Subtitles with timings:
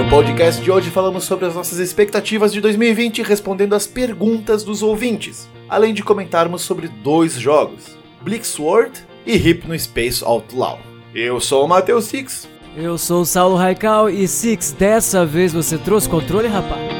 [0.00, 4.82] No podcast de hoje falamos sobre as nossas expectativas de 2020 respondendo às perguntas dos
[4.82, 10.78] ouvintes, além de comentarmos sobre dois jogos, Blixworld e Hypno Space Outlaw.
[11.14, 12.48] Eu sou o Matheus Six.
[12.74, 16.99] Eu sou o Saulo Raikal e Six, dessa vez você trouxe controle, rapaz?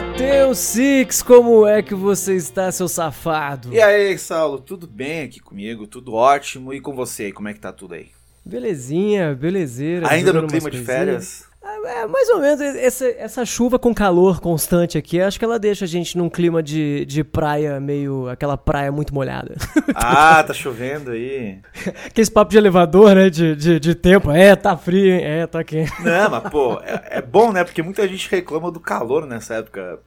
[0.00, 3.70] Matheus Six, como é que você está, seu safado?
[3.70, 5.86] E aí, Saulo, tudo bem aqui comigo?
[5.86, 6.72] Tudo ótimo.
[6.72, 8.08] E com você, como é que tá tudo aí?
[8.42, 10.08] Belezinha, belezeira.
[10.10, 11.44] Ainda no clima de férias?
[11.62, 15.84] É, mais ou menos, essa, essa chuva com calor constante aqui, acho que ela deixa
[15.84, 18.28] a gente num clima de, de praia meio.
[18.28, 19.56] aquela praia muito molhada.
[19.94, 21.58] Ah, tá chovendo aí.
[22.06, 23.28] Aquele papo de elevador, né?
[23.28, 24.30] De, de, de, tempo.
[24.30, 25.20] É, tá frio, hein?
[25.22, 25.92] É, tá quente.
[26.02, 27.64] Não, mas pô, é, é, bom, né?
[27.64, 29.98] Porque muita gente reclama do calor nessa época.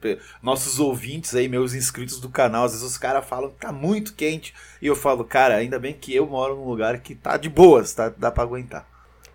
[0.42, 4.14] Nossos ouvintes aí, meus inscritos do canal, às vezes os caras falam que tá muito
[4.14, 4.54] quente.
[4.80, 7.92] E eu falo, cara, ainda bem que eu moro num lugar que tá de boas,
[7.92, 8.12] tá?
[8.16, 8.93] Dá pra aguentar.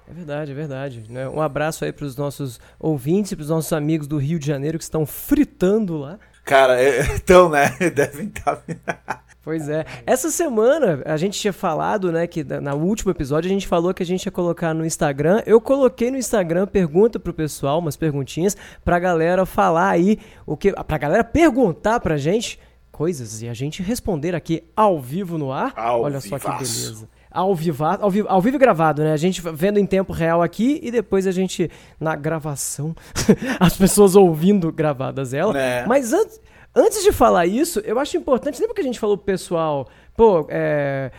[0.10, 1.04] É verdade, é verdade.
[1.08, 1.30] Né?
[1.30, 4.48] Um abraço aí para os nossos ouvintes e para os nossos amigos do Rio de
[4.48, 6.18] Janeiro que estão fritando lá.
[6.44, 7.70] Cara, é, então, né?
[7.94, 8.56] Devem estar.
[8.56, 9.86] Tá pois é.
[10.08, 14.02] Essa semana a gente tinha falado, né, que no último episódio a gente falou que
[14.02, 15.44] a gente ia colocar no Instagram.
[15.46, 20.72] Eu coloquei no Instagram pergunta pro pessoal, umas perguntinhas pra galera falar aí o que,
[20.72, 22.60] pra galera perguntar pra gente
[22.92, 25.72] coisas e a gente responder aqui ao vivo no ar.
[25.76, 26.30] Ao Olha vivaço.
[26.30, 29.13] só que beleza ao vivo, ao vivo, ao vivo gravado, né?
[29.13, 32.95] A gente vendo em tempo real aqui e depois a gente na gravação,
[33.59, 35.57] as pessoas ouvindo gravadas ela.
[35.59, 35.85] É.
[35.85, 36.41] Mas antes,
[36.75, 40.47] antes de falar isso, eu acho importante, lembra que a gente falou pro pessoal, pô,
[40.50, 41.11] é,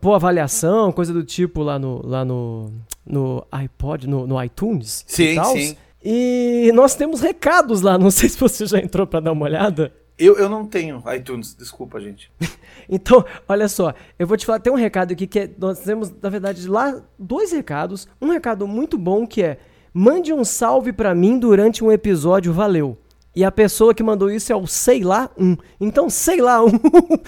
[0.00, 2.72] pô, avaliação, coisa do tipo lá no, lá no,
[3.06, 5.04] no iPod, no, no iTunes?
[5.06, 5.76] Sim, sim.
[6.04, 9.92] E nós temos recados lá, não sei se você já entrou para dar uma olhada.
[10.22, 12.30] Eu, eu não tenho iTunes, desculpa, gente.
[12.88, 16.12] então, olha só, eu vou te falar, tem um recado aqui que é, nós temos,
[16.22, 18.06] na verdade, lá dois recados.
[18.20, 19.58] Um recado muito bom que é:
[19.92, 22.96] mande um salve para mim durante um episódio, valeu.
[23.34, 25.56] E a pessoa que mandou isso é o Sei Lá Um.
[25.80, 26.70] Então, sei lá um.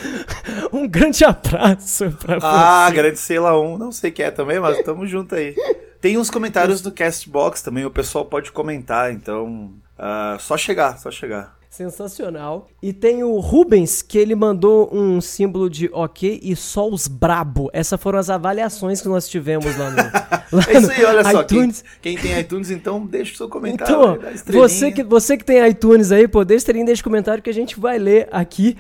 [0.71, 2.47] um grande abraço pra ah, você.
[2.47, 3.79] Ah, grande Sei Lá Um.
[3.79, 5.57] Não sei quem é também, mas tamo junto aí.
[6.01, 9.73] Tem uns comentários do Castbox também, o pessoal pode comentar, então.
[9.99, 11.57] Uh, só chegar, só chegar.
[11.75, 12.69] Sensacional.
[12.81, 17.69] E tem o Rubens, que ele mandou um símbolo de ok e só os brabo.
[17.73, 19.97] Essas foram as avaliações que nós tivemos lá no.
[20.55, 21.43] Lá é isso aí, olha só.
[21.43, 23.93] Quem, quem, tem iTunes, então deixa o seu comentário.
[23.93, 27.55] Então, você que, você que tem iTunes aí, pô, deixa estrelinha, deixa comentário que a
[27.55, 28.77] gente vai ler aqui.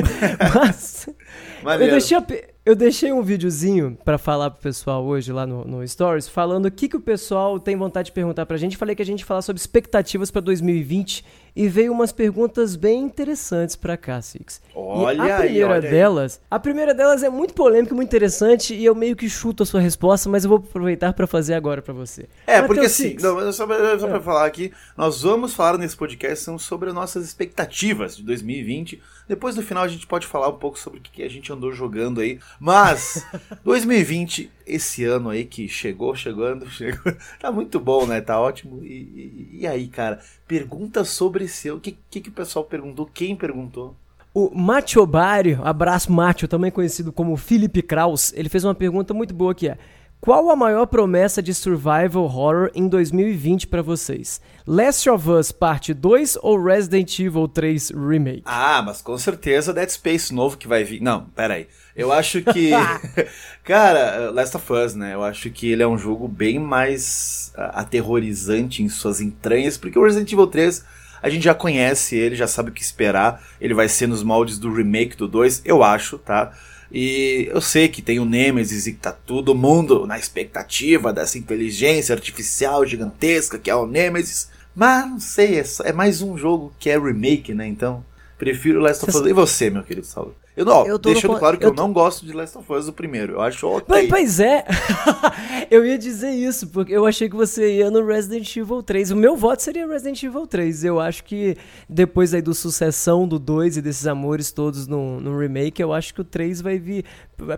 [0.54, 1.10] Mas.
[1.62, 1.92] Maneiro.
[1.92, 2.26] Eu deixei, a,
[2.64, 6.70] eu deixei um videozinho para falar pro pessoal hoje lá no, no Stories, falando o
[6.70, 8.76] que, que o pessoal tem vontade de perguntar pra gente.
[8.76, 11.24] Falei que a gente ia falar sobre expectativas para 2020
[11.60, 14.62] e veio umas perguntas bem interessantes para cá, Six.
[14.74, 18.82] Olha e a primeira aí, delas, a primeira delas é muito polêmica, muito interessante e
[18.82, 21.92] eu meio que chuto a sua resposta, mas eu vou aproveitar para fazer agora para
[21.92, 22.26] você.
[22.46, 24.20] É, Mateus porque assim, não, só para é.
[24.20, 28.98] falar aqui, nós vamos falar nesse podcast sobre nossas expectativas de 2020.
[29.28, 31.72] Depois no final a gente pode falar um pouco sobre o que a gente andou
[31.72, 32.40] jogando aí.
[32.58, 33.22] Mas
[33.62, 38.20] 2020, esse ano aí que chegou, chegando, chegou, tá muito bom, né?
[38.20, 38.84] Tá ótimo.
[38.84, 41.76] E, e, e aí, cara, pergunta sobre seu.
[41.76, 43.08] O que, que, que o pessoal perguntou?
[43.12, 43.94] Quem perguntou?
[44.32, 49.34] O Macho Bari, abraço Macho, também conhecido como Felipe Kraus, ele fez uma pergunta muito
[49.34, 49.76] boa que é:
[50.20, 54.38] qual a maior promessa de survival horror em 2020 para vocês?
[54.66, 58.42] Last of Us Parte 2 ou Resident Evil 3 Remake?
[58.44, 61.00] Ah, mas com certeza Dead Space novo que vai vir.
[61.00, 61.66] Não, pera aí.
[62.00, 62.70] Eu acho que.
[63.62, 65.14] Cara, Last of Us, né?
[65.14, 70.02] Eu acho que ele é um jogo bem mais aterrorizante em suas entranhas, porque o
[70.02, 70.84] Resident Evil 3
[71.22, 73.42] a gente já conhece ele, já sabe o que esperar.
[73.60, 76.52] Ele vai ser nos moldes do remake do 2, eu acho, tá?
[76.90, 81.38] E eu sei que tem o Nemesis e que tá todo mundo na expectativa dessa
[81.38, 84.50] inteligência artificial gigantesca que é o Nemesis.
[84.74, 87.66] Mas não sei, é, é mais um jogo que é remake, né?
[87.66, 88.04] Então,
[88.38, 89.26] prefiro Last of Us.
[89.26, 90.34] E você, meu querido Saulo?
[90.60, 91.38] Eu não, eu deixando no...
[91.38, 91.82] claro que eu, eu tô...
[91.82, 93.32] não gosto de Last of Us o primeiro.
[93.32, 94.08] Eu acho ok.
[94.08, 94.62] Pois é.
[95.70, 99.10] eu ia dizer isso, porque eu achei que você ia no Resident Evil 3.
[99.10, 100.84] O meu voto seria Resident Evil 3.
[100.84, 101.56] Eu acho que
[101.88, 106.12] depois aí do sucessão do 2 e desses amores todos no, no remake, eu acho
[106.12, 107.06] que o 3 vai vir.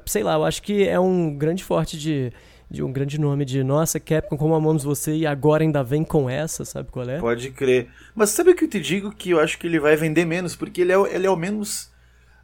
[0.06, 2.32] Sei lá, eu acho que é um grande forte de
[2.70, 6.30] de um grande nome de nossa, Capcom, como amamos você e agora ainda vem com
[6.30, 7.18] essa, sabe qual é?
[7.18, 7.90] Pode crer.
[8.14, 9.12] Mas sabe o que eu te digo?
[9.12, 11.91] Que eu acho que ele vai vender menos, porque ele é, ele é o menos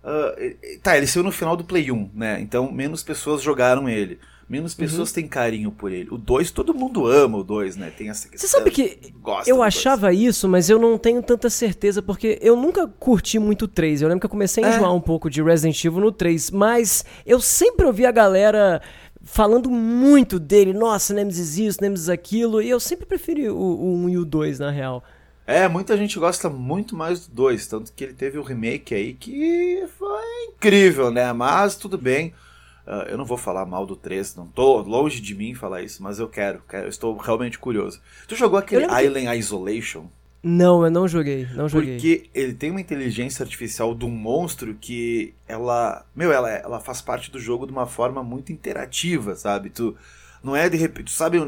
[0.08, 2.40] Uh, tá, ele saiu no final do Play 1, né?
[2.40, 4.18] Então menos pessoas jogaram ele.
[4.48, 5.14] menos pessoas uhum.
[5.14, 6.08] têm carinho por ele.
[6.10, 7.92] O 2, todo mundo ama o 2, né?
[7.94, 8.48] Tem essa questão.
[8.48, 9.12] Você sabe que
[9.46, 10.20] eu achava dois.
[10.20, 14.00] isso, mas eu não tenho tanta certeza, porque eu nunca curti muito o 3.
[14.00, 14.74] Eu lembro que eu comecei a é.
[14.74, 14.94] enjoar é.
[14.94, 18.80] um pouco de Resident Evil no 3, mas eu sempre ouvi a galera
[19.22, 20.72] falando muito dele.
[20.72, 24.58] Nossa, Nemesis isso, Nemesis aquilo, e eu sempre preferi o, o 1 e o 2,
[24.58, 25.04] na real.
[25.48, 29.14] É, muita gente gosta muito mais do 2, tanto que ele teve o remake aí
[29.14, 31.32] que foi incrível, né?
[31.32, 32.34] Mas tudo bem.
[32.86, 36.02] Uh, eu não vou falar mal do 3, não tô longe de mim falar isso,
[36.02, 37.98] mas eu quero, quero eu estou realmente curioso.
[38.26, 39.36] Tu jogou aquele Island que...
[39.36, 40.04] Isolation?
[40.42, 41.94] Não, eu não joguei, não joguei.
[41.94, 47.00] Porque ele tem uma inteligência artificial de um monstro que ela, meu, ela, ela faz
[47.00, 49.70] parte do jogo de uma forma muito interativa, sabe?
[49.70, 49.96] Tu
[50.42, 51.38] não é de repente, tu sabe,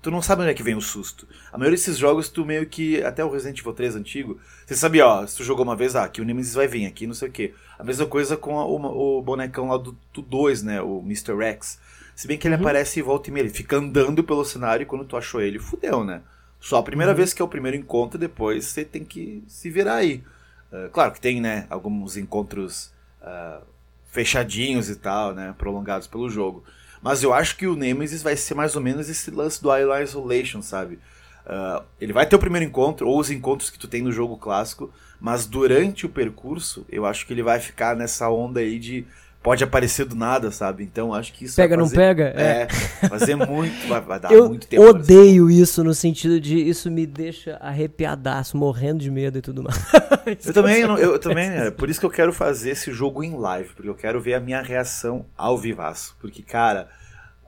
[0.00, 1.26] tu não sabe onde é que vem o susto.
[1.52, 3.02] A maioria desses jogos, tu meio que.
[3.02, 6.04] Até o Resident Evil 3 antigo, você sabia, ó, se tu jogou uma vez, ah,
[6.04, 7.54] aqui o Nemesis vai vir, aqui não sei o quê.
[7.78, 10.80] A mesma coisa com a, o, o, bonecão lá do, 2, né?
[10.80, 11.40] O Mr.
[11.42, 11.78] X.
[12.14, 12.60] Se bem que ele uhum.
[12.62, 15.58] aparece e volta e meia, ele fica andando pelo cenário e quando tu achou ele,
[15.58, 16.22] fudeu, né?
[16.60, 17.16] Só a primeira uhum.
[17.16, 20.24] vez que é o primeiro encontro, depois você tem que se virar aí.
[20.72, 22.92] Uh, claro que tem, né, alguns encontros
[23.22, 23.62] uh,
[24.10, 26.64] fechadinhos e tal, né, prolongados pelo jogo.
[27.02, 30.04] Mas eu acho que o Nemesis vai ser mais ou menos esse lance do Island
[30.04, 30.98] Isolation, sabe?
[31.46, 34.36] Uh, ele vai ter o primeiro encontro, ou os encontros que tu tem no jogo
[34.36, 39.06] clássico, mas durante o percurso, eu acho que ele vai ficar nessa onda aí de
[39.48, 40.84] pode aparecer do nada, sabe?
[40.84, 42.68] Então acho que isso pega fazer, não pega, é,
[43.02, 43.08] é.
[43.08, 44.82] fazer muito, vai, vai dar eu muito tempo.
[44.82, 49.62] Eu odeio isso no sentido de isso me deixa arrepiadaço, morrendo de medo e tudo
[49.62, 49.78] mais.
[50.44, 53.38] eu também, eu, eu também, é por isso que eu quero fazer esse jogo em
[53.38, 56.90] live, porque eu quero ver a minha reação ao vivaço, porque cara,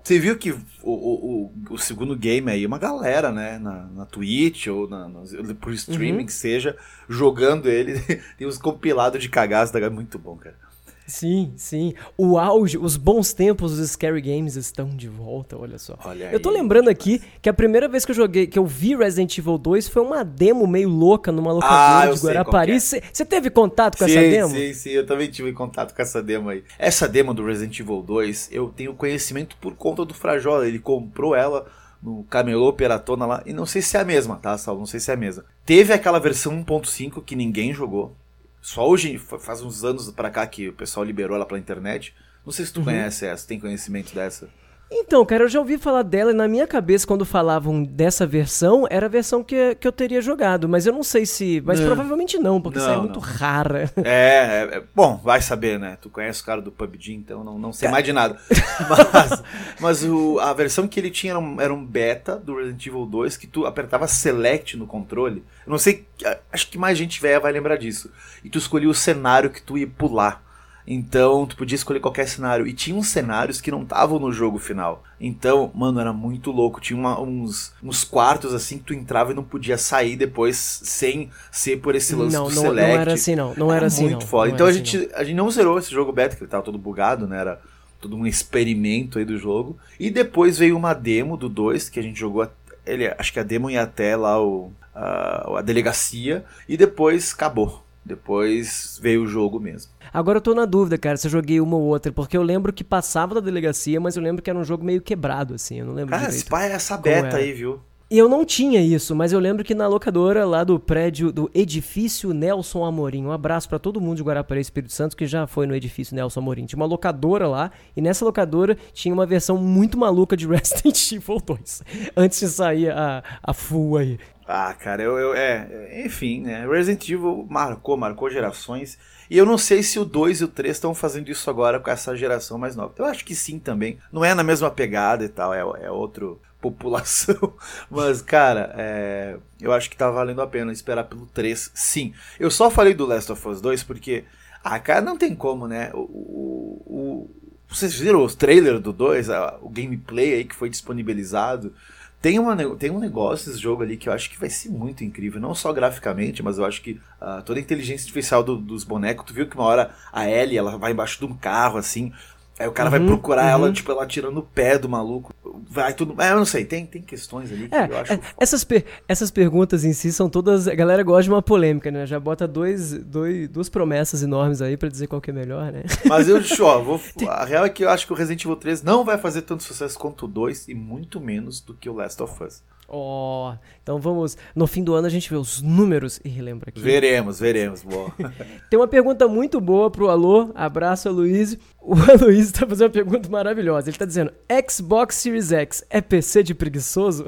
[0.02, 4.68] você viu que o, o, o, segundo game aí, uma galera, né, na, na Twitch
[4.68, 5.20] ou na, na,
[5.60, 6.26] por streaming uhum.
[6.26, 8.00] que seja, jogando ele,
[8.38, 10.69] tem uns compilados de cagaço, muito bom, cara.
[11.10, 11.92] Sim, sim.
[12.16, 15.98] O auge, os bons tempos dos Scary Games estão de volta, olha só.
[16.04, 18.94] Olha eu tô lembrando aqui que a primeira vez que eu joguei, que eu vi
[18.94, 22.80] Resident Evil 2 foi uma demo meio louca numa locadora ah, de Guarapari.
[22.80, 23.24] Você é.
[23.24, 24.54] teve contato com sim, essa demo?
[24.54, 26.62] Sim, sim, eu também tive contato com essa demo aí.
[26.78, 31.34] Essa demo do Resident Evil 2, eu tenho conhecimento por conta do Frajola, ele comprou
[31.34, 31.66] ela
[32.02, 34.78] no Camelô Peratona lá, e não sei se é a mesma, tá, Sal?
[34.78, 35.44] Não sei se é a mesma.
[35.66, 38.16] Teve aquela versão 1.5 que ninguém jogou,
[38.60, 42.14] só hoje, faz uns anos para cá que o pessoal liberou ela pela internet.
[42.44, 42.84] Não sei se tu uhum.
[42.84, 44.48] conhece essa, tem conhecimento dessa.
[44.92, 48.86] Então, cara, eu já ouvi falar dela e na minha cabeça, quando falavam dessa versão,
[48.90, 50.68] era a versão que, que eu teria jogado.
[50.68, 51.62] Mas eu não sei se.
[51.64, 51.86] Mas não.
[51.86, 53.90] provavelmente não, porque não, isso é muito rara.
[53.98, 55.96] É, é, é, Bom, vai saber, né?
[56.00, 57.92] Tu conhece o cara do PUBG, então não, não sei cara...
[57.92, 58.36] mais de nada.
[58.88, 59.42] mas
[59.80, 63.06] mas o, a versão que ele tinha era um, era um beta do Resident Evil
[63.06, 65.44] 2 que tu apertava Select no controle.
[65.64, 66.04] Eu não sei.
[66.52, 68.10] Acho que mais gente velha vai lembrar disso.
[68.44, 70.42] E tu escolhia o cenário que tu ia pular.
[70.86, 72.66] Então, tu podia escolher qualquer cenário.
[72.66, 75.04] E tinha uns cenários que não estavam no jogo final.
[75.20, 76.80] Então, mano, era muito louco.
[76.80, 81.30] Tinha uma, uns, uns quartos assim que tu entrava e não podia sair depois sem
[81.50, 82.92] ser por esse lance não, do não, select.
[82.92, 83.54] Não era assim, não.
[83.54, 84.26] Não era, era assim, muito não.
[84.26, 84.48] foda.
[84.48, 86.64] Não então a, assim, gente, a gente não zerou esse jogo beta, que ele tava
[86.64, 87.38] todo bugado, né?
[87.38, 87.60] Era
[88.00, 89.78] todo um experimento aí do jogo.
[89.98, 92.48] E depois veio uma demo do 2 que a gente jogou.
[92.86, 96.44] Ele, acho que a demo ia até lá o, a, a delegacia.
[96.66, 97.84] E depois acabou.
[98.04, 99.92] Depois veio o jogo mesmo.
[100.12, 102.72] Agora eu tô na dúvida, cara, se eu joguei uma ou outra, porque eu lembro
[102.72, 105.86] que passava da delegacia, mas eu lembro que era um jogo meio quebrado, assim, eu
[105.86, 106.40] não lembro Cara, direito.
[106.40, 107.80] esse pai é essa beta aí, viu?
[108.10, 111.48] E eu não tinha isso, mas eu lembro que na locadora lá do prédio do
[111.54, 115.64] edifício Nelson Amorim, um abraço para todo mundo de Guarapari Espírito Santo que já foi
[115.64, 116.66] no edifício Nelson Amorim.
[116.66, 121.38] Tinha uma locadora lá e nessa locadora tinha uma versão muito maluca de Resident Evil
[121.38, 121.82] 2,
[122.16, 124.18] antes de sair a, a full aí.
[124.44, 126.66] Ah, cara, eu, eu é, enfim, né?
[126.68, 128.98] Resident Evil marcou, marcou gerações.
[129.30, 131.88] E eu não sei se o 2 e o 3 estão fazendo isso agora com
[131.88, 132.92] essa geração mais nova.
[132.98, 133.98] Eu acho que sim também.
[134.10, 137.54] Não é na mesma pegada e tal, é, é outro população.
[137.90, 142.12] Mas, cara, é, eu acho que tá valendo a pena esperar pelo 3, sim.
[142.38, 144.24] Eu só falei do Last of Us 2 porque,
[144.62, 145.90] ah, cara, não tem como, né?
[145.94, 147.30] O, o, o
[147.68, 149.28] vocês viram os trailers do 2,
[149.62, 151.72] o gameplay aí que foi disponibilizado.
[152.20, 155.02] Tem, uma, tem um negócio esse jogo ali que eu acho que vai ser muito
[155.02, 158.84] incrível, não só graficamente, mas eu acho que uh, toda a inteligência artificial do, dos
[158.84, 162.12] bonecos, tu viu que uma hora a Ellie, ela vai embaixo de um carro, assim,
[162.60, 163.64] Aí o cara uhum, vai procurar uhum.
[163.64, 165.34] ela, tipo, ela tirando o pé do maluco.
[165.66, 166.20] Vai tudo.
[166.20, 168.12] É, eu não sei, tem, tem questões ali que é, eu acho.
[168.12, 170.68] É, essas, per essas perguntas em si são todas.
[170.68, 172.04] A galera gosta de uma polêmica, né?
[172.04, 175.84] Já bota dois, dois, duas promessas enormes aí para dizer qual que é melhor, né?
[176.04, 177.00] Mas eu, ó, vou,
[177.30, 179.62] a real é que eu acho que o Resident Evil 3 não vai fazer tanto
[179.62, 182.62] sucesso quanto o 2 e muito menos do que o Last of Us.
[182.92, 184.36] Ó, oh, então vamos.
[184.52, 186.80] No fim do ano a gente vê os números e relembra aqui.
[186.80, 187.84] Veremos, veremos.
[187.84, 188.12] Boa.
[188.68, 190.50] Tem uma pergunta muito boa pro Alô.
[190.56, 191.60] Abraço, Aloysio.
[191.80, 193.88] O Aloysio tá fazendo uma pergunta maravilhosa.
[193.88, 194.32] Ele tá dizendo:
[194.68, 197.26] Xbox Series X é PC de preguiçoso?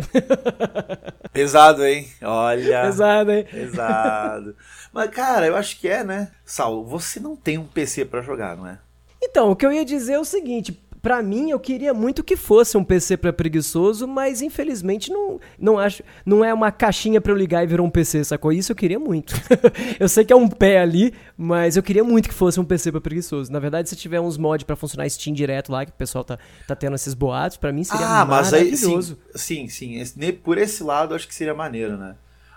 [1.32, 2.08] Pesado, hein?
[2.20, 2.82] Olha.
[2.82, 3.46] Pesado, hein?
[3.48, 4.56] Pesado.
[4.92, 6.32] Mas, cara, eu acho que é, né?
[6.44, 8.78] Saulo, você não tem um PC para jogar, não é?
[9.22, 12.36] Então, o que eu ia dizer é o seguinte: para mim, eu queria muito que
[12.36, 17.32] fosse um PC para preguiçoso, mas infelizmente não, não acho, não é uma caixinha para
[17.32, 18.52] eu ligar e virar um PC, sacou?
[18.52, 19.34] Isso eu queria muito.
[19.98, 22.92] eu sei que é um pé ali, mas eu queria muito que fosse um PC
[22.92, 23.50] para preguiçoso.
[23.50, 26.38] Na verdade, se tiver uns mods para funcionar Steam direto lá, que o pessoal tá,
[26.68, 29.18] tá tendo esses boatos, para mim seria ah, maravilhoso.
[29.34, 32.14] Mas aí, sim, sim, sim, por esse lado acho que seria maneiro, né?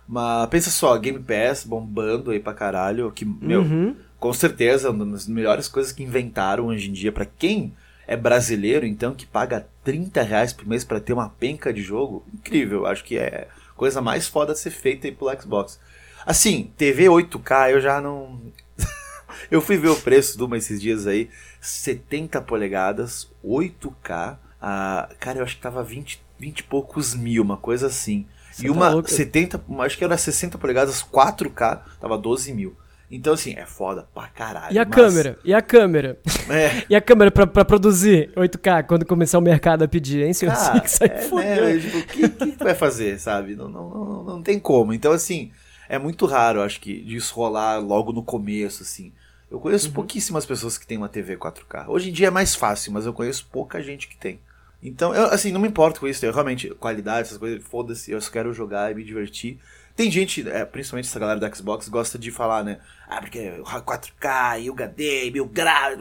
[0.08, 3.96] Mas pensa só, Game Pass bombando aí pra caralho, que, meu, uhum.
[4.20, 7.74] com certeza, uma das melhores coisas que inventaram hoje em dia para quem
[8.08, 12.26] é brasileiro, então, que paga 30 reais por mês para ter uma penca de jogo,
[12.34, 12.86] incrível.
[12.86, 15.80] Acho que é coisa mais foda de ser feita aí pelo Xbox.
[16.26, 18.42] Assim, TV 8K eu já não.
[19.52, 21.30] eu fui ver o preço de uma esses dias aí,
[21.62, 24.38] 70 polegadas, 8K.
[24.62, 28.26] Ah, cara, eu acho que tava 20, 20 e poucos mil, uma coisa assim.
[28.52, 29.10] Você e tá uma louca.
[29.10, 32.76] 70, acho que era 60 polegadas, 4K, tava 12 mil.
[33.10, 34.74] Então, assim, é foda pra caralho.
[34.74, 34.96] E a mas...
[34.96, 35.40] câmera?
[35.44, 36.20] E a câmera?
[36.50, 36.84] É.
[36.90, 40.56] e a câmera pra, pra produzir 8K quando começar o mercado a pedir, hein, senhor?
[40.58, 43.56] Ah, que sai é, né, tipo, o que, que tu vai fazer, sabe?
[43.56, 44.94] Não, não, não, não tem como.
[44.94, 45.52] Então, assim,
[45.88, 49.14] é muito raro, acho que, disso rolar logo no começo, assim.
[49.50, 49.94] Eu conheço uhum.
[49.94, 51.88] pouquíssimas pessoas que têm uma TV 4K.
[51.88, 54.40] Hoje em dia é mais fácil, mas eu conheço pouca gente que tem.
[54.82, 56.26] Então, eu, assim, não me importo com isso.
[56.26, 59.60] Eu realmente, qualidade, essas coisas, foda-se, eu só quero jogar e me divertir.
[59.96, 62.80] Tem gente, é, principalmente essa galera do Xbox, gosta de falar, né?
[63.08, 65.98] Ah, porque 4K, e HD, mil graus,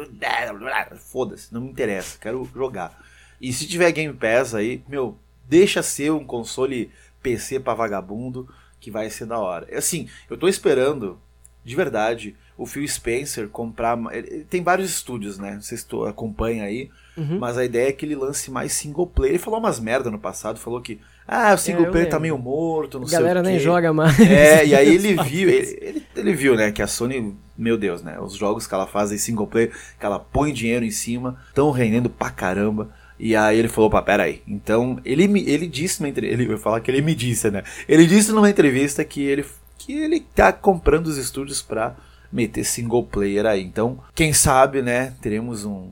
[0.98, 3.00] foda-se, não me interessa, quero jogar.
[3.40, 5.16] E se tiver Game Pass aí, meu,
[5.48, 6.90] deixa ser um console
[7.22, 8.48] PC pra vagabundo,
[8.80, 9.66] que vai ser da hora.
[9.76, 11.20] Assim, eu tô esperando,
[11.64, 13.98] de verdade, o Phil Spencer comprar.
[14.12, 15.54] Ele, tem vários estúdios, né?
[15.54, 17.38] Não sei se tu acompanha aí, uhum.
[17.38, 19.34] mas a ideia é que ele lance mais single player.
[19.34, 22.36] Ele falou umas merda no passado, falou que ah, o single é, player tá meio
[22.36, 24.18] morto, não sei o galera nem joga mais.
[24.20, 28.02] É, e aí ele viu, ele, ele, ele, viu, né, que a Sony, meu Deus,
[28.02, 31.38] né, os jogos que ela faz em single player, que ela põe dinheiro em cima,
[31.48, 32.90] estão rendendo pra caramba.
[33.18, 34.42] E aí ele falou, pá, peraí.
[34.46, 37.62] Então, ele, ele disse numa entrevista, ele vai falar que ele me disse, né?
[37.88, 39.46] Ele disse numa entrevista que ele,
[39.78, 41.94] que ele tá comprando os estúdios pra
[42.30, 43.62] meter single player aí.
[43.62, 45.90] Então, quem sabe, né, teremos um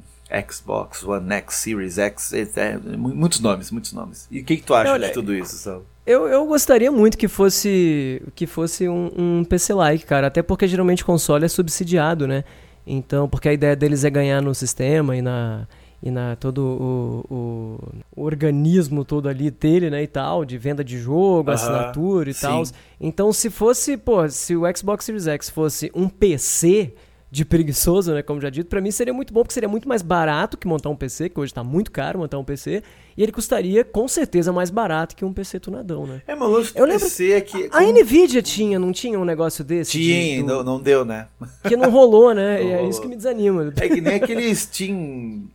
[0.49, 4.27] Xbox One X, Series X, é, muitos nomes, muitos nomes.
[4.31, 5.85] E o que, que tu acha Olha, de tudo isso, Sal?
[6.07, 10.27] Eu, eu gostaria muito que fosse que fosse um, um PC-like, cara.
[10.27, 12.45] Até porque geralmente console é subsidiado, né?
[12.87, 15.69] Então, porque a ideia deles é ganhar no sistema e na
[16.03, 20.83] e na todo o, o, o, organismo todo ali dele, né, e tal, de venda
[20.83, 22.65] de jogo, uh -huh, assinatura e tal.
[23.01, 26.93] Então, se fosse, pô, se o Xbox Series X fosse um PC,
[27.33, 30.03] de preguiçoso, né, como já dito, para mim seria muito bom porque seria muito mais
[30.03, 32.83] barato que montar um PC, que hoje está muito caro montar um PC,
[33.17, 36.21] e ele custaria com certeza mais barato que um PC tunadão, né?
[36.27, 39.65] É, maluco, eu lembro PC é que a, a Nvidia tinha, não tinha um negócio
[39.65, 39.93] desse?
[39.93, 40.47] Tinha, de, do...
[40.47, 41.27] não, não deu, né?
[41.67, 42.43] Que não rolou, né?
[42.63, 43.73] Não e é isso que me desanima.
[43.81, 45.49] É que nem aquele Steam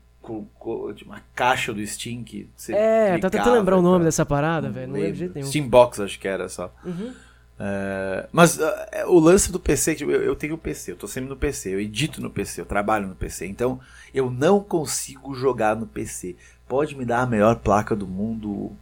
[0.95, 4.69] de uma caixa do Steam que você É, tá tentando lembrar o nome dessa parada,
[4.69, 4.87] velho.
[4.87, 5.47] Não lembro de jeito nenhum.
[5.47, 6.73] Steam Box, acho que era só.
[6.83, 7.13] Uhum.
[7.59, 8.63] É, mas uh,
[9.07, 11.79] o lance do PC, tipo, eu, eu tenho PC, eu tô sempre no PC, eu
[11.79, 13.79] edito no PC, eu trabalho no PC, então
[14.13, 16.35] eu não consigo jogar no PC.
[16.67, 18.73] Pode me dar a melhor placa do mundo.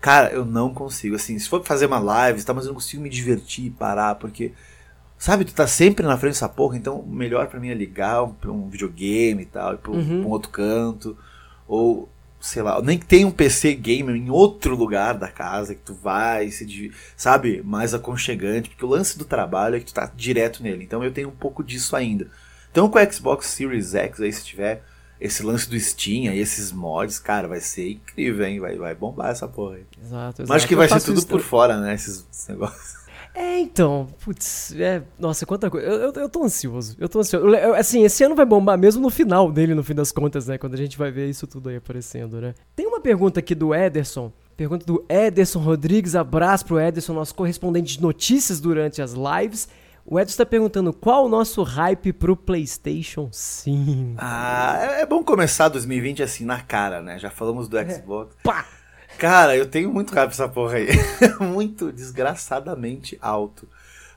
[0.00, 1.16] Cara, eu não consigo.
[1.16, 4.14] Assim, se for fazer uma live, tá, mas eu não consigo me divertir e parar,
[4.14, 4.52] porque
[5.18, 8.26] Sabe, tu tá sempre na frente dessa porra, então o melhor para mim é ligar
[8.34, 10.04] pra um videogame e tal, ir pra, uhum.
[10.04, 11.16] pra um outro canto.
[11.66, 12.08] Ou
[12.40, 15.94] sei lá, nem que tenha um PC gamer em outro lugar da casa que tu
[15.94, 20.62] vai, se, sabe, mais aconchegante, porque o lance do trabalho é que tu tá direto
[20.62, 20.84] nele.
[20.84, 22.28] Então eu tenho um pouco disso ainda.
[22.70, 24.82] Então com o Xbox Series X aí se tiver
[25.20, 28.60] esse lance do Steam aí, esses mods, cara, vai ser incrível, hein?
[28.60, 29.86] Vai, vai bombar essa porra aí.
[29.98, 30.48] Exato, exato.
[30.48, 31.94] Mas acho que vai ser tudo por fora, né?
[31.94, 33.05] Esses, esses negócios.
[33.36, 35.86] É, então, putz, é, nossa, quanta coisa.
[35.86, 37.46] Eu, eu, eu tô ansioso, eu tô ansioso.
[37.46, 40.56] Eu, assim, esse ano vai bombar mesmo no final dele, no fim das contas, né?
[40.56, 42.54] Quando a gente vai ver isso tudo aí aparecendo, né?
[42.74, 44.32] Tem uma pergunta aqui do Ederson.
[44.56, 46.16] Pergunta do Ederson Rodrigues.
[46.16, 49.68] Abraço pro Ederson, nosso correspondente de notícias durante as lives.
[50.06, 54.14] O Ederson está perguntando qual o nosso hype pro PlayStation 5.
[54.16, 57.18] Ah, é, é bom começar 2020 assim na cara, né?
[57.18, 58.34] Já falamos do Xbox.
[58.38, 58.42] É.
[58.42, 58.64] Pá!
[59.18, 60.88] Cara, eu tenho muito raiva essa porra aí.
[61.40, 63.68] muito desgraçadamente alto.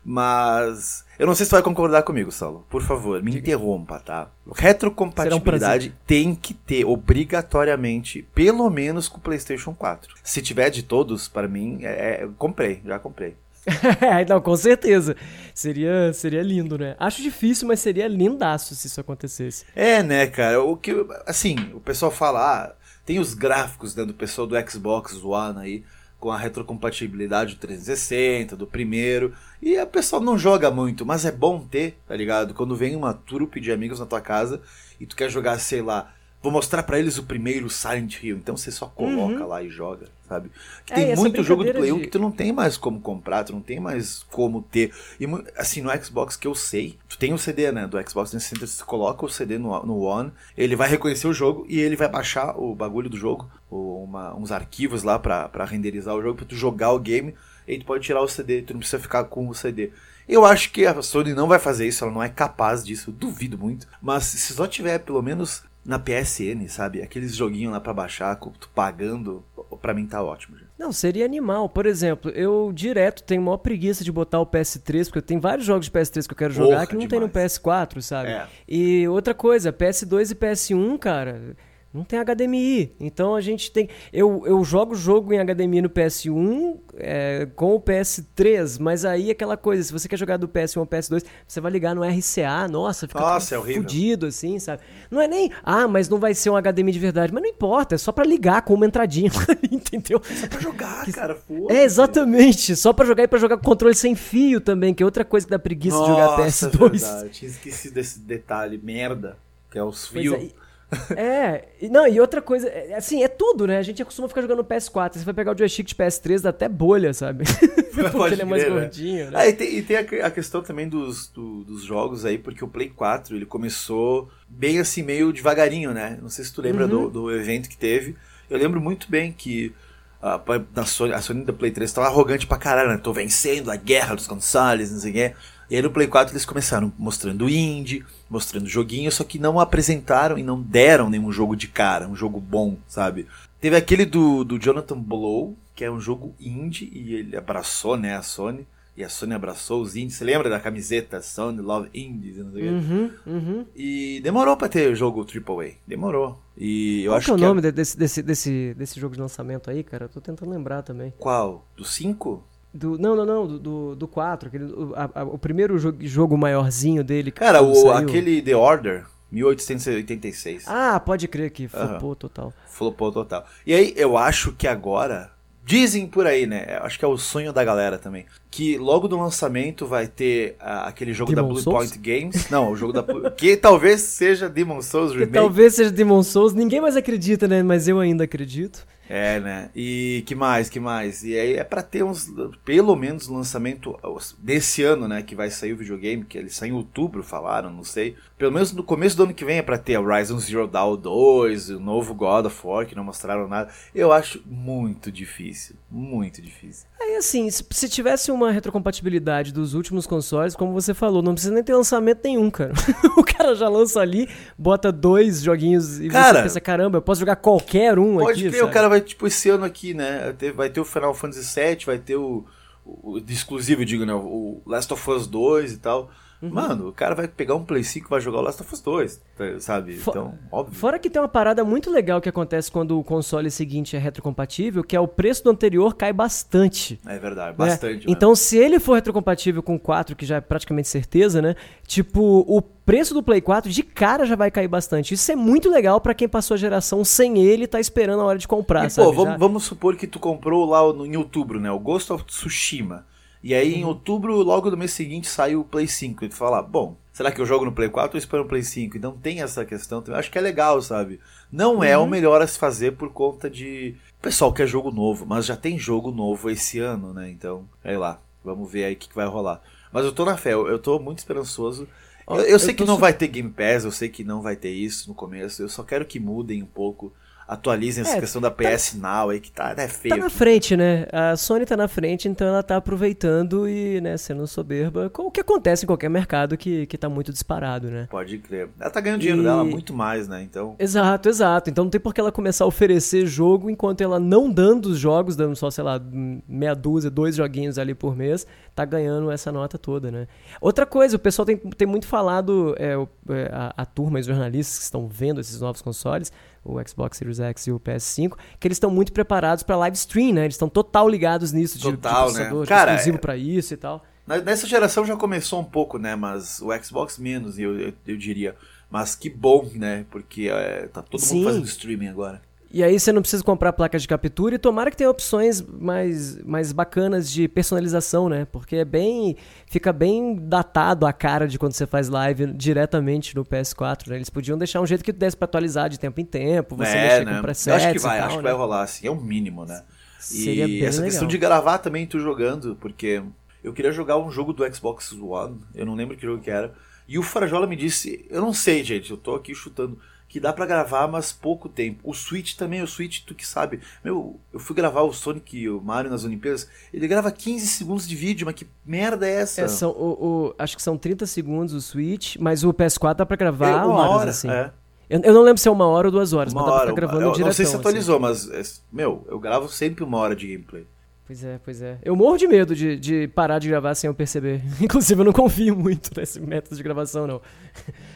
[0.03, 2.65] Mas eu não sei se tu vai concordar comigo, Saulo.
[2.70, 4.29] Por favor, me interrompa, tá?
[4.56, 10.15] Retrocompatibilidade um tem que ter obrigatoriamente, pelo menos com o PlayStation 4.
[10.24, 13.36] Se tiver de todos, para mim, é, é, comprei, já comprei.
[14.27, 15.15] não, com certeza.
[15.53, 16.96] Seria, seria lindo, né?
[16.98, 19.65] Acho difícil, mas seria lindaço se isso acontecesse.
[19.75, 20.62] É, né, cara?
[20.63, 22.74] O que, assim, o pessoal fala, ah,
[23.10, 25.84] tem os gráficos né, do pessoal do Xbox One aí
[26.20, 29.34] com a retrocompatibilidade do 360, do primeiro.
[29.60, 32.54] E a pessoa não joga muito, mas é bom ter, tá ligado?
[32.54, 34.62] Quando vem uma trupe de amigos na tua casa
[35.00, 38.38] e tu quer jogar, sei lá, vou mostrar para eles o primeiro Silent Hill.
[38.38, 39.48] Então você só coloca uhum.
[39.48, 40.51] lá e joga, sabe?
[40.86, 42.03] Que é, tem muito jogo do Play 1 de...
[42.03, 44.93] que tu não tem mais como comprar, tu não tem mais como ter.
[45.19, 45.25] E
[45.57, 48.83] assim, no Xbox que eu sei, tu tem o CD, né, do Xbox 360, você
[48.83, 52.57] coloca o CD no, no One, ele vai reconhecer o jogo e ele vai baixar
[52.57, 56.91] o bagulho do jogo, uma, uns arquivos lá para renderizar o jogo, pra tu jogar
[56.91, 57.33] o game,
[57.67, 59.91] e tu pode tirar o CD, tu não precisa ficar com o CD.
[60.27, 63.57] Eu acho que a Sony não vai fazer isso, ela não é capaz disso, duvido
[63.57, 63.88] muito.
[64.00, 67.01] Mas se só tiver pelo menos na PSN, sabe?
[67.01, 69.43] Aqueles joguinhos lá para baixar, tu pagando,
[69.79, 70.57] para mim tá ótimo.
[70.57, 70.65] Já.
[70.77, 71.67] Não, seria animal.
[71.69, 75.65] Por exemplo, eu direto tenho maior preguiça de botar o PS3, porque eu tenho vários
[75.65, 77.09] jogos de PS3 que eu quero jogar Porra, que não demais.
[77.09, 78.29] tem no PS4, sabe?
[78.29, 78.48] É.
[78.67, 81.55] E outra coisa, PS2 e PS1, cara,
[81.93, 82.93] não tem HDMI.
[83.00, 83.89] Então a gente tem.
[84.13, 89.31] Eu, eu jogo o jogo em HDMI no PS1 é, com o PS3, mas aí
[89.31, 92.67] aquela coisa, se você quer jogar do PS1 ao PS2, você vai ligar no RCA,
[92.69, 94.84] nossa, fica nossa, é fudido assim, sabe?
[95.10, 97.96] Não é nem, ah, mas não vai ser um HDMI de verdade, mas não importa,
[97.96, 99.31] é só para ligar com uma entradinha,
[99.72, 100.22] entendeu?
[100.24, 103.96] Só pra jogar, cara, foda É, exatamente, só para jogar e para jogar com controle
[103.96, 106.86] sem fio também, que é outra coisa que dá preguiça nossa, de jogar PS2.
[106.86, 107.29] É verdade.
[107.29, 109.38] Tinha esquecido desse detalhe, merda,
[109.72, 110.36] que é os fios.
[110.36, 110.69] É,
[111.15, 113.77] é, não, e outra coisa, é, assim, é tudo, né?
[113.77, 115.13] A gente acostuma ficar jogando no PS4.
[115.13, 117.43] Você vai pegar o joystick de PS3, dá até bolha, sabe?
[117.93, 118.69] porque Pode ele é mais né?
[118.69, 119.31] gordinho, né?
[119.34, 122.63] Ah, e tem, e tem a, a, questão também dos, do, dos jogos aí, porque
[122.63, 126.17] o Play 4, ele começou bem assim, meio devagarinho, né?
[126.22, 126.89] Não sei se tu lembra uhum.
[126.89, 128.15] do, do evento que teve.
[128.50, 129.74] Eu lembro muito bem que
[130.22, 130.41] a,
[130.75, 132.98] a, Sony, a Sony da Play 3 tava arrogante pra caralho, né?
[132.98, 135.34] Tô vencendo a guerra dos consoles, não sei o quê.
[135.70, 140.38] E aí no Play 4 eles começaram mostrando indie, mostrando joguinho, só que não apresentaram
[140.38, 143.28] e não deram nenhum jogo de cara, um jogo bom, sabe?
[143.62, 148.16] Teve aquele do, do Jonathan Blow, que é um jogo indie, e ele abraçou, né,
[148.16, 148.68] a Sony.
[148.98, 150.16] E a Sony abraçou os indies.
[150.16, 152.36] Você lembra da camiseta Sony Love Indies?
[152.36, 153.66] Não sei uhum, uhum.
[153.74, 155.75] E demorou pra ter jogo AAA.
[155.88, 156.38] Demorou.
[156.58, 159.70] E eu Qual acho que é o nome desse, desse, desse, desse jogo de lançamento
[159.70, 160.03] aí, cara?
[160.03, 161.14] Eu tô tentando lembrar também.
[161.18, 161.66] Qual?
[161.77, 162.44] Do 5?
[162.74, 167.03] Do, não, não, não, do, do 4, aquele, o, a, o primeiro jogo, jogo maiorzinho
[167.03, 167.32] dele.
[167.32, 170.66] Cara, o, aquele The Order, 1886.
[170.68, 172.16] Ah, pode crer que flopou uhum.
[172.16, 172.53] total.
[172.68, 173.46] Flopou total.
[173.66, 175.32] E aí, eu acho que agora.
[175.66, 176.79] Dizem por aí, né?
[176.82, 178.25] Acho que é o sonho da galera também.
[178.50, 181.92] Que logo do lançamento vai ter uh, aquele jogo Demon da Blue Souls?
[181.92, 182.50] Point Games.
[182.50, 183.03] Não, o jogo da.
[183.38, 185.32] que talvez seja Demon Souls Remake.
[185.32, 186.55] Que talvez seja Demon Souls.
[186.55, 187.62] Ninguém mais acredita, né?
[187.62, 188.84] Mas eu ainda acredito.
[189.09, 189.72] É, né?
[189.75, 191.24] E que mais, que mais?
[191.24, 192.31] E aí é para ter uns,
[192.63, 193.98] pelo menos lançamento
[194.37, 197.83] desse ano, né, que vai sair o videogame, que ele sai em outubro, falaram, não
[197.83, 198.15] sei.
[198.37, 201.72] Pelo menos no começo do ano que vem é para ter Horizon Zero Dawn 2,
[201.72, 203.72] o novo God of War, que não mostraram nada.
[203.95, 206.87] Eu acho muito difícil, muito difícil.
[207.01, 211.63] Aí assim, se tivesse uma retrocompatibilidade dos últimos consoles, como você falou, não precisa nem
[211.63, 212.74] ter lançamento nenhum, cara.
[213.17, 217.19] o cara já lança ali, bota dois joguinhos e cara, você pensa, caramba, eu posso
[217.19, 218.57] jogar qualquer um pode aqui.
[218.57, 220.35] Pode o cara vai, tipo, esse ano aqui, né?
[220.55, 222.46] Vai ter o Final Fantasy VII, vai ter o,
[222.85, 224.14] o, exclusivo, digo, né?
[224.14, 226.12] O Last of Us 2 e tal.
[226.42, 226.52] Uhum.
[226.52, 228.80] Mano, o cara vai pegar um Play 5 e vai jogar o Last of Us
[228.80, 229.98] 2, tá, sabe?
[229.98, 230.74] For, então, óbvio.
[230.74, 234.82] Fora que tem uma parada muito legal que acontece quando o console seguinte é retrocompatível,
[234.82, 236.98] que é o preço do anterior cai bastante.
[237.06, 237.66] É verdade, né?
[237.66, 238.08] bastante.
[238.08, 238.14] Né?
[238.14, 241.56] Então, se ele for retrocompatível com o 4, que já é praticamente certeza, né?
[241.86, 245.14] Tipo, o preço do Play 4 de cara já vai cair bastante.
[245.14, 248.25] Isso é muito legal para quem passou a geração sem ele e tá esperando a
[248.25, 249.10] hora de comprar, e, sabe?
[249.10, 251.70] Pô, vamos, vamos, supor que tu comprou lá no, em outubro, né?
[251.70, 253.06] O Ghost of Tsushima.
[253.42, 253.90] E aí em uhum.
[253.90, 256.25] outubro, logo no mês seguinte, saiu o Play 5.
[256.25, 258.64] E tu fala, bom, será que eu jogo no Play 4 ou espero no Play
[258.64, 258.98] 5?
[258.98, 260.04] Então tem essa questão.
[260.06, 261.20] Eu acho que é legal, sabe?
[261.52, 261.84] Não uhum.
[261.84, 262.08] é o uhum.
[262.08, 263.96] melhor a se fazer por conta de.
[264.20, 267.30] O pessoal quer jogo novo, mas já tem jogo novo esse ano, né?
[267.30, 268.20] Então, sei lá.
[268.44, 269.62] Vamos ver aí o que, que vai rolar.
[269.92, 271.88] Mas eu tô na fé, eu, eu tô muito esperançoso.
[272.28, 274.70] Eu, eu, sei que não vai ter Game Pass, eu sei que não vai ter
[274.70, 275.62] isso no começo.
[275.62, 277.12] Eu só quero que mudem um pouco
[277.50, 280.16] atualizem essa É, questão da PS Now aí, que tá é feio.
[280.16, 281.07] Tá na frente, né?
[281.12, 285.12] A Sony tá na frente, então ela tá aproveitando e, né, sendo soberba.
[285.18, 288.07] O que acontece em qualquer mercado que, que tá muito disparado, né?
[288.09, 288.70] Pode crer.
[288.79, 290.44] Ela tá ganhando dinheiro E- dela muito mais, né?
[290.44, 290.75] Então.
[290.77, 291.70] Exato, exato.
[291.70, 295.00] Então não tem por que ela começar a oferecer jogo enquanto ela não dando os
[295.00, 296.00] jogos, dando só, sei lá,
[296.48, 300.27] meia dúzia, dois joguinhos ali por mês, tá ganhando essa nota toda, né?
[300.62, 302.94] Outra coisa, o pessoal tem, tem muito falado, é,
[303.33, 306.31] é, a, a turma e os jornalistas que estão vendo esses novos consoles,
[306.63, 310.33] o Xbox Series X e o PS5, que eles estão muito preparados pra live stream,
[310.33, 310.41] né?
[310.45, 312.45] Eles estão total ligados nisso, de, Total, de né?
[312.50, 314.03] processador, de Cara, exclusivo é- pra isso e tal.
[314.45, 316.15] Nessa geração já começou um pouco, né?
[316.15, 318.55] Mas o Xbox menos, eu, eu, eu diria.
[318.87, 320.05] Mas que bom, né?
[320.11, 321.37] Porque é, tá todo Sim.
[321.37, 322.41] mundo fazendo streaming agora.
[322.72, 326.38] E aí você não precisa comprar placa de captura e tomara que tenha opções mais,
[326.44, 328.46] mais bacanas de personalização, né?
[328.46, 329.36] Porque é bem.
[329.66, 334.18] fica bem datado a cara de quando você faz live diretamente no PS4, né?
[334.18, 337.01] Eles podiam deixar um jeito que desse pra atualizar de tempo em tempo, você é,
[337.01, 337.36] mexer né?
[337.38, 338.50] com presets Eu acho que vai, tal, acho que né?
[338.50, 339.08] vai rolar, assim.
[339.08, 339.84] É o mínimo, né?
[340.20, 341.32] Seria e essa questão legal.
[341.32, 343.24] de gravar também, tu jogando, porque
[343.64, 346.74] eu queria jogar um jogo do Xbox One, eu não lembro que jogo que era.
[347.08, 349.98] E o Farajola me disse, eu não sei, gente, eu tô aqui chutando,
[350.29, 352.00] que dá pra gravar, mas pouco tempo.
[352.03, 353.79] O Switch também, o Switch, tu que sabe.
[354.03, 358.07] Meu, eu fui gravar o Sonic e o Mario nas Olimpíadas, ele grava 15 segundos
[358.07, 359.61] de vídeo, mas que merda é essa?
[359.61, 363.25] É, são, o, o- acho que são 30 segundos o Switch, mas o PS4 dá
[363.25, 364.50] pra gravar É, uma horas, hora, assim.
[364.50, 364.72] é.
[365.09, 366.81] Eu, eu não lembro se é uma hora ou duas horas, Uma mas dá pra
[366.83, 367.48] hora, ficar uma- gravando eu diretão.
[367.48, 367.79] não sei se assim.
[367.79, 368.61] atualizou, mas, é,
[368.94, 370.85] meu, eu gravo sempre uma hora de gameplay.
[371.29, 372.00] Pois é, pois é.
[372.01, 374.63] Eu morro de medo de, de parar de gravar sem eu perceber.
[374.81, 377.39] Inclusive, eu não confio muito nesse método de gravação, não.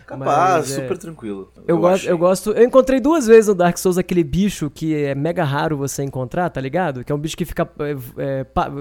[0.07, 1.51] Capaz, Mas, é, super tranquilo.
[1.67, 2.11] Eu, gosto, achei.
[2.11, 2.51] eu gosto.
[2.53, 6.49] Eu encontrei duas vezes no Dark Souls aquele bicho que é mega raro você encontrar,
[6.49, 7.03] tá ligado?
[7.03, 7.95] Que é um bicho que fica é,
[8.39, 8.71] é, pa-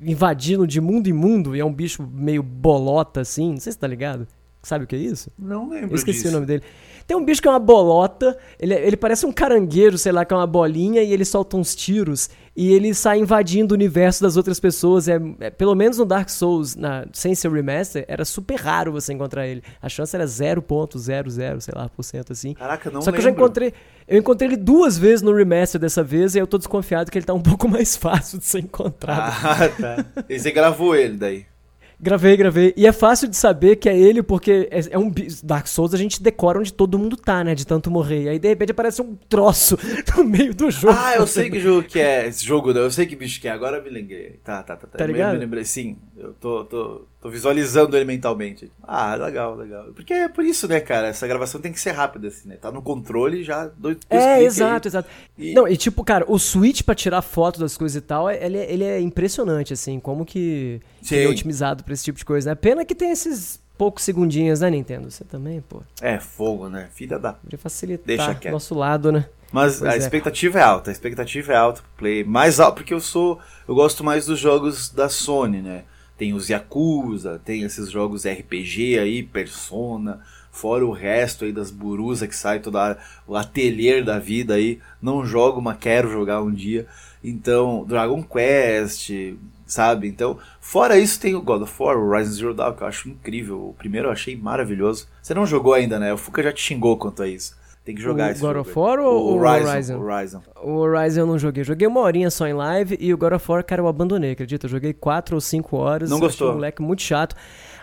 [0.00, 3.50] invadindo de mundo em mundo e é um bicho meio bolota assim.
[3.54, 4.24] Não sei se tá ligado.
[4.62, 5.30] Sabe o que é isso?
[5.36, 6.28] Não lembro Eu esqueci disso.
[6.28, 6.62] o nome dele.
[7.06, 10.32] Tem um bicho que é uma bolota, ele, ele parece um caranguejo, sei lá, que
[10.32, 14.36] é uma bolinha, e ele solta uns tiros, e ele sai invadindo o universo das
[14.36, 15.08] outras pessoas.
[15.08, 19.14] É, é- pelo menos no Dark Souls, na, sem ser remaster, era super raro você
[19.14, 19.62] encontrar ele.
[19.80, 22.52] A chance era 0.00, sei lá, por cento assim.
[22.52, 23.72] Caraca, não Só que eu já encontrei.
[24.06, 27.24] Eu encontrei ele duas vezes no remaster dessa vez, e eu tô desconfiado que ele
[27.24, 29.32] tá um pouco mais fácil de ser encontrado.
[29.42, 30.24] Ah, tá.
[30.28, 31.46] E você gravou ele daí.
[32.02, 32.72] Gravei, gravei.
[32.76, 35.12] E é fácil de saber que é ele, porque é, é um.
[35.44, 37.54] Dark Souls a gente decora onde todo mundo tá, né?
[37.54, 38.22] De tanto morrer.
[38.22, 39.76] E aí, de repente, aparece um troço
[40.16, 40.94] no meio do jogo.
[40.98, 43.50] Ah, eu sei que jogo que é esse jogo, eu sei que bicho que é,
[43.50, 44.40] agora eu me lembrei.
[44.42, 44.86] Tá, tá, tá.
[44.86, 45.32] Tá Eu me- ligado?
[45.34, 45.98] Me lembrei, sim.
[46.16, 48.70] Eu tô, tô, tô visualizando ele mentalmente.
[48.82, 49.86] Ah, legal, legal.
[49.94, 51.08] Porque é por isso, né, cara?
[51.08, 52.56] Essa gravação tem que ser rápida, assim, né?
[52.56, 54.90] Tá no controle já, dois, dois É, exato, aí.
[54.90, 55.08] exato.
[55.38, 58.56] E- Não, e tipo, cara, o switch pra tirar foto das coisas e tal, ele,
[58.58, 61.32] é- ele é impressionante, assim, como que que ele é Sim.
[61.32, 62.54] otimizado pra esse tipo de coisa, né?
[62.54, 65.10] Pena que tem esses poucos segundinhos, né, Nintendo?
[65.10, 66.88] Você também, pô, É, fogo, né?
[66.92, 67.32] Filha da.
[67.34, 68.52] poderia facilitar Deixa quieto.
[68.52, 69.26] nosso lado, né?
[69.52, 69.98] Mas Pois a é.
[69.98, 72.22] expectativa é alta, a expectativa é alta pro play.
[72.22, 73.38] Mais alta porque eu sou.
[73.66, 75.84] Eu gosto mais dos jogos da Sony, né?
[76.20, 80.20] Tem os Yakuza, tem esses jogos RPG aí, Persona,
[80.52, 84.78] fora o resto aí das burusas que sai toda a- o ateliê da vida aí.
[85.00, 86.86] Não jogo, mas quero jogar um dia.
[87.24, 89.10] Então, Dragon Quest,
[89.66, 90.08] sabe?
[90.08, 93.08] Então, fora isso tem o God of War, o Horizon Zero Dawn, que eu acho
[93.08, 93.70] incrível.
[93.70, 95.08] O primeiro eu achei maravilhoso.
[95.22, 96.12] Você não jogou ainda, né?
[96.12, 97.56] O Fuka já te xingou quanto a isso.
[97.90, 98.78] Tem que jogar O esse God jogo of.
[98.78, 99.98] War ou o Horizon?
[100.00, 100.42] Horizon.
[100.62, 101.64] O Horizon eu não joguei.
[101.64, 104.66] Joguei uma horinha só em live e o God of War, cara, eu abandonei, acredita?
[104.66, 106.08] Eu joguei quatro ou cinco horas.
[106.08, 106.50] Não eu achei gostou?
[106.50, 107.34] o moleque muito chato.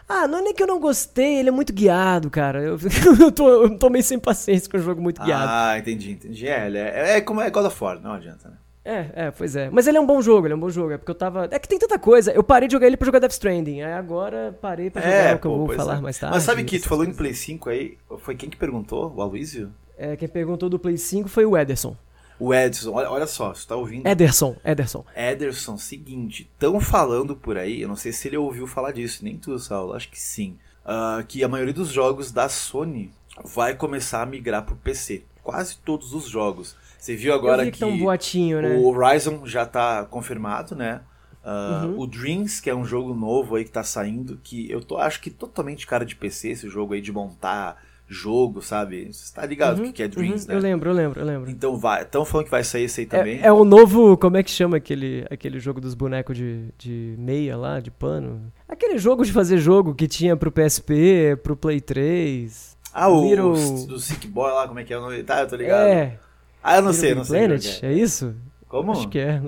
[0.08, 2.62] Ah, não é nem que eu não gostei, ele é muito guiado, cara.
[2.63, 2.78] Eu,
[3.20, 5.50] eu, tô, eu tô meio sem paciência com o jogo muito guiado.
[5.50, 6.48] Ah, entendi, entendi.
[6.48, 8.56] É, é, é como é God of War, não adianta, né?
[8.86, 9.70] É, é, pois é.
[9.70, 10.93] Mas ele é um bom jogo, ele é um bom jogo.
[10.93, 11.50] É porque eu tava.
[11.52, 12.32] É que tem tanta coisa.
[12.32, 13.82] Eu parei de jogar ele pra jogar Death Stranding.
[13.82, 16.00] Aí agora parei pra jogar o que eu vou É, falar é.
[16.00, 16.34] mais tarde.
[16.36, 17.17] Mas sabe que tu falou em coisas.
[17.17, 19.13] Play 5 aí, foi quem que perguntou?
[19.13, 19.72] O Aloysio?
[19.98, 21.96] É, quem perguntou do Play 5 foi o Ederson.
[22.40, 24.08] O Edson, olha, olha só, você tá ouvindo?
[24.08, 25.04] Ederson, Ederson.
[25.16, 29.38] Ederson, seguinte, estão falando por aí, eu não sei se ele ouviu falar disso, nem
[29.38, 30.56] tu, Saulo, acho que sim,
[30.86, 33.12] ah, que a maioria dos jogos da Sony
[33.44, 35.24] vai começar a migrar pro PC.
[35.44, 36.76] Quase todos os jogos.
[37.00, 38.76] Você viu agora vi que, tá um boatinho, né?
[38.76, 41.02] o Horizon já tá confirmado, né?
[41.44, 42.00] Ah, Uhum.
[42.02, 45.22] O Dreams, que é um jogo novo aí que tá saindo, que eu tô, acho
[45.22, 49.12] que totalmente cara de PC, esse jogo aí de montar jogo, sabe?
[49.12, 50.56] Você tá ligado o que que é Dreams, Uhum, né?
[50.56, 51.50] Eu lembro, eu lembro, eu lembro.
[51.52, 53.39] Então vai, estão falando que vai sair esse aí também.
[53.41, 54.15] É, é o novo.
[54.17, 58.52] Como é que chama aquele, aquele jogo dos bonecos de, de meia lá, de pano?
[58.67, 62.78] Aquele jogo de fazer jogo que tinha pro PSP, pro Play 3.
[62.93, 63.52] Ah, o Little-
[63.93, 65.22] o Sick Boy lá, como é que é o nome?
[65.24, 65.88] Tá, eu tô ligado.
[65.88, 66.17] É.
[66.63, 67.39] Ah, eu não Little sei, Big não sei.
[67.39, 67.63] Planet?
[67.65, 67.93] qual que É.
[67.93, 68.36] isso?
[68.67, 68.91] Como?
[68.91, 69.41] Acho que é.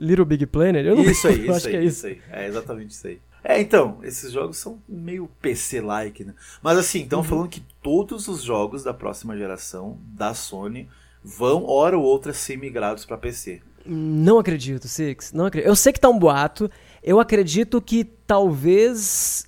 [0.00, 0.84] Little Big Planet?
[0.84, 2.18] Eu não Isso aí, isso acho aí, que é isso aí.
[2.32, 3.18] É exatamente isso aí.
[3.50, 6.34] É, então, esses jogos são meio PC-like, né?
[6.62, 7.04] Mas assim, Uhum.
[7.04, 10.86] estão falando que todos os jogos da próxima geração da Sony
[11.24, 13.62] vão, hora ou outra, ser migrados para PC.
[13.86, 15.32] Não acredito, Six.
[15.32, 15.66] Não acredito.
[15.66, 16.70] Eu sei que tá um boato.
[17.02, 19.46] Eu acredito que talvez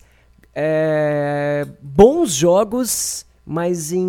[0.54, 4.00] é, bons jogos mas em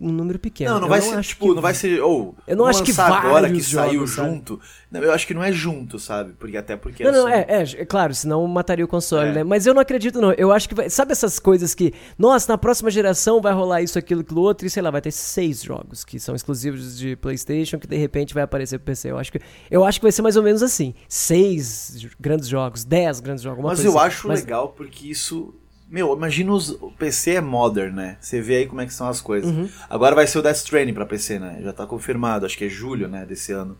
[0.00, 0.72] um número pequeno.
[0.72, 1.54] Não, não eu vai não ser, tipo, que...
[1.54, 4.60] não vai ser, ou, eu não acho que agora que jogos, saiu junto.
[4.90, 6.32] Não, eu acho que não é junto, sabe?
[6.36, 9.32] Porque até porque Não, não, é, é, é, claro, senão mataria o console, é.
[9.34, 9.44] né?
[9.44, 10.32] Mas eu não acredito não.
[10.32, 13.96] Eu acho que vai, sabe essas coisas que, nossa, na próxima geração vai rolar isso,
[13.96, 17.78] aquilo, aquilo outro e sei lá, vai ter seis jogos que são exclusivos de PlayStation
[17.78, 19.12] que de repente vai aparecer pro PC.
[19.12, 22.82] Eu acho que eu acho que vai ser mais ou menos assim, seis grandes jogos,
[22.82, 24.06] dez grandes jogos, Mas eu assim.
[24.08, 24.40] acho Mas...
[24.40, 25.54] legal porque isso
[25.90, 28.18] meu, imagina os, o PC é modern, né?
[28.20, 29.50] Você vê aí como é que são as coisas.
[29.50, 29.68] Uhum.
[29.88, 31.60] Agora vai ser o Death Stranding pra PC, né?
[31.62, 33.76] Já tá confirmado, acho que é julho, né, desse ano.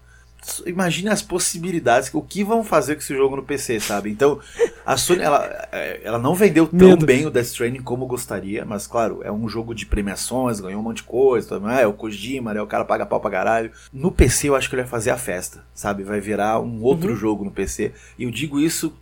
[0.64, 4.08] Imagine as possibilidades, o que vão fazer com esse jogo no PC, sabe?
[4.08, 4.38] Então,
[4.86, 7.04] a Sony, ela, é, ela não vendeu tão Medo.
[7.04, 10.84] bem o Death Stranding como gostaria, mas claro, é um jogo de premiações, ganhou um
[10.84, 12.62] monte de coisa, é o Kojima, né?
[12.62, 13.72] O cara paga pau pra caralho.
[13.92, 16.04] No PC eu acho que ele vai fazer a festa, sabe?
[16.04, 17.16] Vai virar um outro uhum.
[17.16, 17.92] jogo no PC.
[18.16, 18.94] E eu digo isso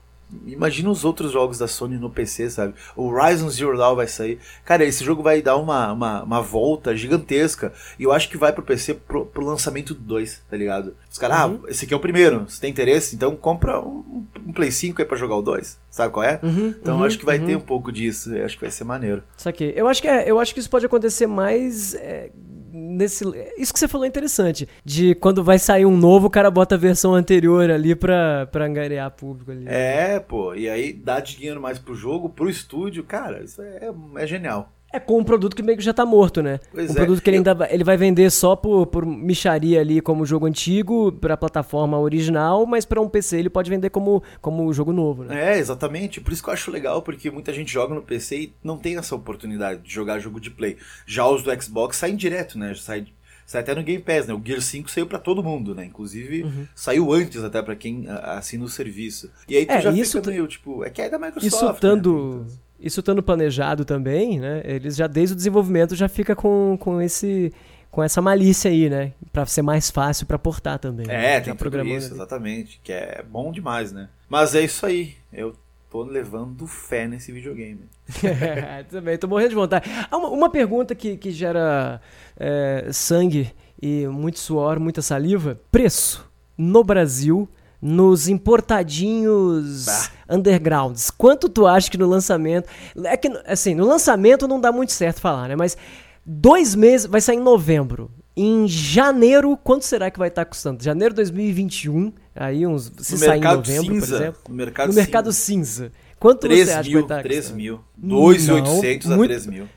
[0.44, 2.74] Imagina os outros jogos da Sony no PC, sabe?
[2.96, 4.38] O Horizon Zero Dawn vai sair.
[4.64, 7.72] Cara, esse jogo vai dar uma, uma, uma volta gigantesca.
[7.98, 10.96] E eu acho que vai pro PC pro, pro lançamento 2, tá ligado?
[11.10, 11.60] Os caras, ah, uhum.
[11.64, 12.44] ah, esse aqui é o primeiro.
[12.48, 15.78] Se tem interesse, então compra um, um Play 5 aí pra jogar o 2.
[15.90, 16.40] Sabe qual é?
[16.42, 17.60] Uhum, então uhum, acho que vai ter uhum.
[17.60, 18.34] um pouco disso.
[18.34, 19.22] Eu acho que vai ser maneiro.
[19.36, 19.72] Isso aqui.
[19.76, 21.94] Eu acho que, é, eu acho que isso pode acontecer mais.
[21.94, 22.30] É
[22.76, 23.24] nesse.
[23.56, 24.68] Isso que você falou é interessante.
[24.84, 28.66] De quando vai sair um novo, o cara bota a versão anterior ali pra, pra
[28.66, 29.64] angariar público ali.
[29.66, 30.54] É, pô.
[30.54, 33.02] E aí dá dinheiro mais pro jogo, pro estúdio.
[33.04, 34.75] Cara, isso é, é genial.
[34.92, 36.60] É com um produto que meio que já tá morto, né?
[36.72, 36.96] Pois um é.
[36.96, 41.12] produto que ele ainda ele vai vender só por, por micharia ali como jogo antigo
[41.12, 45.54] pra plataforma original, mas para um PC ele pode vender como, como jogo novo, né?
[45.54, 46.20] É, exatamente.
[46.20, 48.96] Por isso que eu acho legal, porque muita gente joga no PC e não tem
[48.96, 50.76] essa oportunidade de jogar jogo de play.
[51.04, 52.72] Já os do Xbox saem direto, né?
[52.74, 53.06] Sai,
[53.44, 54.34] sai até no Game Pass, né?
[54.34, 55.84] O Gear 5 saiu para todo mundo, né?
[55.84, 56.66] Inclusive, uhum.
[56.74, 59.30] saiu antes até para quem assina o serviço.
[59.48, 61.70] E aí tu é, já isso fica meio, tipo, é que é da Microsoft, Isso
[61.70, 62.46] estando...
[62.48, 62.65] Né?
[62.78, 64.62] Isso estando planejado também, né?
[64.64, 67.52] Eles já desde o desenvolvimento já fica com, com esse
[67.90, 69.12] com essa malícia aí, né?
[69.32, 71.06] Para ser mais fácil para portar também.
[71.08, 71.40] É, né?
[71.40, 74.10] tem tudo isso, exatamente, que é bom demais, né?
[74.28, 75.16] Mas é isso aí.
[75.32, 75.56] Eu
[75.90, 77.80] tô levando fé nesse videogame.
[78.90, 79.88] também, tô morrendo de vontade.
[80.10, 81.98] Ah, uma, uma pergunta que, que gera
[82.36, 85.58] é, sangue e muito suor, muita saliva.
[85.72, 87.48] Preço no Brasil
[87.80, 90.10] nos importadinhos bah.
[90.36, 91.10] undergrounds.
[91.10, 92.68] Quanto tu acha que no lançamento.
[93.04, 95.56] É que, assim, no lançamento não dá muito certo falar, né?
[95.56, 95.76] Mas
[96.24, 97.06] dois meses.
[97.06, 98.10] Vai sair em novembro.
[98.36, 100.82] Em janeiro, quanto será que vai estar custando?
[100.82, 102.12] Janeiro de 2021.
[102.34, 102.92] Aí uns.
[102.98, 104.40] Se no sair em novembro, cinza, por exemplo.
[104.48, 105.84] No mercado, no mercado cinza.
[105.84, 105.92] cinza.
[106.18, 107.80] Quanto 3 você acha mil, que vai estar 3 mil.
[107.96, 109.68] 2,800 a 3 mil.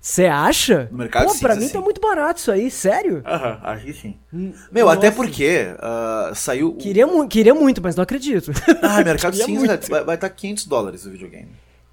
[0.00, 0.88] Você acha?
[0.90, 1.72] No mercado Pô, pra mim sim.
[1.72, 3.22] tá muito barato isso aí, sério?
[3.26, 4.16] Aham, acho que sim.
[4.32, 4.98] Hum, Meu, Nossa.
[4.98, 6.74] até porque uh, saiu.
[6.74, 8.52] Queria, mu queria muito, mas não acredito.
[8.82, 11.50] Ah, mercado cinza vai estar tá 500 dólares o videogame.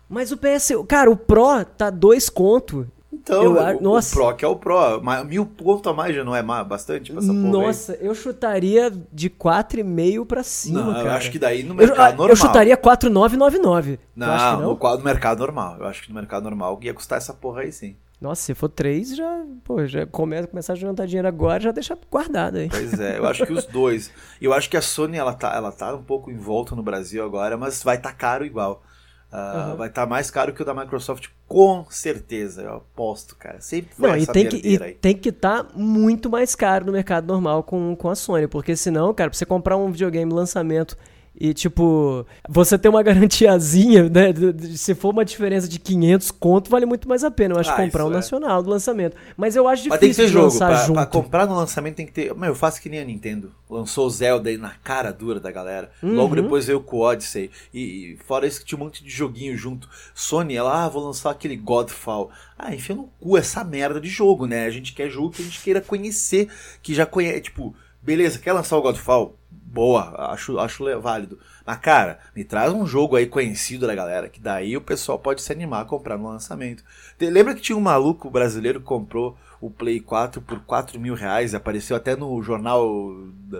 [0.07, 0.71] Mas o PS.
[0.87, 2.87] Cara, o Pro tá 2 conto.
[3.25, 4.13] Então, eu, o, nossa.
[4.13, 5.01] o Pro que é o Pro.
[5.25, 7.97] Mil pontos a mais já não é bastante pra essa porra Nossa, aí.
[8.01, 11.07] eu chutaria de 4,5 pra cima, não, cara.
[11.07, 12.29] Eu acho que daí no mercado eu, normal.
[12.29, 13.99] Eu chutaria 4,999.
[14.15, 14.61] Não, não?
[14.75, 15.77] No, no mercado normal.
[15.79, 17.95] Eu acho que no mercado normal ia custar essa porra aí sim.
[18.21, 21.97] Nossa, se for três, já, pô, já começa, começar a juntar dinheiro agora, já deixa
[22.09, 22.69] guardado aí.
[22.69, 24.11] Pois é, eu acho que os dois.
[24.39, 27.25] Eu acho que a Sony, ela tá, ela tá um pouco em volta no Brasil
[27.25, 28.83] agora, mas vai estar tá caro igual.
[29.35, 29.75] Uh, uhum.
[29.75, 33.59] Vai estar tá mais caro que o da Microsoft, com certeza, eu aposto, cara.
[33.59, 36.93] Sempre foi Não, e tem que e tem que estar tá muito mais caro no
[36.93, 40.97] mercado normal com, com a Sony, porque senão, cara, pra você comprar um videogame lançamento
[41.39, 44.33] e, tipo, você ter uma garantiazinha, né?
[44.75, 47.55] Se for uma diferença de 500 conto, vale muito mais a pena.
[47.55, 48.15] Eu acho ah, comprar o um é.
[48.15, 49.17] nacional do lançamento.
[49.35, 50.57] Mas eu acho difícil Mas tem que ter jogo.
[50.57, 52.33] Pra, pra, comprar no lançamento tem que ter.
[52.33, 53.51] Meu, eu faço que nem a Nintendo.
[53.69, 55.91] Lançou o Zelda aí na cara dura da galera.
[56.01, 56.15] Uhum.
[56.15, 57.51] Logo depois veio o Odyssey.
[57.73, 57.79] E,
[58.13, 59.89] e, fora isso que tinha um monte de joguinho junto.
[60.13, 62.31] Sony, ela, ah, vou lançar aquele Godfall.
[62.57, 64.65] Ah, enfia no cu essa merda de jogo, né?
[64.65, 66.47] A gente quer jogo que a gente queira conhecer,
[66.81, 67.41] que já conhece.
[67.41, 69.35] Tipo, beleza, quer lançar o Godfall?
[69.65, 71.39] Boa, acho, acho válido.
[71.65, 75.41] Mas, cara, me traz um jogo aí conhecido da galera, que daí o pessoal pode
[75.41, 76.83] se animar a comprar no lançamento.
[77.19, 81.55] Lembra que tinha um maluco brasileiro que comprou o Play 4 por 4 mil reais,
[81.55, 82.87] apareceu até no jornal,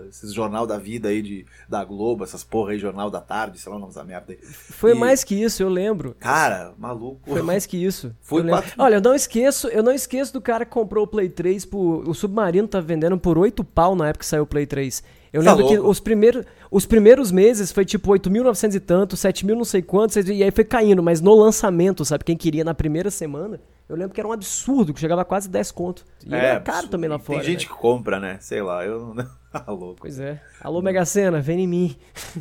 [0.07, 3.71] esses jornal da vida aí de, da Globo, essas porra aí, jornal da tarde, sei
[3.71, 4.39] lá o nome da merda aí.
[4.41, 4.95] Foi e...
[4.95, 6.15] mais que isso, eu lembro.
[6.19, 7.21] Cara, maluco.
[7.27, 8.15] Foi mais que isso.
[8.21, 8.73] Foi eu quatro...
[8.77, 12.07] Olha, eu não esqueço, eu não esqueço do cara que comprou o Play 3 por.
[12.07, 15.03] O Submarino tá vendendo por 8 pau na época que saiu o Play 3.
[15.33, 15.83] Eu tá lembro louco.
[15.83, 20.15] que os primeiros, os primeiros meses foi tipo 8.900 e tanto, 7.000 não sei quantos,
[20.15, 22.23] e aí foi caindo, mas no lançamento, sabe?
[22.23, 25.47] Quem queria na primeira semana, Eu lembro que era um absurdo, que chegava a quase
[25.47, 26.05] 10 conto.
[26.25, 27.39] E é, era caro também lá fora.
[27.39, 27.73] Tem gente né?
[27.73, 28.37] que compra, né?
[28.41, 29.27] Sei lá, eu não.
[29.65, 29.95] Alô.
[29.97, 30.41] Pois é.
[30.59, 31.95] Alô, Mega Sena, vem em mim.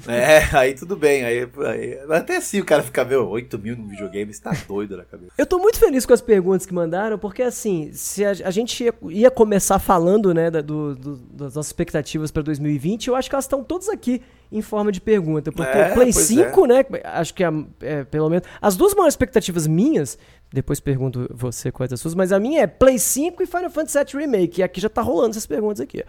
[0.09, 1.24] É, aí tudo bem.
[1.24, 4.96] Aí, aí até assim o cara fica, meu, 8 mil no videogame, você tá doido
[4.96, 5.33] na cabeça.
[5.38, 8.83] Eu tô muito feliz com as perguntas que mandaram, porque assim, se a, a gente
[8.83, 13.28] ia, ia, começar falando, né, da, do, do, das nossas expectativas pra 2020, eu acho
[13.28, 15.52] que elas estão todas aqui em forma de pergunta.
[15.52, 16.68] Porque é, o Play 5, é.
[16.68, 18.46] né, acho que é, é, pelo menos.
[18.61, 20.18] As duas maiores expectativas minhas
[20.55, 23.99] depois pergunto você quais as suas, mas a minha é Play 5 e Final Fantasy
[23.99, 24.61] VII Remake.
[24.61, 26.05] E aqui já tá rolando essas perguntas aqui.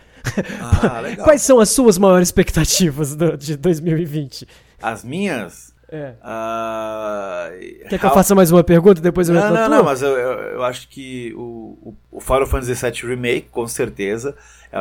[0.62, 1.26] Ah, legal.
[1.26, 4.48] quais são as suas maiores expectativas do, de 2020?
[4.80, 5.74] As minhas?
[5.90, 6.14] É.
[6.22, 10.10] Uh, Quer que eu faça mais uma pergunta depois eu Não, não, não, mas eu,
[10.10, 14.36] eu, eu, acho que o, o Final Fantasy VII Remake, com certeza.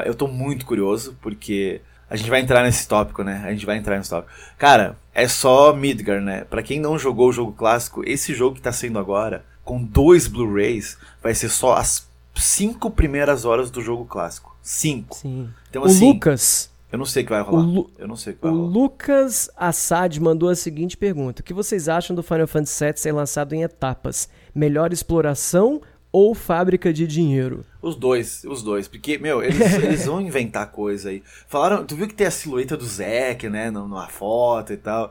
[0.05, 3.42] Eu tô muito curioso, porque a gente vai entrar nesse tópico, né?
[3.46, 4.33] A gente vai entrar nesse tópico.
[4.59, 6.44] Cara, é só Midgar, né?
[6.44, 10.27] Pra quem não jogou o jogo clássico, esse jogo que tá sendo agora com dois
[10.27, 14.57] Blu-rays, vai ser só as cinco primeiras horas do jogo clássico.
[14.62, 15.16] Cinco.
[15.16, 15.48] Sim.
[15.70, 16.70] Então, o assim, Lucas.
[16.90, 17.62] Eu não sei o que vai rolar.
[17.62, 17.90] Lu...
[17.98, 18.70] Eu não sei o que vai o rolar.
[18.70, 23.12] Lucas Assad mandou a seguinte pergunta: O que vocês acham do Final Fantasy VII ser
[23.12, 24.29] lançado em etapas?
[24.55, 27.64] Melhor exploração ou fábrica de dinheiro?
[27.83, 28.87] Os dois, os dois.
[28.87, 31.22] Porque, meu, eles, eles vão inventar coisa aí.
[31.48, 35.11] Falaram, tu viu que tem a silhueta do Zack, né, numa foto e tal.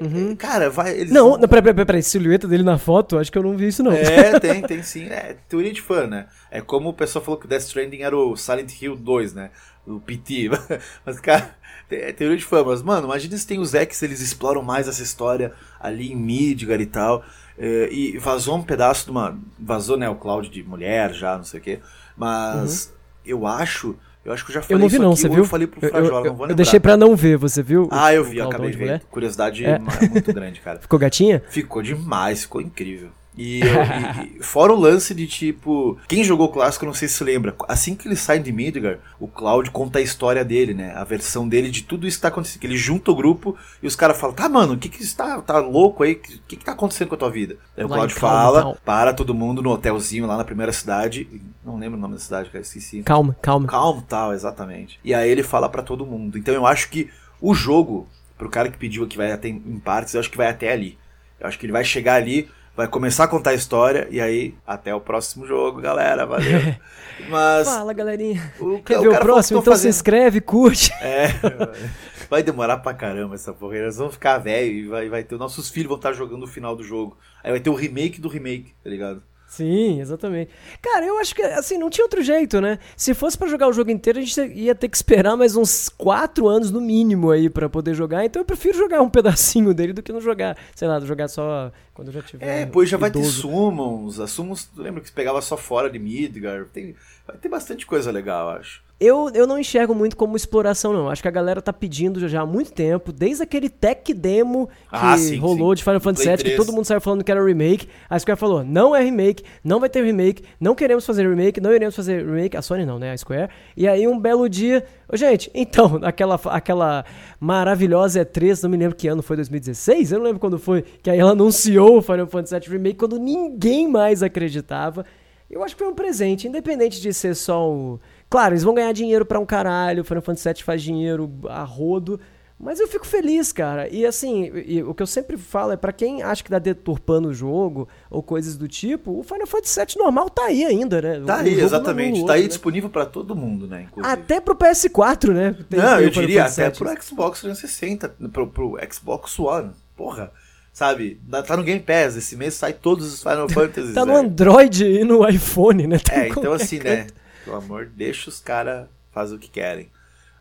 [0.00, 0.36] Uhum.
[0.36, 0.92] Cara, vai.
[0.96, 3.82] Eles não, peraí, peraí, peraí, silhueta dele na foto, acho que eu não vi isso,
[3.82, 3.92] não.
[3.92, 5.06] É, tem, tem sim.
[5.06, 6.26] É, teoria de fã, né?
[6.50, 9.50] É como o pessoal falou que o Death Stranding era o Silent Hill 2, né?
[9.86, 10.50] O PT.
[11.04, 11.56] Mas, cara,
[11.90, 12.62] é teoria de fã.
[12.64, 16.80] Mas, mano, imagina se tem os X, eles exploram mais essa história ali em Midgar
[16.80, 17.24] e tal.
[17.58, 19.38] É, e vazou um pedaço de uma.
[19.58, 21.80] Vazou, né, o Cloud de mulher já, não sei o quê.
[22.16, 22.92] Mas uhum.
[23.24, 23.96] eu acho
[24.28, 25.38] eu acho que eu já falei eu não vi não, aqui, você viu?
[25.38, 26.50] Eu falei pro Frajola, eu, eu, não vou lembrar.
[26.50, 27.88] Eu deixei pra não ver, você viu?
[27.90, 29.02] Ah, eu vi, acabei de ver.
[29.10, 29.78] Curiosidade é.
[29.78, 30.78] muito grande, cara.
[30.78, 31.42] Ficou gatinha?
[31.48, 33.08] Ficou demais, ficou incrível.
[33.38, 37.54] E, e, fora o lance de tipo, quem jogou o clássico, não sei se lembra,
[37.68, 40.92] assim que ele sai de Midgar, o Cloud conta a história dele, né?
[40.96, 42.60] A versão dele de tudo isso que tá acontecendo.
[42.60, 45.40] Que ele junta o grupo e os caras falam: tá, mano, o que que está
[45.40, 46.14] tá louco aí?
[46.14, 47.56] O que que tá acontecendo com a tua vida?
[47.76, 48.78] Aí o Cloud fala, calma.
[48.84, 51.28] para todo mundo no hotelzinho lá na primeira cidade.
[51.64, 53.02] Não lembro o nome da cidade, cara, esqueci.
[53.02, 53.68] Calma, calma.
[53.68, 54.98] Calma, tal, exatamente.
[55.04, 56.36] E aí ele fala para todo mundo.
[56.36, 57.08] Então eu acho que
[57.40, 60.48] o jogo, pro cara que pediu que vai até em partes, eu acho que vai
[60.48, 60.98] até ali.
[61.38, 62.48] Eu acho que ele vai chegar ali
[62.78, 66.60] vai começar a contar a história e aí até o próximo jogo, galera, valeu.
[67.28, 68.52] Mas Fala, galerinha.
[68.60, 69.58] O, Quer o ver o próximo?
[69.58, 69.92] Então fazendo...
[69.92, 70.92] se inscreve, curte.
[71.02, 71.26] É.
[72.30, 73.78] Vai demorar pra caramba essa porra.
[73.78, 76.76] Eles vão ficar velho e vai, vai ter nossos filhos vão estar jogando o final
[76.76, 77.16] do jogo.
[77.42, 79.22] Aí vai ter o remake do remake, tá ligado?
[79.48, 80.50] Sim, exatamente.
[80.82, 82.78] Cara, eu acho que assim, não tinha outro jeito, né?
[82.94, 85.88] Se fosse para jogar o jogo inteiro, a gente ia ter que esperar mais uns
[85.88, 88.24] 4 anos no mínimo aí para poder jogar.
[88.26, 91.72] Então eu prefiro jogar um pedacinho dele do que não jogar, sei lá, jogar só
[91.94, 92.46] quando eu já tiver.
[92.46, 94.20] É, pois já vai ter summons.
[94.20, 96.66] As summons, lembra que pegava só fora de Midgar?
[96.66, 96.94] Tem,
[97.26, 98.82] vai ter bastante coisa legal, acho.
[99.00, 101.08] Eu, eu não enxergo muito como exploração, não.
[101.08, 104.72] Acho que a galera tá pedindo já há muito tempo, desde aquele tech demo que
[104.90, 105.76] ah, sim, rolou sim.
[105.76, 107.88] de Final Fantasy VII, que todo mundo saiu falando que era remake.
[108.10, 111.72] A Square falou: não é remake, não vai ter remake, não queremos fazer remake, não
[111.72, 112.56] iremos fazer remake.
[112.56, 113.12] A Sony não, né?
[113.12, 113.50] A Square.
[113.76, 114.84] E aí, um belo dia.
[115.12, 117.04] Gente, então, aquela, aquela
[117.38, 121.08] maravilhosa E3, não me lembro que ano foi 2016, eu não lembro quando foi, que
[121.08, 125.06] aí ela anunciou o Final Fantasy VII Remake quando ninguém mais acreditava.
[125.50, 127.98] Eu acho que foi um presente, independente de ser só o.
[128.30, 131.62] Claro, eles vão ganhar dinheiro para um caralho, o Final Fantasy VII faz dinheiro a
[131.64, 132.20] rodo,
[132.60, 133.88] mas eu fico feliz, cara.
[133.88, 137.28] E assim, e, o que eu sempre falo é para quem acha que tá deturpando
[137.28, 141.22] o jogo ou coisas do tipo, o Final Fantasy VII normal tá aí ainda, né?
[141.24, 142.26] Tá o, aí, exatamente.
[142.26, 142.48] Tá aí né?
[142.48, 143.86] disponível para todo mundo, né?
[143.88, 144.12] Inclusive.
[144.12, 145.56] Até pro PS4, né?
[145.70, 149.70] Tem, Não, tem eu diria até pro Xbox 360, pro, pro Xbox One.
[149.96, 150.32] Porra.
[150.72, 151.20] Sabe?
[151.46, 152.16] Tá no Game Pass.
[152.16, 153.94] Esse mês sai todos os Final Fantasy.
[153.94, 155.98] tá no Android e no iPhone, né?
[155.98, 157.06] Tá é, então assim, né?
[157.48, 159.90] Pelo amor, deixa os caras fazer o que querem.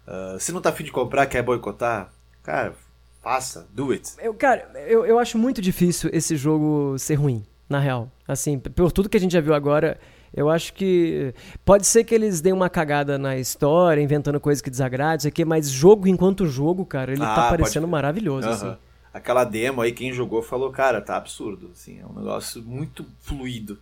[0.06, 2.12] Uh, se não tá afim de comprar, quer boicotar,
[2.43, 2.74] cara,
[3.24, 4.12] faça, do it.
[4.20, 8.12] Eu, cara, eu, eu acho muito difícil esse jogo ser ruim, na real.
[8.28, 9.98] Assim, por tudo que a gente já viu agora,
[10.34, 14.70] eu acho que pode ser que eles deem uma cagada na história, inventando coisas que
[14.70, 18.54] desagradam, isso aqui, mas jogo enquanto jogo, cara, ele tá ah, tá parecendo maravilhoso, uhum.
[18.54, 18.78] assim.
[19.13, 23.80] Aquela demo aí, quem jogou falou, cara, tá absurdo, assim, é um negócio muito fluido.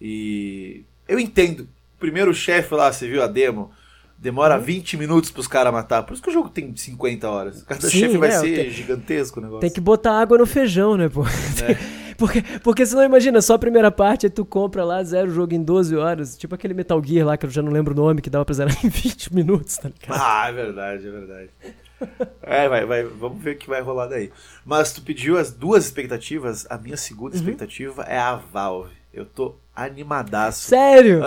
[0.00, 1.68] E eu entendo
[2.02, 3.70] primeiro chefe lá, você viu a demo?
[4.18, 4.62] Demora hum.
[4.62, 6.02] 20 minutos pros caras matar.
[6.02, 7.62] Por isso que o jogo tem 50 horas.
[7.62, 9.60] Cada Sim, chefe vai né, ser tem, gigantesco o negócio.
[9.60, 11.24] Tem que botar água no feijão, né, pô?
[11.24, 12.02] É.
[12.18, 15.54] Porque, porque senão imagina, só a primeira parte, aí tu compra lá, zero o jogo
[15.54, 16.36] em 12 horas.
[16.36, 18.54] Tipo aquele Metal Gear lá, que eu já não lembro o nome, que dava pra
[18.54, 20.20] zerar em 20 minutos, tá ligado?
[20.20, 21.50] Ah, é verdade, é verdade.
[22.42, 24.30] é, vai, vai, vamos ver o que vai rolar daí.
[24.64, 27.40] Mas tu pediu as duas expectativas, a minha segunda uhum.
[27.40, 28.92] expectativa é a Valve.
[29.12, 30.68] Eu tô animadaço.
[30.68, 31.22] Sério?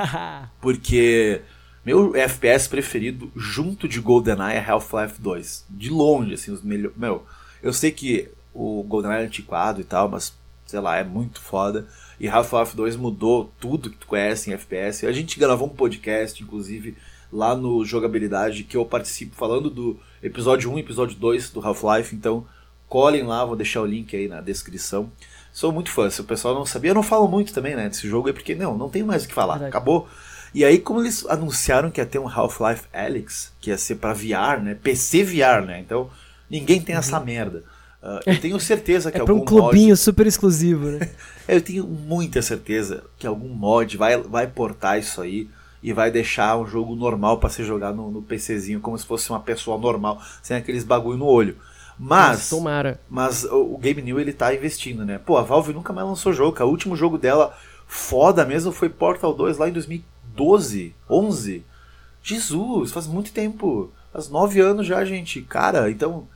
[0.60, 1.42] Porque
[1.84, 5.66] meu FPS preferido, junto de GoldenEye, é Half-Life 2.
[5.68, 6.96] De longe, assim, os melhores.
[6.96, 7.24] Meu,
[7.62, 10.32] eu sei que o GoldenEye é antiquado e tal, mas,
[10.64, 11.86] sei lá, é muito foda.
[12.20, 15.06] E Half-Life 2 mudou tudo que tu conhece em FPS.
[15.06, 16.96] A gente gravou um podcast, inclusive,
[17.32, 22.14] lá no Jogabilidade, que eu participo falando do episódio 1 e episódio 2 do Half-Life.
[22.14, 22.46] Então,
[22.88, 25.10] colhem lá, vou deixar o link aí na descrição.
[25.52, 28.08] Sou muito fã, se o pessoal não sabia, eu não falo muito também, né, desse
[28.08, 29.70] jogo, é porque, não, não tem mais o que falar, Verdade.
[29.70, 30.08] acabou.
[30.54, 34.14] E aí, como eles anunciaram que ia ter um Half-Life Alyx, que ia ser para
[34.14, 36.10] VR, né, PC VR, né, então
[36.48, 37.00] ninguém tem uhum.
[37.00, 37.64] essa merda.
[38.02, 39.96] Uh, eu tenho certeza que é algum um clubinho mod...
[39.96, 41.08] super exclusivo, né?
[41.46, 45.48] eu tenho muita certeza que algum mod vai, vai portar isso aí
[45.80, 49.30] e vai deixar um jogo normal para ser jogado no, no, PCzinho, como se fosse
[49.30, 51.56] uma pessoa normal, sem aqueles bagulho no olho.
[52.04, 53.00] Mas, tomara.
[53.08, 55.18] mas o, o Game New ele tá investindo, né?
[55.18, 56.66] Pô, a Valve nunca mais lançou jogo, cara.
[56.66, 61.64] O último jogo dela foda mesmo foi Portal 2 lá em 2012, 11.
[62.20, 63.92] Jesus, faz muito tempo.
[64.12, 65.42] Faz nove anos já, gente.
[65.42, 66.26] Cara, então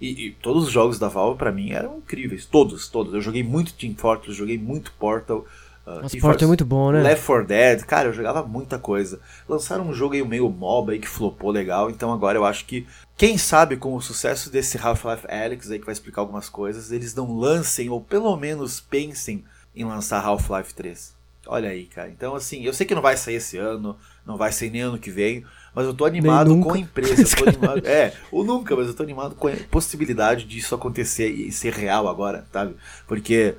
[0.00, 3.12] e, e, todos os jogos da Valve para mim eram incríveis, todos, todos.
[3.12, 5.44] Eu joguei muito Team Fortress, joguei muito Portal.
[5.90, 7.02] Uh, Nossa, Portal é muito bom, né?
[7.02, 9.20] Left 4 Dead, cara, eu jogava muita coisa.
[9.48, 12.86] Lançaram um jogo aí meio MOBA aí que flopou legal, então agora eu acho que
[13.16, 17.14] quem sabe com o sucesso desse Half-Life Alyx aí que vai explicar algumas coisas, eles
[17.14, 21.18] não lancem ou pelo menos pensem em lançar Half-Life 3.
[21.46, 22.08] Olha aí, cara.
[22.08, 24.98] Então assim, eu sei que não vai sair esse ano, não vai sair nem ano
[24.98, 27.22] que vem, mas eu tô animado com a empresa.
[27.22, 31.28] Eu tô animado, é, ou nunca, mas eu tô animado com a possibilidade disso acontecer
[31.28, 32.76] e ser real agora, sabe?
[33.06, 33.56] Porque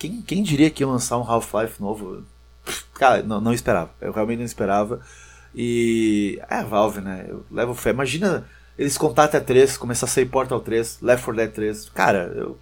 [0.00, 2.24] quem, quem diria que ia lançar um Half-Life novo?
[2.94, 3.90] Cara, não, não esperava.
[4.00, 5.00] Eu realmente não esperava.
[5.54, 6.40] E.
[6.48, 7.26] É a Valve, né?
[7.28, 7.90] Eu levo fé.
[7.90, 8.46] Imagina
[8.78, 11.88] eles contatam a 3, começar a sair Portal 3, Left 4 Dead 3.
[11.90, 12.58] Cara, eu,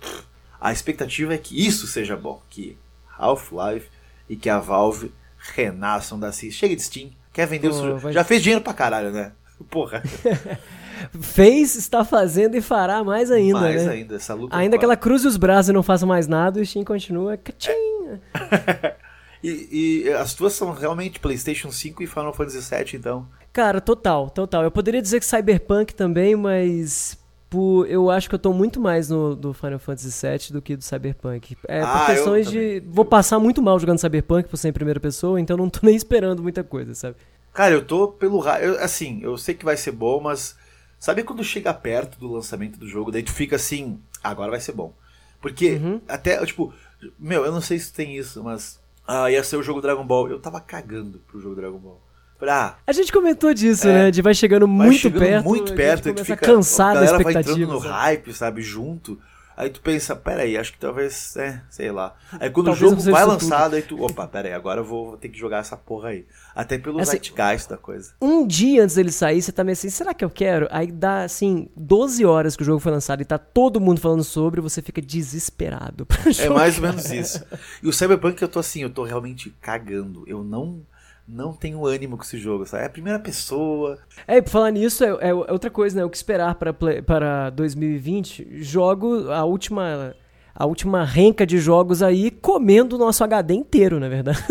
[0.61, 2.43] a expectativa é que isso seja bom.
[2.51, 2.77] Que
[3.17, 3.87] Half-Life
[4.29, 5.13] e que a Valve
[5.55, 6.55] renasçam da CIS.
[6.55, 8.13] Chega de Steam, Quer vender Pô, o vai...
[8.13, 9.31] Já fez dinheiro pra caralho, né?
[9.71, 10.03] Porra.
[11.21, 13.61] fez, está fazendo e fará mais ainda.
[13.61, 13.93] Mais né?
[13.93, 14.57] ainda, essa luta.
[14.57, 17.35] Ainda que ela cruze os braços e não faça mais nada, o Steam continua.
[17.35, 17.41] É.
[19.43, 23.27] e, e, as tuas são realmente PlayStation 5 e Final Fantasy VII, então?
[23.53, 24.63] Cara, total, total.
[24.63, 27.19] Eu poderia dizer que Cyberpunk também, mas
[27.51, 30.77] por, eu acho que eu tô muito mais no do Final Fantasy VII do que
[30.77, 31.57] do Cyberpunk.
[31.67, 32.83] É, ah, por questões de.
[32.87, 35.97] Vou passar muito mal jogando Cyberpunk por ser em primeira pessoa, então não tô nem
[35.97, 37.17] esperando muita coisa, sabe?
[37.55, 38.47] Cara, eu tô pelo.
[38.59, 40.57] Eu, assim, eu sei que vai ser bom, mas.
[40.99, 44.73] Sabe quando chega perto do lançamento do jogo, daí tu fica assim, agora vai ser
[44.73, 44.93] bom.
[45.41, 46.01] Porque uhum.
[46.09, 46.75] até, tipo,
[47.19, 48.81] meu, eu não sei se tem isso, mas.
[49.07, 50.29] Ah, ia ser o jogo Dragon Ball.
[50.29, 52.03] Eu tava cagando pro jogo Dragon Ball.
[52.39, 52.77] Pra...
[52.87, 54.11] A gente comentou disso, é, né?
[54.11, 55.45] De vai chegando vai muito chegando perto.
[55.45, 57.33] Muito perto, a gente a, fica, cansar a da expectativa.
[57.33, 57.93] vai entrando no sabe?
[57.93, 58.63] hype, sabe?
[58.63, 59.19] Junto.
[59.59, 62.15] Aí tu pensa, peraí, acho que talvez, é, sei lá.
[62.39, 65.29] Aí quando talvez o jogo vai lançado, aí tu, opa, peraí, agora eu vou ter
[65.29, 66.25] que jogar essa porra aí.
[66.55, 68.13] Até pelo assim, zeitgeist da coisa.
[68.23, 70.69] Um dia antes dele sair, você tá meio assim, será que eu quero?
[70.71, 74.23] Aí dá, assim, 12 horas que o jogo foi lançado e tá todo mundo falando
[74.23, 76.07] sobre, você fica desesperado.
[76.39, 77.45] É mais ou menos isso.
[77.83, 80.23] E o Cyberpunk eu tô assim, eu tô realmente cagando.
[80.29, 80.87] Eu não
[81.29, 82.85] não tenho ânimo com esse jogo, sabe?
[82.85, 83.99] É a primeira pessoa.
[84.27, 86.05] É, por falar nisso, é, é outra coisa, né?
[86.05, 88.63] O que esperar para, para 2020?
[88.63, 90.15] Jogo a última
[90.55, 94.43] a última renca de jogos aí comendo o nosso HD inteiro, na verdade.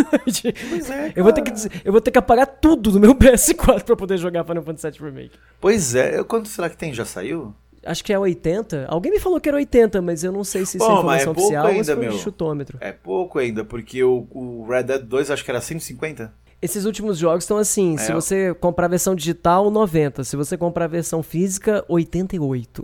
[0.70, 1.52] Pois é, eu, vou ter que,
[1.84, 5.10] eu vou ter que apagar tudo do meu PS4 para poder jogar Final Fantasy VII
[5.10, 5.38] Remake.
[5.60, 6.94] Pois é, quanto será que tem?
[6.94, 7.54] Já saiu?
[7.86, 8.86] Acho que é 80.
[8.88, 10.98] Alguém me falou que era 80, mas eu não sei se isso é Bom, é
[10.98, 12.12] informação é oficial ainda, ou se foi meu.
[12.14, 12.78] chutômetro.
[12.80, 16.34] É pouco ainda, porque o, o Red Dead 2 acho que era 150.
[16.60, 17.98] Esses últimos jogos estão assim, é.
[17.98, 20.24] se você comprar a versão digital, 90.
[20.24, 22.84] Se você comprar a versão física, 88.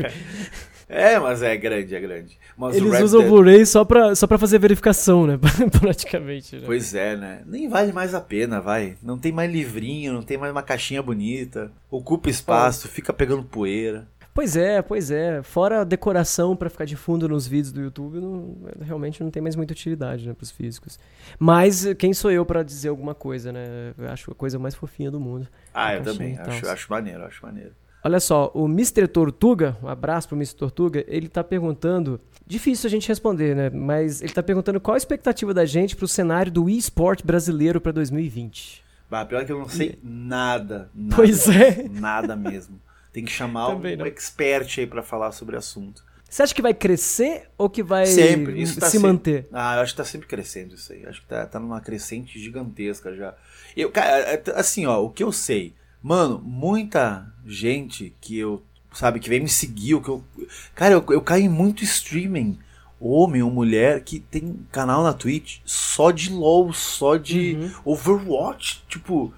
[0.88, 2.38] é, mas é grande, é grande.
[2.56, 5.38] Mas Eles o usam o Blu-ray só pra, só pra fazer verificação, né?
[5.78, 6.56] Praticamente.
[6.56, 6.62] Né?
[6.64, 7.42] Pois é, né?
[7.46, 8.96] Nem vale mais a pena, vai.
[9.02, 11.70] Não tem mais livrinho, não tem mais uma caixinha bonita.
[11.90, 14.08] Ocupa espaço, fica pegando poeira.
[14.32, 15.42] Pois é, pois é.
[15.42, 19.42] Fora a decoração para ficar de fundo nos vídeos do YouTube, não, realmente não tem
[19.42, 20.98] mais muita utilidade né, para os físicos.
[21.38, 23.92] Mas quem sou eu para dizer alguma coisa, né?
[23.98, 25.48] Eu acho a coisa mais fofinha do mundo.
[25.74, 26.38] Ah, eu também.
[26.38, 27.72] Acho, acho maneiro, acho maneiro.
[28.02, 29.06] Olha só, o Mr.
[29.06, 30.56] Tortuga, um abraço pro Mr.
[30.56, 33.68] Tortuga, ele tá perguntando, difícil a gente responder, né?
[33.68, 37.92] Mas ele tá perguntando qual a expectativa da gente pro cenário do eSport brasileiro para
[37.92, 38.82] 2020.
[39.10, 41.16] Bah, pior que eu não sei nada, nada.
[41.16, 41.88] Pois é.
[41.90, 42.80] Nada mesmo.
[43.12, 44.06] Tem que chamar Também um não.
[44.06, 46.04] expert aí para falar sobre o assunto.
[46.28, 48.62] Você acha que vai crescer ou que vai sempre.
[48.62, 49.48] Isso tá se manter?
[49.52, 51.04] Ah, eu acho que tá sempre crescendo isso aí.
[51.04, 53.34] Acho que tá, tá numa crescente gigantesca já.
[53.76, 55.74] Eu, cara, é, assim, ó, o que eu sei.
[56.00, 60.24] Mano, muita gente que eu, sabe, que vem me seguir, o que eu.
[60.72, 62.56] Cara, eu, eu caio em muito streaming
[63.00, 67.92] homem ou mulher que tem canal na Twitch só de LoL, só de uhum.
[67.92, 69.32] Overwatch, tipo,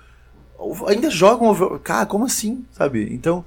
[0.87, 1.85] ainda jogam Overwatch.
[1.85, 3.09] Cara, como assim, sabe?
[3.15, 3.45] Então,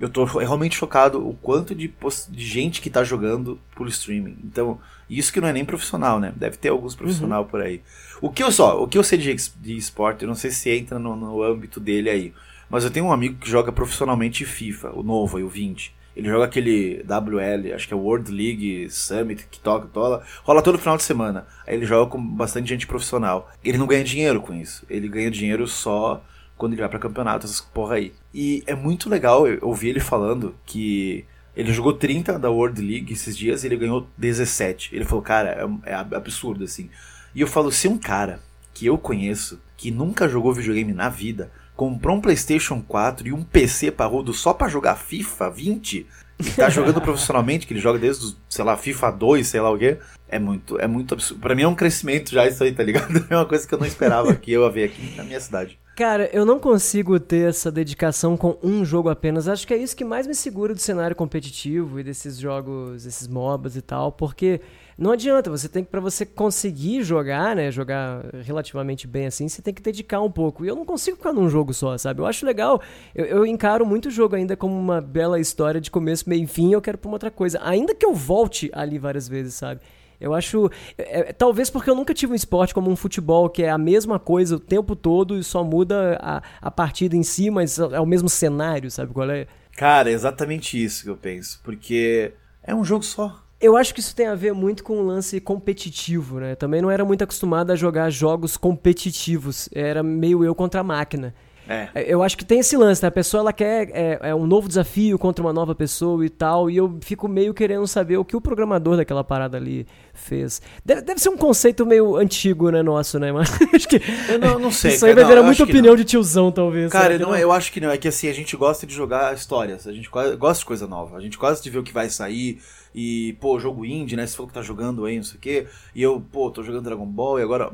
[0.00, 1.92] eu tô realmente chocado o quanto de,
[2.30, 4.38] de gente que tá jogando por streaming.
[4.42, 6.32] Então, isso que não é nem profissional, né?
[6.34, 7.48] Deve ter alguns profissionais uhum.
[7.48, 7.82] por aí.
[8.20, 10.70] O que eu só, o que eu sei de, de esporte, eu não sei se
[10.70, 12.32] entra no, no âmbito dele aí.
[12.70, 15.94] Mas eu tenho um amigo que joga profissionalmente FIFA, o novo aí, o 20.
[16.16, 20.78] Ele joga aquele WL, acho que é World League Summit, que toca, tola, rola todo
[20.78, 21.46] final de semana.
[21.66, 23.50] Aí ele joga com bastante gente profissional.
[23.62, 24.84] Ele não ganha dinheiro com isso.
[24.88, 26.22] Ele ganha dinheiro só
[26.60, 28.12] quando ele vai para campeonatos, essas porra aí.
[28.34, 31.24] E é muito legal eu ouvir ele falando que
[31.56, 34.94] ele jogou 30 da World League esses dias e ele ganhou 17.
[34.94, 36.90] Ele falou, cara, é, é absurdo assim.
[37.34, 38.40] E eu falo, se um cara
[38.74, 43.42] que eu conheço, que nunca jogou videogame na vida, comprou um PlayStation 4 e um
[43.42, 46.06] PC parrudo só para jogar FIFA 20,
[46.38, 49.78] e tá jogando profissionalmente, que ele joga desde, sei lá, FIFA 2, sei lá o
[49.78, 49.96] quê,
[50.28, 51.40] é muito, é muito absurdo.
[51.40, 53.24] Pra mim é um crescimento já isso aí, tá ligado?
[53.30, 55.78] É uma coisa que eu não esperava que eu ia ver aqui na minha cidade.
[56.00, 59.46] Cara, eu não consigo ter essa dedicação com um jogo apenas.
[59.46, 63.28] Acho que é isso que mais me segura do cenário competitivo e desses jogos, esses
[63.28, 64.62] MOBAs e tal, porque
[64.96, 69.60] não adianta, você tem que para você conseguir jogar, né, jogar relativamente bem assim, você
[69.60, 70.64] tem que dedicar um pouco.
[70.64, 72.22] E eu não consigo ficar num jogo só, sabe?
[72.22, 72.80] Eu acho legal,
[73.14, 76.46] eu, eu encaro muito o jogo ainda como uma bela história de começo, meio e
[76.46, 77.60] fim, eu quero pra uma outra coisa.
[77.62, 79.82] Ainda que eu volte ali várias vezes, sabe?
[80.20, 80.70] Eu acho.
[80.98, 83.78] É, é, talvez porque eu nunca tive um esporte como um futebol, que é a
[83.78, 87.98] mesma coisa o tempo todo e só muda a, a partida em si, mas é
[87.98, 89.46] o mesmo cenário, sabe qual é?
[89.76, 91.60] Cara, é exatamente isso que eu penso.
[91.64, 93.42] Porque é um jogo só.
[93.60, 96.54] Eu acho que isso tem a ver muito com o lance competitivo, né?
[96.54, 99.68] Também não era muito acostumado a jogar jogos competitivos.
[99.72, 101.34] Era meio eu contra a máquina.
[101.70, 101.88] É.
[101.94, 102.12] é.
[102.12, 103.08] Eu acho que tem esse lance, né?
[103.08, 106.68] A pessoa ela quer é, é, um novo desafio contra uma nova pessoa e tal,
[106.68, 110.60] e eu fico meio querendo saber o que o programador daquela parada ali fez.
[110.84, 113.30] Deve, deve ser um conceito meio antigo, né, nosso, né?
[113.30, 114.02] Mas acho que.
[114.28, 114.94] Eu não, não sei.
[114.94, 116.90] Isso aí vai virar muita opinião de tiozão, talvez.
[116.90, 117.90] Cara, não, eu acho que não.
[117.90, 121.16] É que assim, a gente gosta de jogar histórias, a gente gosta de coisa nova,
[121.16, 122.60] a gente gosta de ver o que vai sair.
[122.92, 124.26] E, pô, jogo indie, né?
[124.26, 125.66] Você falou que tá jogando aí, não sei o quê.
[125.94, 127.70] E eu, pô, tô jogando Dragon Ball e agora,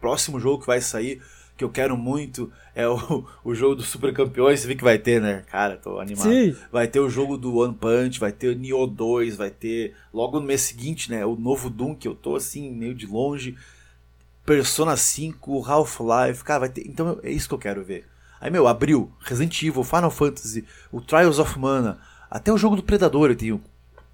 [0.00, 1.20] próximo jogo que vai sair
[1.56, 4.60] que eu quero muito é o, o jogo dos Super Campeões.
[4.60, 5.44] Você vê que vai ter, né?
[5.50, 6.28] Cara, tô animado.
[6.28, 6.56] Sim.
[6.70, 10.40] Vai ter o jogo do One Punch, vai ter o Nioh 2, vai ter logo
[10.40, 11.24] no mês seguinte, né?
[11.24, 13.56] O novo Doom, que eu tô assim, meio de longe.
[14.44, 16.86] Persona 5, Half-Life, cara, vai ter.
[16.86, 18.06] Então é isso que eu quero ver.
[18.40, 21.98] Aí, meu, abriu Resident Evil, Final Fantasy, o Trials of Mana,
[22.30, 23.62] até o jogo do Predador eu tenho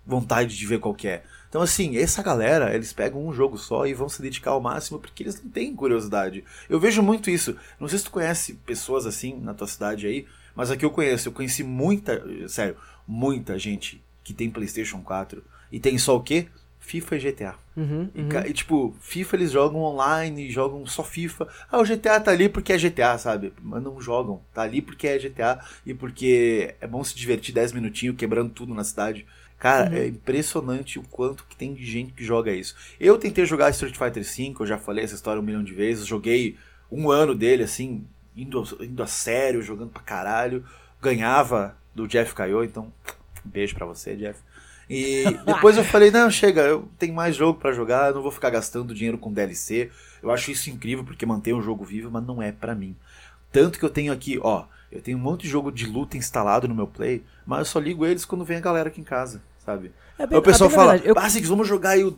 [0.06, 1.24] vontade de ver qual que é.
[1.50, 5.00] Então, assim, essa galera, eles pegam um jogo só e vão se dedicar ao máximo
[5.00, 6.44] porque eles não têm curiosidade.
[6.68, 7.56] Eu vejo muito isso.
[7.78, 11.28] Não sei se tu conhece pessoas assim na tua cidade aí, mas aqui eu conheço.
[11.28, 12.76] Eu conheci muita, sério,
[13.06, 15.42] muita gente que tem PlayStation 4
[15.72, 16.46] e tem só o quê?
[16.78, 17.54] FIFA e GTA.
[17.76, 18.28] Uhum, uhum.
[18.46, 21.48] E, e, tipo, FIFA eles jogam online, jogam só FIFA.
[21.70, 23.52] Ah, o GTA tá ali porque é GTA, sabe?
[23.60, 24.40] Mas não jogam.
[24.54, 28.72] Tá ali porque é GTA e porque é bom se divertir 10 minutinhos quebrando tudo
[28.72, 29.26] na cidade.
[29.60, 29.96] Cara, uhum.
[29.96, 32.74] é impressionante o quanto que tem de gente que joga isso.
[32.98, 36.06] Eu tentei jogar Street Fighter V, eu já falei essa história um milhão de vezes.
[36.06, 36.56] Joguei
[36.90, 40.64] um ano dele, assim, indo, indo a sério, jogando pra caralho.
[41.00, 42.90] Ganhava do Jeff Caio, então,
[43.44, 44.40] um beijo pra você, Jeff.
[44.88, 48.32] E depois eu falei, não, chega, eu tenho mais jogo para jogar, eu não vou
[48.32, 49.90] ficar gastando dinheiro com DLC.
[50.22, 52.96] Eu acho isso incrível porque mantém o jogo vivo, mas não é para mim.
[53.52, 56.66] Tanto que eu tenho aqui, ó, eu tenho um monte de jogo de luta instalado
[56.66, 59.49] no meu Play, mas eu só ligo eles quando vem a galera aqui em casa
[59.64, 59.92] sabe?
[60.18, 61.14] É bem, o pessoal fala, verdade, eu...
[61.16, 62.16] ah, vamos jogar aí o.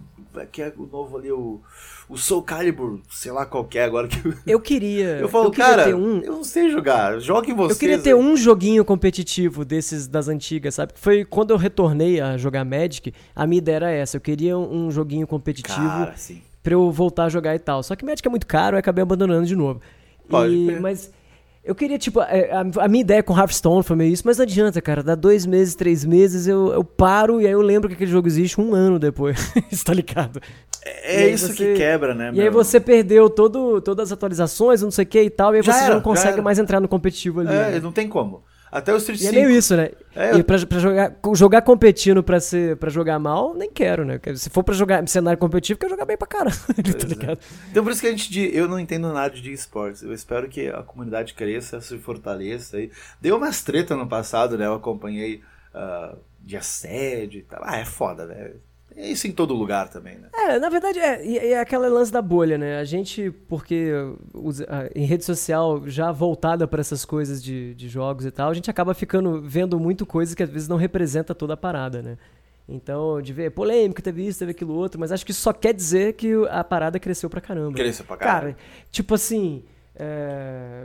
[0.50, 1.60] Que é o novo ali, o.
[2.08, 4.20] O Soul Calibur, sei lá qual é agora que.
[4.46, 5.16] Eu queria.
[5.22, 6.20] Eu falo, eu cara, um...
[6.20, 7.18] eu não sei jogar.
[7.20, 7.76] Joguem vocês.
[7.76, 8.14] Eu queria ter aí.
[8.14, 10.92] um joguinho competitivo desses das antigas, sabe?
[10.94, 14.16] Foi quando eu retornei a jogar Magic, a minha ideia era essa.
[14.16, 16.42] Eu queria um, joguinho competitivo cara, sim.
[16.62, 17.82] pra eu voltar a jogar e tal.
[17.82, 19.80] Só que Magic é muito caro, eu acabei abandonando de novo.
[20.28, 21.10] Pode e, mas
[21.64, 24.42] eu queria, tipo, é, a, a, minha ideia com Hearthstone foi meio isso, mas não
[24.42, 25.00] adianta, cara.
[25.00, 28.26] Dá dois meses, três meses, eu, eu paro e aí eu lembro que aquele jogo
[28.26, 29.52] existe um ano depois.
[29.70, 30.40] Está ligado?
[30.84, 32.30] É, é isso você, que quebra, né?
[32.30, 32.42] E meu?
[32.42, 35.62] aí você perdeu todo, todas as atualizações, não sei o que e tal, e aí
[35.62, 37.50] já você era, já não consegue já mais entrar no competitivo ali.
[37.50, 37.80] É, né?
[37.80, 38.42] não tem como.
[38.72, 39.36] Até o Street e 5.
[39.36, 39.90] é meio isso, né?
[40.16, 44.18] É, e pra, pra, jogar, jogar competindo pra, ser, pra jogar mal, nem quero, né?
[44.34, 46.56] Se for pra jogar cenário competitivo, quero jogar bem pra caralho,
[46.98, 47.38] tá ligado?
[47.38, 47.70] É.
[47.70, 48.56] Então por isso que a gente.
[48.56, 50.02] Eu não entendo nada de esportes.
[50.02, 52.78] Eu espero que a comunidade cresça, se fortaleça.
[52.78, 52.90] Aí.
[53.20, 54.64] Deu umas treta no passado, né?
[54.64, 55.42] Eu acompanhei
[55.74, 57.60] uh, de assédio e tal.
[57.62, 58.58] Ah, é foda, velho.
[58.96, 60.28] É isso em todo lugar também, né?
[60.34, 62.78] É, na verdade é, é aquela lance da bolha, né?
[62.78, 63.92] A gente, porque
[64.34, 68.54] usa, em rede social já voltada para essas coisas de, de jogos e tal, a
[68.54, 72.16] gente acaba ficando vendo muito coisas que às vezes não representa toda a parada, né?
[72.68, 75.74] Então, de ver polêmica, teve isso, teve aquilo outro, mas acho que isso só quer
[75.74, 77.74] dizer que a parada cresceu pra caramba.
[77.74, 78.40] Cresceu pra caramba.
[78.40, 78.56] Cara,
[78.90, 79.64] tipo assim,
[79.94, 80.84] é,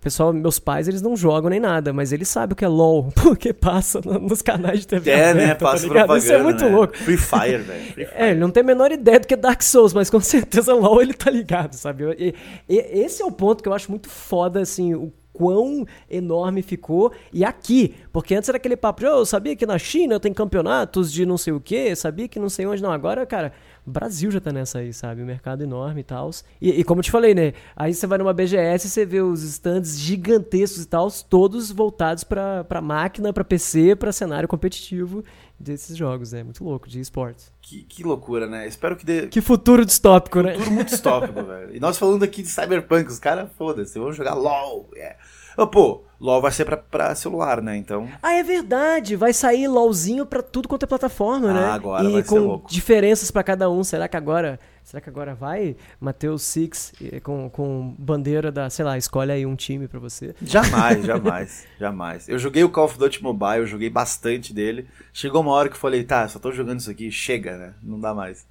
[0.00, 3.10] pessoal, meus pais, eles não jogam nem nada, mas eles sabem o que é LOL,
[3.20, 5.10] porque passa nos canais de TV.
[5.10, 5.54] É, aberta, né?
[5.54, 6.06] tá Passa ligado?
[6.06, 6.24] propaganda.
[6.24, 6.70] Isso é muito né?
[6.70, 6.96] louco.
[6.96, 8.08] Free Fire, velho.
[8.14, 10.72] É, ele não tem a menor ideia do que é Dark Souls, mas com certeza
[10.74, 12.04] LOL ele tá ligado, sabe?
[12.18, 12.34] E,
[12.68, 17.12] e- esse é o ponto que eu acho muito foda, assim, o quão enorme ficou.
[17.32, 20.32] E aqui, porque antes era aquele papo de, "Oh, eu sabia que na China tem
[20.32, 22.82] campeonatos de não sei o quê, sabia que não sei onde.
[22.82, 23.52] Não, agora, cara,
[23.88, 25.22] o Brasil já tá nessa aí, sabe?
[25.22, 26.30] O mercado enorme e tal.
[26.60, 27.54] E, e como eu te falei, né?
[27.74, 32.22] Aí você vai numa BGS e você vê os stands gigantescos e tal, todos voltados
[32.22, 35.24] pra, pra máquina, pra PC, pra cenário competitivo
[35.58, 36.42] desses jogos, né?
[36.42, 37.50] Muito louco, de esportes.
[37.62, 38.68] Que, que loucura, né?
[38.68, 39.26] Espero que dê.
[39.26, 40.52] Que futuro distópico, né?
[40.52, 41.74] Tudo muito distópico, velho.
[41.74, 44.90] E nós falando aqui de Cyberpunk, os caras, foda-se, vamos jogar LOL.
[44.96, 45.16] É.
[45.58, 47.76] Ô, Pô, LOL vai ser pra, pra celular, né?
[47.76, 48.08] Então.
[48.22, 49.16] Ah, é verdade.
[49.16, 51.64] Vai sair LOLzinho pra tudo quanto é plataforma, Ah, né?
[51.66, 52.70] agora e vai ser com louco.
[52.70, 53.82] diferenças pra cada um.
[53.84, 58.84] Será que agora, será que agora vai Mateus Six eh, com, com bandeira da, sei
[58.84, 60.34] lá, escolhe aí um time pra você.
[60.40, 62.28] Jamais, jamais, jamais.
[62.28, 64.88] Eu joguei o Call of Duty Mobile, eu joguei bastante dele.
[65.12, 67.74] Chegou uma hora que eu falei, tá, só tô jogando isso aqui, chega, né?
[67.82, 68.46] Não dá mais.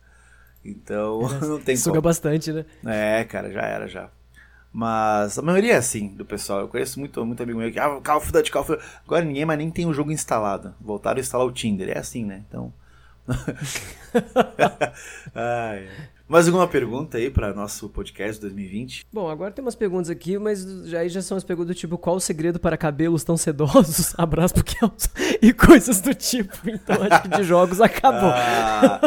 [0.64, 2.02] Então, não tem Suga como.
[2.02, 2.66] bastante, né?
[2.86, 4.10] É, cara, já era já.
[4.78, 6.60] Mas a maioria é assim do pessoal.
[6.60, 8.84] Eu conheço muito, muito amigo meu que, ah, Call of Duty, Call of Duty.
[9.04, 10.76] Agora ninguém mais nem tem o jogo instalado.
[10.80, 11.90] Voltaram a instalar o Tinder.
[11.90, 12.44] É assim, né?
[12.48, 12.72] Então.
[15.34, 15.90] Ai.
[16.28, 19.08] Mais alguma pergunta aí para nosso podcast 2020?
[19.14, 21.98] Bom, agora tem umas perguntas aqui, mas já, aí já são as perguntas do tipo,
[21.98, 24.14] qual o segredo para cabelos tão sedosos?
[24.20, 25.08] Abraço pro Kelson.
[25.40, 26.52] E coisas do tipo.
[26.68, 28.32] Então acho que de jogos acabou.
[28.34, 29.00] Ah,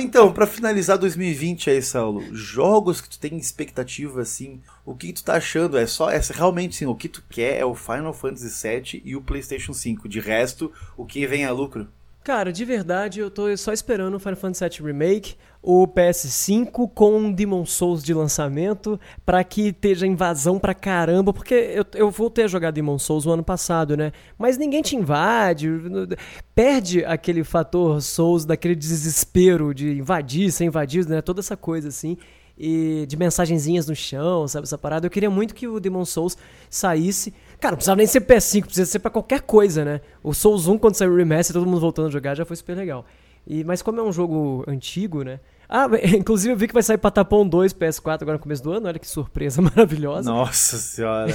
[0.00, 5.22] então, para finalizar 2020 aí, Saulo, jogos que tu tem expectativa assim, o que tu
[5.22, 5.76] tá achando?
[5.76, 9.14] É só é realmente sim, o que tu quer é o Final Fantasy VII e
[9.14, 10.08] o PlayStation 5.
[10.08, 11.86] De resto, o que vem a lucro?
[12.26, 15.36] Cara, de verdade, eu tô só esperando o Final Fantasy VII Remake,
[15.68, 21.84] o PS5 com Demon Souls de lançamento, pra que esteja invasão pra caramba, porque eu,
[21.92, 24.12] eu voltei a jogar Demon Souls o ano passado, né?
[24.38, 25.68] Mas ninguém te invade,
[26.54, 31.20] perde aquele fator Souls, daquele desespero de invadir, ser invadido, né?
[31.20, 32.16] Toda essa coisa assim.
[32.56, 34.66] E de mensagenzinhas no chão, sabe?
[34.66, 35.04] Essa parada.
[35.04, 36.38] Eu queria muito que o Demon Souls
[36.70, 37.34] saísse.
[37.58, 40.00] Cara, não precisava nem ser PS5, precisa ser pra qualquer coisa, né?
[40.22, 42.76] O Souls 1, quando saiu o remaster, todo mundo voltando a jogar, já foi super
[42.76, 43.04] legal.
[43.44, 45.40] E, mas como é um jogo antigo, né?
[45.68, 45.86] Ah,
[46.16, 48.88] inclusive eu vi que vai sair Patapom 2 PS4 agora no começo do ano.
[48.88, 50.30] Olha que surpresa maravilhosa.
[50.30, 51.32] Nossa senhora.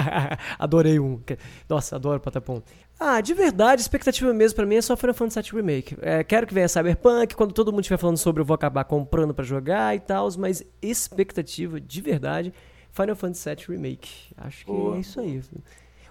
[0.58, 1.20] Adorei um.
[1.68, 2.62] Nossa, adoro Patapom.
[2.98, 5.96] Ah, de verdade, expectativa mesmo pra mim é só Final Fantasy VII Remake.
[6.00, 9.34] É, quero que venha Cyberpunk, quando todo mundo estiver falando sobre eu vou acabar comprando
[9.34, 12.54] pra jogar e tal, mas expectativa de verdade,
[12.92, 14.10] Final Fantasy VII Remake.
[14.36, 14.96] Acho que Boa.
[14.96, 15.42] é isso aí.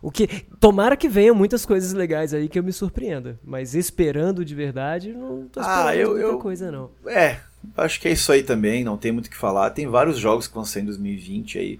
[0.04, 0.28] O que,
[0.60, 5.14] tomara que venham muitas coisas legais aí que eu me surpreenda, mas esperando de verdade,
[5.14, 6.91] não tô esperando Ah, eu- muita eu- coisa não.
[7.08, 7.39] É,
[7.78, 9.70] acho que é isso aí também, não tem muito o que falar.
[9.70, 11.80] Tem vários jogos que vão sair em 2020 aí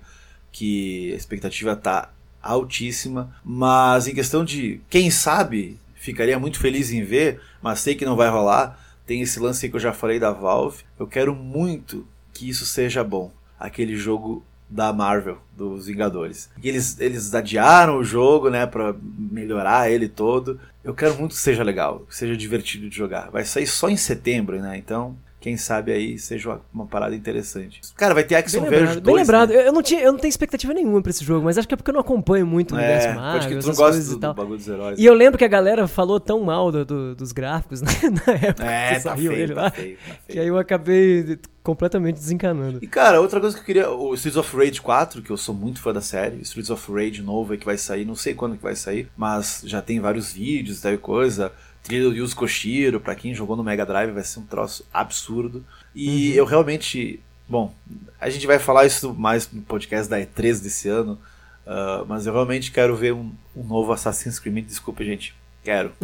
[0.53, 2.09] que a expectativa tá
[2.41, 8.05] altíssima, mas em questão de quem sabe, ficaria muito feliz em ver, mas sei que
[8.05, 8.80] não vai rolar.
[9.05, 10.84] Tem esse lance aí que eu já falei da Valve.
[10.97, 13.32] Eu quero muito que isso seja bom.
[13.59, 16.49] Aquele jogo da Marvel, dos Vingadores.
[16.61, 20.59] E eles, eles adiaram o jogo, né, pra melhorar ele todo.
[20.84, 23.30] Eu quero muito que seja legal, que seja divertido de jogar.
[23.30, 27.81] Vai sair só em setembro, né, então quem sabe aí seja uma, parada interessante.
[27.97, 29.49] Cara, vai ter Action Bem Verge lembrado, 2, bem lembrado.
[29.49, 29.67] né?
[29.67, 31.77] Eu, não tinha, eu não tenho expectativa nenhuma pra esse jogo, mas acho que é
[31.77, 34.09] porque eu não acompanho muito o universo É, Marvel, pode que tu não gosta coisas
[34.17, 34.97] do, e bagulho dos heróis.
[34.99, 37.91] E eu lembro que a galera falou tão mal do- do- dos gráficos né,
[38.25, 39.71] na época É, que tá saiu ele tá lá.
[39.71, 40.17] feio, tá feio.
[40.29, 42.79] Que aí eu acabei completamente desencanando.
[42.81, 45.53] E cara, outra coisa que eu queria, o Streets of Rage 4, que eu sou
[45.53, 48.55] muito fã da série, Streets of Rage novo aí que vai sair, não sei quando
[48.55, 51.51] que vai sair, mas já tem vários vídeos, tal coisa.
[51.84, 55.63] Trilha do Yuzo Koshiro, pra quem jogou no Mega Drive, vai ser um troço absurdo.
[55.93, 57.73] E eu realmente, bom,
[58.19, 61.19] a gente vai falar isso mais no podcast da E3 desse ano,
[61.65, 65.91] ah, mas eu realmente quero ver um, um novo Assassin's Creed, desculpa gente, quero.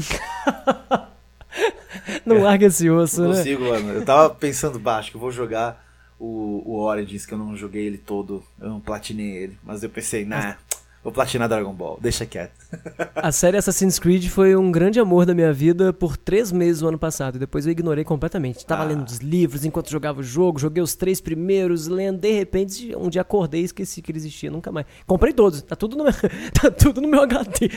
[2.25, 3.37] Não larga esse osso, Não né?
[3.37, 3.91] consigo, mano.
[3.93, 5.83] Eu tava pensando, baixo, que eu vou jogar
[6.19, 9.57] o, o Origins, que eu não joguei ele todo, eu não platinei ele.
[9.63, 10.57] Mas eu pensei, nah,
[11.03, 12.51] vou platinar Dragon Ball, deixa quieto.
[13.15, 16.89] A série Assassin's Creed foi um grande amor da minha vida por três meses no
[16.89, 17.35] ano passado.
[17.35, 18.65] e Depois eu ignorei completamente.
[18.65, 18.85] Tava Ah.
[18.85, 22.19] lendo os livros enquanto jogava o jogo, joguei os três primeiros, lendo.
[22.19, 24.85] De repente, um dia acordei e esqueci que ele existia, nunca mais.
[25.07, 26.13] Comprei todos, tá tudo no meu,
[26.53, 27.69] tá tudo no meu HD.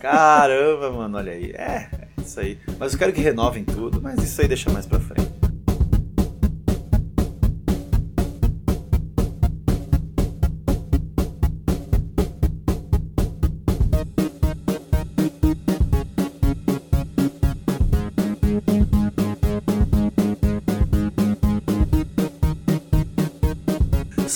[0.00, 1.50] Caramba, mano, olha aí.
[1.52, 1.88] É,
[2.18, 2.58] é isso aí.
[2.78, 5.35] Mas eu quero que renovem tudo, mas isso aí deixa mais pra frente.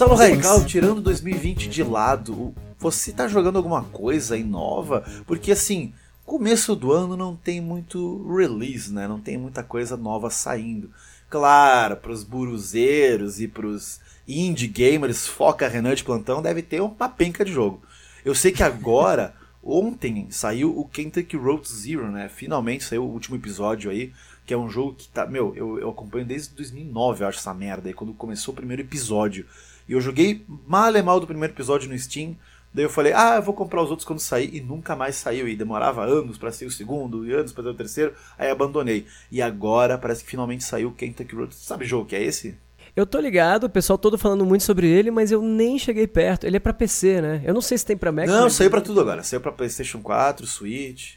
[0.01, 5.05] Saulo Raical, tirando 2020 de lado, você tá jogando alguma coisa aí nova?
[5.27, 5.93] Porque assim,
[6.25, 9.07] começo do ano não tem muito release, né?
[9.07, 10.91] Não tem muita coisa nova saindo.
[11.29, 17.45] Claro, pros buruzeiros e pros indie gamers, foca Renan de plantão, deve ter uma penca
[17.45, 17.83] de jogo.
[18.25, 22.31] Eu sei que agora, ontem, saiu o Kentucky Road Zero, né?
[22.35, 24.15] Finalmente saiu o último episódio aí,
[24.47, 25.27] que é um jogo que tá.
[25.27, 28.81] Meu, eu, eu acompanho desde 2009, eu acho, essa merda aí, quando começou o primeiro
[28.81, 29.45] episódio.
[29.91, 32.37] E eu joguei mal e mal do primeiro episódio no Steam.
[32.73, 35.49] Daí eu falei, ah, eu vou comprar os outros quando sair, e nunca mais saiu.
[35.49, 39.05] E demorava anos para sair o segundo, e anos para sair o terceiro, aí abandonei.
[39.33, 41.53] E agora parece que finalmente saiu o Kentucky Road.
[41.57, 42.57] Sabe jogo que é esse?
[42.95, 46.47] Eu tô ligado, o pessoal todo falando muito sobre ele, mas eu nem cheguei perto.
[46.47, 47.43] Ele é pra PC, né?
[47.45, 48.29] Eu não sei se tem pra Mac.
[48.29, 48.53] Não, mas...
[48.53, 49.25] saiu pra tudo agora.
[49.25, 51.15] Saiu pra PlayStation 4, Switch.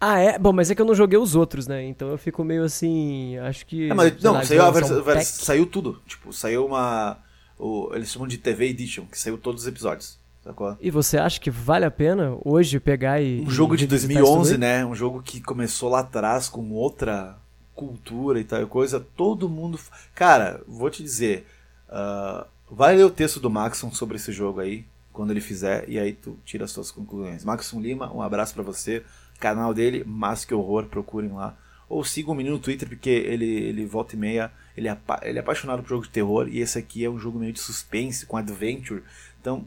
[0.00, 0.38] Ah, é?
[0.38, 1.84] Bom, mas é que eu não joguei os outros, né?
[1.84, 3.36] Então eu fico meio assim.
[3.38, 3.90] Acho que.
[3.90, 6.00] É, mas, não, lá, saiu, a vers saiu tudo.
[6.06, 7.18] Tipo, saiu uma.
[7.62, 10.18] O, eles chamam de TV Edition, que saiu todos os episódios.
[10.42, 10.76] Sacou?
[10.80, 13.42] E você acha que vale a pena hoje pegar e.
[13.42, 14.84] Um jogo e de 2011, né?
[14.84, 17.38] Um jogo que começou lá atrás com outra
[17.72, 18.98] cultura e tal coisa.
[18.98, 19.78] Todo mundo.
[20.12, 21.46] Cara, vou te dizer.
[21.88, 26.00] Uh, vai ler o texto do Maxon sobre esse jogo aí, quando ele fizer, e
[26.00, 27.44] aí tu tira as suas conclusões.
[27.44, 29.04] Maxon Lima, um abraço para você.
[29.38, 31.56] Canal dele, Mas Que Horror, procurem lá.
[31.88, 35.38] Ou sigam o menino no Twitter, porque ele, ele volta e meia, ele é, ele
[35.38, 38.26] é apaixonado por jogo de terror, e esse aqui é um jogo meio de suspense,
[38.26, 39.02] com adventure.
[39.40, 39.66] Então,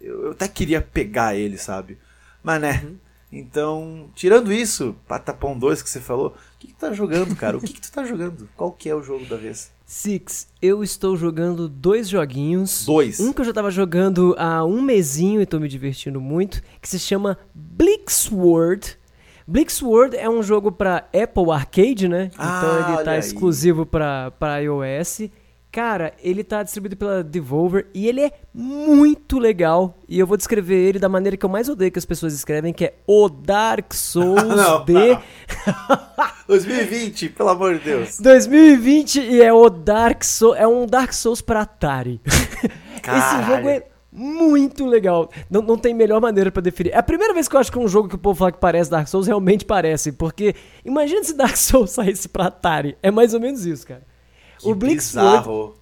[0.00, 1.98] eu, eu até queria pegar ele, sabe?
[2.42, 2.82] Mas né.
[2.84, 2.96] Uhum.
[3.32, 7.56] Então, tirando isso, Patapão 2 que você falou, o que, que tu tá jogando, cara?
[7.56, 8.48] O que, que tu tá jogando?
[8.56, 9.70] Qual que é o jogo da vez?
[9.86, 12.84] Six, eu estou jogando dois joguinhos.
[12.84, 13.20] Dois.
[13.20, 16.88] Um que eu já tava jogando há um mesinho e tô me divertindo muito, que
[16.88, 18.98] se chama Blixword.
[19.46, 22.30] Blixword é um jogo para Apple Arcade, né?
[22.38, 25.30] Ah, então ele tá exclusivo para iOS.
[25.72, 29.96] Cara, ele tá distribuído pela Devolver e ele é muito legal.
[30.08, 32.72] E eu vou descrever ele da maneira que eu mais odeio que as pessoas escrevem,
[32.72, 34.92] que é o Dark Souls não, de...
[34.94, 35.22] Não.
[36.48, 38.18] 2020, pelo amor de Deus.
[38.18, 42.20] 2020 e é o Dark Souls, é um Dark Souls para Atari.
[42.26, 45.30] Esse jogo é muito legal.
[45.48, 46.90] Não, não tem melhor maneira para definir.
[46.92, 48.58] É a primeira vez que eu acho que um jogo que o povo fala que
[48.58, 50.54] parece Dark Souls realmente parece, porque
[50.84, 52.96] imagina se Dark Souls saísse para Atari.
[53.02, 54.02] É mais ou menos isso, cara.
[54.58, 55.74] Que o Blixword,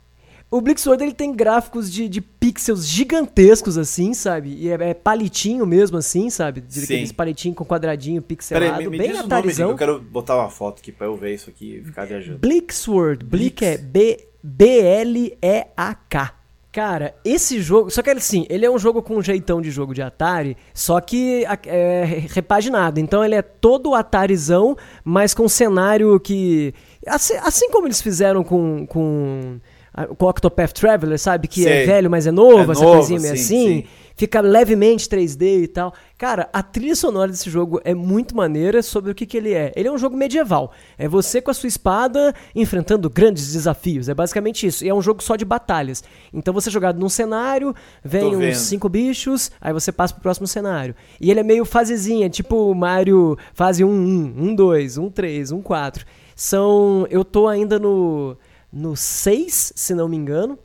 [0.51, 4.51] o Blixword ele tem gráficos de, de pixels gigantescos assim, sabe?
[4.51, 6.61] E é, é palitinho mesmo assim, sabe?
[6.61, 9.71] De aqueles palitinho com quadradinho pixelado, Peraí, me, me bem diz atarizão.
[9.71, 12.39] eu quero botar uma foto aqui para eu ver isso aqui e ficar viajando.
[12.39, 16.38] Blixword, Blix é B B L E A K.
[16.71, 17.91] Cara, esse jogo.
[17.91, 21.01] Só que assim, ele é um jogo com um jeitão de jogo de Atari, só
[21.01, 23.01] que é repaginado.
[23.01, 26.75] Então ele é todo Atarizão, mas com um cenário que.
[27.07, 28.87] Assim, assim como eles fizeram com.
[28.87, 29.59] com
[30.07, 31.49] com o Octopath Traveler, sabe?
[31.49, 31.83] Que é Sei.
[31.83, 33.83] é velho, mas é novo, é essa novo, coisinha meio sim, assim.
[33.83, 33.85] Sim.
[34.19, 35.95] Fica levemente 3D e tal.
[36.19, 39.73] Cara, a trilha sonora desse jogo é muito maneira sobre o que, que ele é.
[39.77, 40.73] Ele é um jogo medieval.
[40.99, 44.09] É você com a sua espada enfrentando grandes desafios.
[44.09, 44.85] É basicamente isso.
[44.85, 46.03] E é um jogo só de batalhas.
[46.35, 47.73] Então você é jogado num cenário,
[48.05, 50.97] vem uns cinco bichos, aí você passa pro próximo cenário.
[51.21, 55.63] E ele é meio fasezinha, tipo Mario fase 1, 1, 1, 2, 1, 3, 1,
[55.63, 56.05] 4.
[56.35, 57.07] São.
[57.09, 58.37] Eu tô ainda no
[58.73, 60.59] no 6, se não me engano.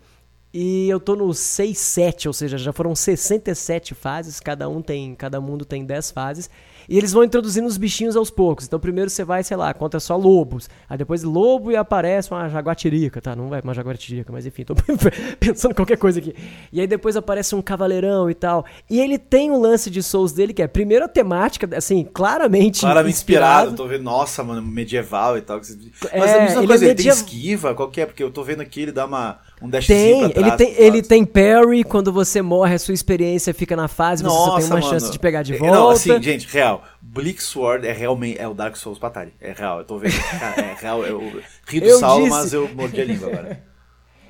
[0.53, 5.15] E eu tô no 6, 7, ou seja, já foram 67 fases, cada um tem,
[5.15, 6.49] cada mundo tem 10 fases.
[6.87, 8.65] E eles vão introduzindo os bichinhos aos poucos.
[8.65, 10.69] Então primeiro você vai, sei lá, contra só lobos.
[10.89, 13.35] Aí depois lobo e aparece uma jaguatirica, tá?
[13.35, 14.75] Não vai uma jaguatirica, mas enfim, tô
[15.39, 16.35] pensando qualquer coisa aqui.
[16.71, 18.65] E aí depois aparece um cavaleirão e tal.
[18.89, 22.81] E ele tem um lance de Souls dele que é primeiro a temática, assim, claramente
[22.81, 23.69] Claramente inspirado.
[23.69, 23.75] inspirado.
[23.75, 25.57] Tô vendo, nossa, mano, medieval e tal.
[25.57, 25.77] Mas
[26.11, 26.89] é, a mesma ele coisa, é medieval...
[26.89, 28.05] ele tem esquiva, qual que é?
[28.05, 31.85] Porque eu tô vendo aqui, ele dá uma um tem, ele tem, ele tem parry,
[31.85, 34.89] quando você morre, a sua experiência fica na fase, Nossa, você só tem uma mano.
[34.89, 35.73] chance de pegar de volta.
[35.73, 36.83] Não, assim, gente, real.
[37.01, 39.33] Blixword é realmente é o Dark Souls Patari.
[39.39, 40.15] É real, eu tô vendo.
[40.57, 43.63] É real, eu ri do Saulo, mas eu mordi a língua agora.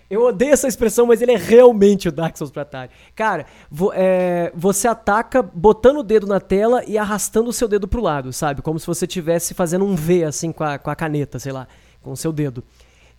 [0.10, 2.92] Eu odeio essa expressão, mas ele é realmente o Dark Souls Atari.
[3.16, 7.88] Cara, vo, é, você ataca botando o dedo na tela e arrastando o seu dedo
[7.88, 8.62] pro lado, sabe?
[8.62, 11.68] Como se você estivesse fazendo um V assim com a, com a caneta, sei lá,
[12.00, 12.64] com o seu dedo.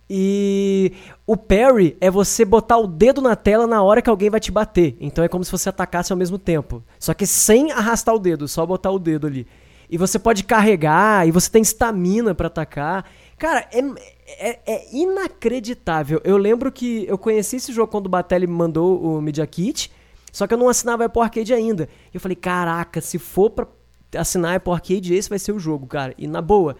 [0.09, 0.93] E
[1.25, 4.51] o parry é você botar o dedo na tela na hora que alguém vai te
[4.51, 4.95] bater.
[4.99, 6.83] Então é como se você atacasse ao mesmo tempo.
[6.99, 9.47] Só que sem arrastar o dedo, só botar o dedo ali.
[9.89, 13.05] E você pode carregar, e você tem estamina para atacar.
[13.37, 13.79] Cara, é,
[14.27, 16.21] é, é, inacreditável.
[16.23, 19.91] Eu lembro que eu conheci esse jogo quando o Batelli me mandou o Media Kit,
[20.31, 21.87] só que eu não assinava Apple Arcade ainda.
[22.11, 23.67] E eu falei, caraca, se for pra
[24.15, 26.13] assinar Apple Arcade, esse vai ser o jogo, cara.
[26.17, 26.75] E na boa,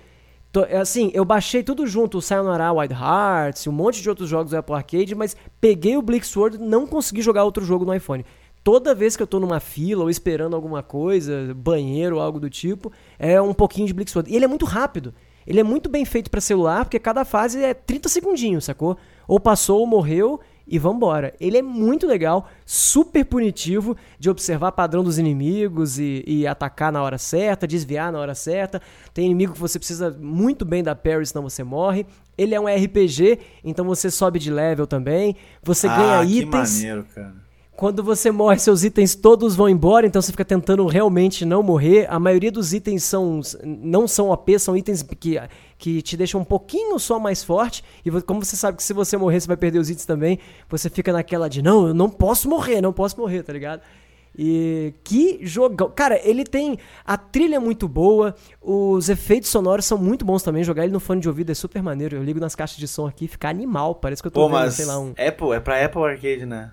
[0.56, 4.30] Tô- é assim, eu baixei tudo junto, o Sayonara Wild Hearts, um monte de outros
[4.30, 7.84] jogos do Apple Arcade, mas peguei o Bleak Sword e não consegui jogar outro jogo
[7.84, 8.26] no iPhone.
[8.64, 12.50] Toda vez que eu tô numa fila ou esperando alguma coisa, banheiro ou algo do
[12.50, 12.90] tipo,
[13.20, 14.32] é um pouquinho de Bleak Sword.
[14.32, 15.14] E ele é muito rápido.
[15.46, 18.96] Ele é muito bem feito pra celular, porque cada fase é 30 segundinhos, sacou?
[19.28, 21.34] Ou passou ou morreu e vambora.
[21.40, 27.02] Ele é muito legal, super punitivo de observar padrão dos inimigos e, e atacar na
[27.02, 28.82] hora certa, desviar na hora certa.
[29.14, 32.06] Tem inimigo que você precisa muito bem da parry, senão você morre.
[32.38, 35.36] Ele é um RPG, então você sobe de level também.
[35.64, 36.76] Você ganha ah, que itens.
[36.76, 37.45] maneiro, cara.
[37.76, 42.08] Quando você morre, seus itens todos vão embora, então você fica tentando realmente não morrer.
[42.10, 45.38] A maioria dos itens são não são OP, são itens que,
[45.78, 47.84] que te deixam um pouquinho só mais forte.
[48.06, 50.90] E como você sabe que se você morrer, você vai perder os itens também, você
[50.90, 53.82] fica naquela de não, eu não posso morrer, não posso morrer, tá ligado?
[54.38, 55.90] E que jogão.
[55.90, 56.78] Cara, ele tem.
[57.06, 60.64] A trilha é muito boa, os efeitos sonoros são muito bons também.
[60.64, 62.16] Jogar ele no fone de ouvido é super maneiro.
[62.16, 63.96] Eu ligo nas caixas de som aqui, fica animal.
[63.96, 65.12] Parece que eu tô Pô, vendo, sei lá, um.
[65.12, 66.72] Apple, é pra Apple Arcade, né?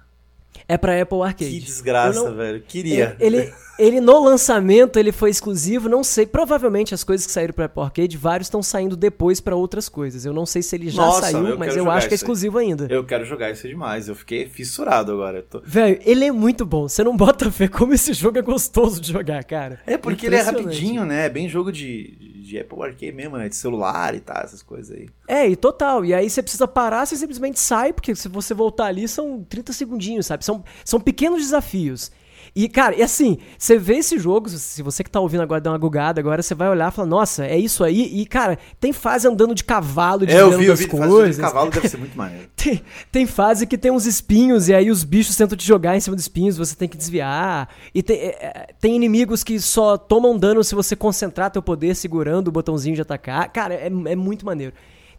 [0.69, 1.51] É pra Apple Arcade.
[1.51, 2.63] Que desgraça, não- velho.
[2.63, 3.17] Queria.
[3.19, 6.27] Ele, ele, ele no lançamento ele foi exclusivo, não sei.
[6.27, 10.25] Provavelmente as coisas que saíram para Apple Arcade, vários estão saindo depois para outras coisas.
[10.25, 12.25] Eu não sei se ele já Nossa, saiu, eu mas eu acho que é isso
[12.25, 12.27] aí.
[12.27, 12.87] exclusivo ainda.
[12.91, 14.09] Eu quero jogar isso demais.
[14.09, 15.43] Eu fiquei fissurado agora.
[15.43, 16.89] Tô- Velho, ele é muito bom.
[16.89, 19.81] Você não bota fé como esse jogo é gostoso de jogar, cara.
[19.87, 21.27] É porque ele é rapidinho, né?
[21.27, 23.49] É bem jogo de, de Apple Arcade mesmo, né?
[23.49, 25.09] De celular e tal, essas coisas aí.
[25.27, 26.05] É, e total.
[26.05, 29.73] E aí você precisa parar, você simplesmente sai, porque se você voltar ali são 30
[29.73, 30.45] segundinhos, sabe?
[30.45, 32.11] São, são pequenos desafios.
[32.55, 35.71] E, cara, e assim, você vê esse jogo, se você que tá ouvindo agora dá
[35.71, 38.21] uma gugada, agora você vai olhar e falar, nossa, é isso aí.
[38.21, 40.87] E, cara, tem fase andando de cavalo, É, eu vi, eu vi.
[40.87, 41.39] Fazer de coisas.
[41.39, 42.49] cavalo deve ser muito maneiro.
[42.55, 42.81] Tem,
[43.11, 46.15] tem fase que tem uns espinhos e aí os bichos tentam te jogar em cima
[46.15, 47.69] dos espinhos, você tem que desviar.
[47.93, 51.97] E tem, é, é, tem inimigos que só tomam dano se você concentrar teu poder
[51.97, 53.49] segurando o botãozinho de atacar.
[53.51, 54.73] Cara, é, é muito maneiro.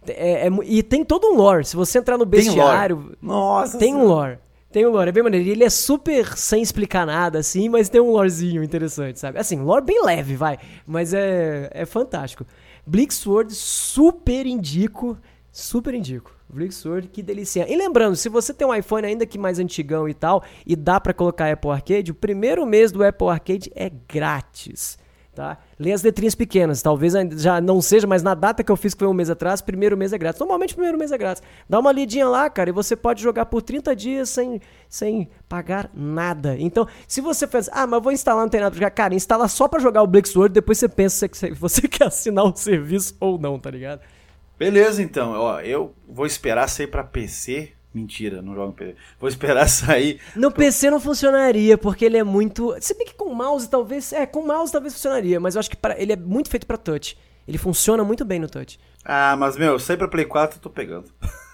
[0.08, 1.66] É- é e tem todo um lore.
[1.66, 2.56] Se você entrar no Tem lore.
[2.56, 3.78] bestiário, Nossa.
[3.78, 4.38] tem um lore.
[4.74, 5.47] Tem um lore, é bem maneiro.
[5.47, 9.38] Ele é super sem explicar nada, assim, mas tem um lorezinho interessante, sabe?
[9.38, 10.57] Assim, lore bem leve, vai.
[10.88, 12.43] Mas é, é fantástico.
[12.84, 15.15] Bleak Sword, super indico.
[15.51, 16.36] Super indico.
[16.49, 17.71] Bleak Sword, que delícia.
[17.71, 20.99] E lembrando, se você tem um iPhone ainda que mais antigão e tal, e dá
[20.99, 24.97] pra colocar Apple Arcade, o primeiro mês do Apple Arcade é grátis.
[25.34, 25.58] Tá?
[25.80, 29.00] Lê as letrinhas pequenas, talvez já não seja, mas na data que eu fiz, que
[29.00, 30.40] foi um mês atrás, primeiro mês é grátis.
[30.40, 31.42] Normalmente, primeiro mês é grátis.
[31.68, 35.90] Dá uma lidinha lá, cara, e você pode jogar por 30 dias sem, sem pagar
[35.92, 36.56] nada.
[36.60, 39.48] Então, se você faz, ah, mas vou instalar, não tem nada pra jogar, cara, instala
[39.48, 43.16] só pra jogar o Black Sword, depois você pensa se você quer assinar o serviço
[43.20, 44.02] ou não, tá ligado?
[44.58, 45.32] Beleza, então.
[45.32, 47.74] Ó, eu vou esperar sair pra PC.
[47.94, 48.96] Mentira, não jogo no PC.
[49.20, 50.20] Vou esperar sair.
[50.36, 52.76] No PC não funcionaria, porque ele é muito.
[52.82, 54.12] Se bem que com mouse talvez.
[54.12, 56.78] É, com mouse talvez funcionaria, mas eu acho que pra- ele é muito feito pra
[56.78, 57.18] touch.
[57.48, 58.80] Ele funciona muito bem no touch.
[59.06, 61.06] Ah, mas, meu, sair pra Play 4 eu tô pegando.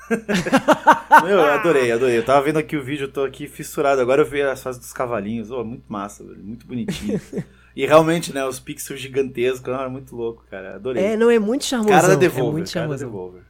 [1.24, 2.18] meu, eu adorei, adorei.
[2.18, 4.00] Eu tava vendo aqui o vídeo, eu tô aqui fissurado.
[4.02, 5.52] Agora eu vi as fases dos cavalinhos.
[5.52, 7.20] Oh, muito massa, velho, muito bonitinho.
[7.76, 10.76] e realmente, né, os pixels gigantescos, ah, muito louco, cara.
[10.76, 11.04] Adorei.
[11.04, 11.90] É, não, é muito charmoso.
[11.90, 12.96] cara da é Devolver, muito cara da.
[12.96, 13.42] Devolver.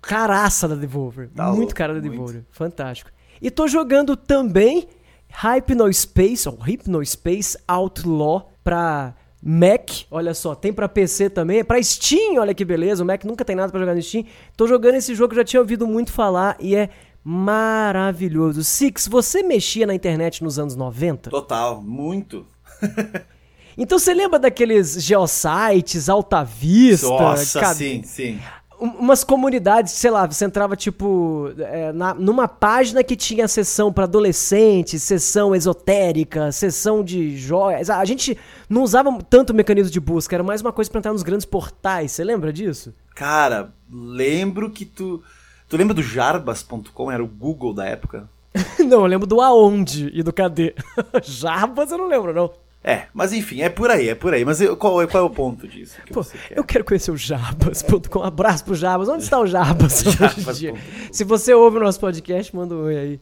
[0.00, 1.28] Caraça da Devolver.
[1.34, 2.10] Tá muito louco, cara da muito.
[2.12, 2.44] Devolver.
[2.50, 3.10] Fantástico.
[3.40, 4.88] E tô jogando também
[5.30, 9.90] Hypnospace, ou Hypnospace Outlaw pra Mac.
[10.10, 11.60] Olha só, tem pra PC também.
[11.60, 13.02] É pra Steam, olha que beleza.
[13.02, 14.24] O Mac nunca tem nada pra jogar no Steam.
[14.56, 16.88] Tô jogando esse jogo, já tinha ouvido muito falar e é
[17.22, 18.64] maravilhoso.
[18.64, 21.30] Six, você mexia na internet nos anos 90?
[21.30, 22.46] Total, muito.
[23.80, 27.06] Então você lembra daqueles geosites, Alta Vista?
[27.06, 28.40] Nossa, sim, sim.
[28.80, 33.92] Um- umas comunidades, sei lá, você entrava tipo é, na- numa página que tinha sessão
[33.92, 37.90] pra adolescentes, sessão esotérica, sessão de joias.
[37.90, 38.36] A gente
[38.68, 41.46] não usava tanto o mecanismo de busca, era mais uma coisa pra entrar nos grandes
[41.46, 42.12] portais.
[42.12, 42.94] Você lembra disso?
[43.14, 45.22] Cara, lembro que tu.
[45.68, 47.10] Tu lembra do jarbas.com?
[47.12, 48.28] Era o Google da época?
[48.80, 50.74] não, eu lembro do aonde e do cadê.
[51.22, 52.50] Jarbas eu não lembro, não.
[52.82, 54.44] É, mas enfim, é por aí, é por aí.
[54.44, 58.22] Mas eu- qual, qual é o ponto disso que Pô, eu quero conhecer o Jarbas.com.
[58.22, 59.08] Abraço pro Jarbas.
[59.08, 60.52] Onde está o Jarbas.com.
[60.54, 60.72] dia?
[61.12, 63.20] Se você ouve o nosso podcast, manda um oi aí.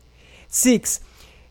[0.48, 1.00] Six.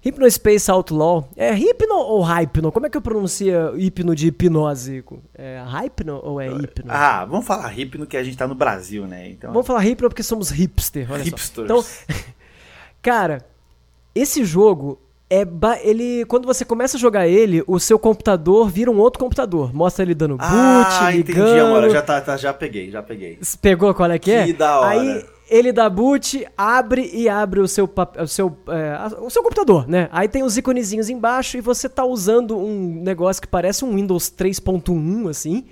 [0.05, 1.27] Hypnospace Outlaw.
[1.35, 2.71] É hipno ou hypno?
[2.71, 5.03] Como é que eu pronuncio hipno de hipnose?
[5.33, 6.85] É hypno ou é hipno?
[6.87, 9.27] Ah, vamos falar hipno que a gente tá no Brasil, né?
[9.29, 11.55] Então, Vamos falar hipno porque somos hipster, olha Hipsters.
[11.55, 11.63] só.
[11.63, 11.83] Então,
[13.01, 13.43] cara,
[14.13, 14.99] esse jogo
[15.29, 15.45] é
[15.83, 19.73] ele quando você começa a jogar ele, o seu computador vira um outro computador.
[19.73, 21.47] Mostra ele dando boot, ah, ligando.
[21.47, 21.89] entendi, amor.
[21.89, 23.39] Já, tá, tá, já peguei, já peguei.
[23.61, 24.45] Pegou qual é que é?
[24.45, 24.89] Que da hora.
[24.89, 29.87] Aí ele dá boot, abre e abre o seu, o seu, é, o seu computador,
[29.87, 30.09] né?
[30.11, 34.31] Aí tem os iconezinhos embaixo e você tá usando um negócio que parece um Windows
[34.31, 35.65] 3.1, assim,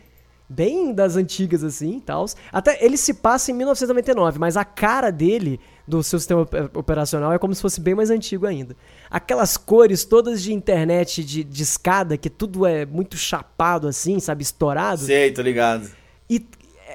[0.48, 2.26] bem das antigas assim, tal.
[2.52, 7.38] Até ele se passa em 1999, mas a cara dele do seu sistema operacional é
[7.38, 8.76] como se fosse bem mais antigo ainda.
[9.10, 14.44] Aquelas cores todas de internet de, de escada, que tudo é muito chapado assim, sabe,
[14.44, 15.02] estourado.
[15.02, 15.90] Sei, tô ligado.
[16.30, 16.46] E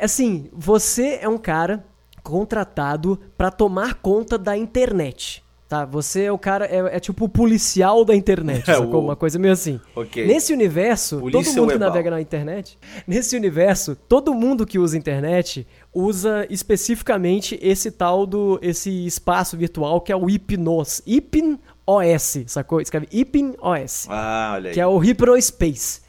[0.01, 1.85] assim, você é um cara
[2.23, 5.45] contratado para tomar conta da internet.
[5.69, 9.03] Tá, você é o cara, é, é tipo o policial da internet, é, sacou?
[9.03, 9.05] O...
[9.05, 9.79] Uma coisa meio assim.
[9.95, 10.27] Okay.
[10.27, 14.97] Nesse universo, Polícia todo mundo que navega na internet, nesse universo, todo mundo que usa
[14.97, 22.45] internet usa especificamente esse tal do, esse espaço virtual que é o Hipnos, Hipn OS,
[22.47, 22.81] sacou?
[22.81, 24.07] Escreve Hipn OS.
[24.11, 24.75] Ah, olha aí.
[24.75, 26.03] Que é o Hypnospace.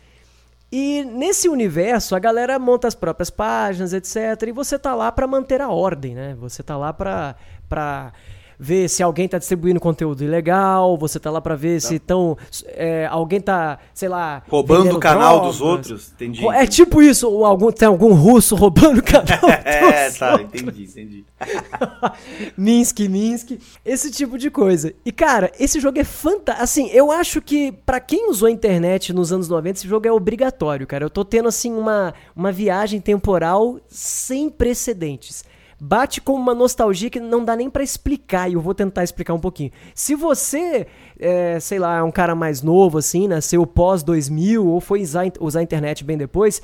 [0.71, 4.47] E nesse universo, a galera monta as próprias páginas, etc.
[4.47, 6.35] E você tá lá para manter a ordem, né?
[6.39, 7.35] Você tá lá pra,
[7.67, 8.13] pra
[8.59, 11.87] ver se alguém está distribuindo conteúdo ilegal, você tá lá para ver tá.
[11.87, 15.57] se estão é, alguém tá, sei lá, roubando o canal drogas.
[15.57, 16.45] dos outros, entendi.
[16.49, 19.49] É tipo isso, ou algum tem algum russo roubando o canal.
[19.63, 20.61] é, tá, outros.
[20.61, 21.25] entendi, entendi.
[22.57, 23.51] Minsk, Minsk,
[23.85, 24.93] esse tipo de coisa.
[25.05, 26.63] E cara, esse jogo é fantástico.
[26.63, 30.11] Assim, eu acho que para quem usou a internet nos anos 90, esse jogo é
[30.11, 31.05] obrigatório, cara.
[31.05, 35.43] Eu tô tendo assim uma uma viagem temporal sem precedentes
[35.79, 39.33] bate com uma nostalgia que não dá nem para explicar, e eu vou tentar explicar
[39.33, 39.71] um pouquinho.
[39.95, 40.87] Se você,
[41.19, 45.25] é, sei lá, é um cara mais novo, assim, nasceu pós 2000, ou foi usar,
[45.39, 46.61] usar a internet bem depois,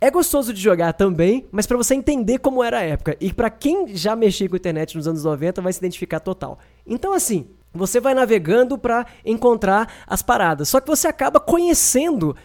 [0.00, 3.16] é gostoso de jogar também, mas para você entender como era a época.
[3.20, 6.58] E para quem já mexia com a internet nos anos 90, vai se identificar total.
[6.86, 10.68] Então, assim, você vai navegando para encontrar as paradas.
[10.68, 12.36] Só que você acaba conhecendo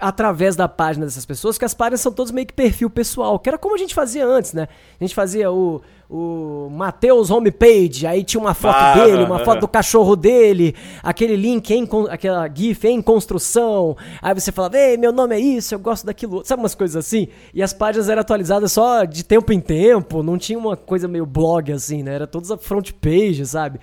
[0.00, 3.48] através da página dessas pessoas, que as páginas são todas meio que perfil pessoal, que
[3.48, 4.68] era como a gente fazia antes, né?
[5.00, 9.60] A gente fazia o, o Matheus homepage, aí tinha uma foto ah, dele, uma foto
[9.60, 13.96] do cachorro dele, aquele link em aquela gif em construção.
[14.22, 16.42] Aí você falava: "Ei, meu nome é isso, eu gosto daquilo".
[16.44, 17.28] Sabe umas coisas assim?
[17.52, 21.26] E as páginas eram atualizadas só de tempo em tempo, não tinha uma coisa meio
[21.26, 22.14] blog assim, né?
[22.14, 23.80] Era todas a front page, sabe?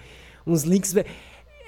[0.48, 0.94] Uns links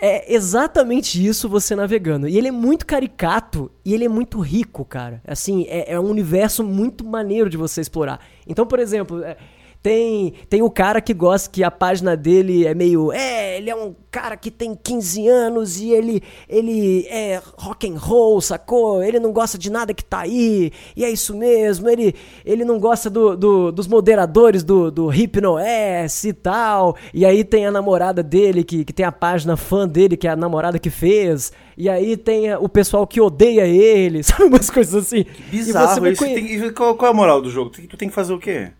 [0.01, 2.27] é exatamente isso você navegando.
[2.27, 5.21] E ele é muito caricato e ele é muito rico, cara.
[5.25, 8.19] Assim, é, é um universo muito maneiro de você explorar.
[8.45, 9.37] Então, por exemplo, é,
[9.81, 13.11] tem, tem o cara que gosta que a página dele é meio.
[13.11, 17.97] É, ele é um cara que tem 15 anos e ele, ele é rock and
[17.97, 19.03] roll, sacou?
[19.03, 21.89] Ele não gosta de nada que tá aí, e é isso mesmo.
[21.89, 22.13] Ele,
[22.45, 26.95] ele não gosta do, do dos moderadores do, do Hypno S e tal.
[27.13, 30.31] E aí tem a namorada dele, que, que tem a página fã dele, que é
[30.31, 31.51] a namorada que fez.
[31.77, 34.45] E aí tem o pessoal que odeia ele, sabe?
[34.45, 35.23] Umas coisas assim.
[35.23, 36.23] Que bizarro isso.
[36.23, 37.69] Tem, qual, qual é a moral do jogo?
[37.69, 38.71] Tu tem que fazer o quê?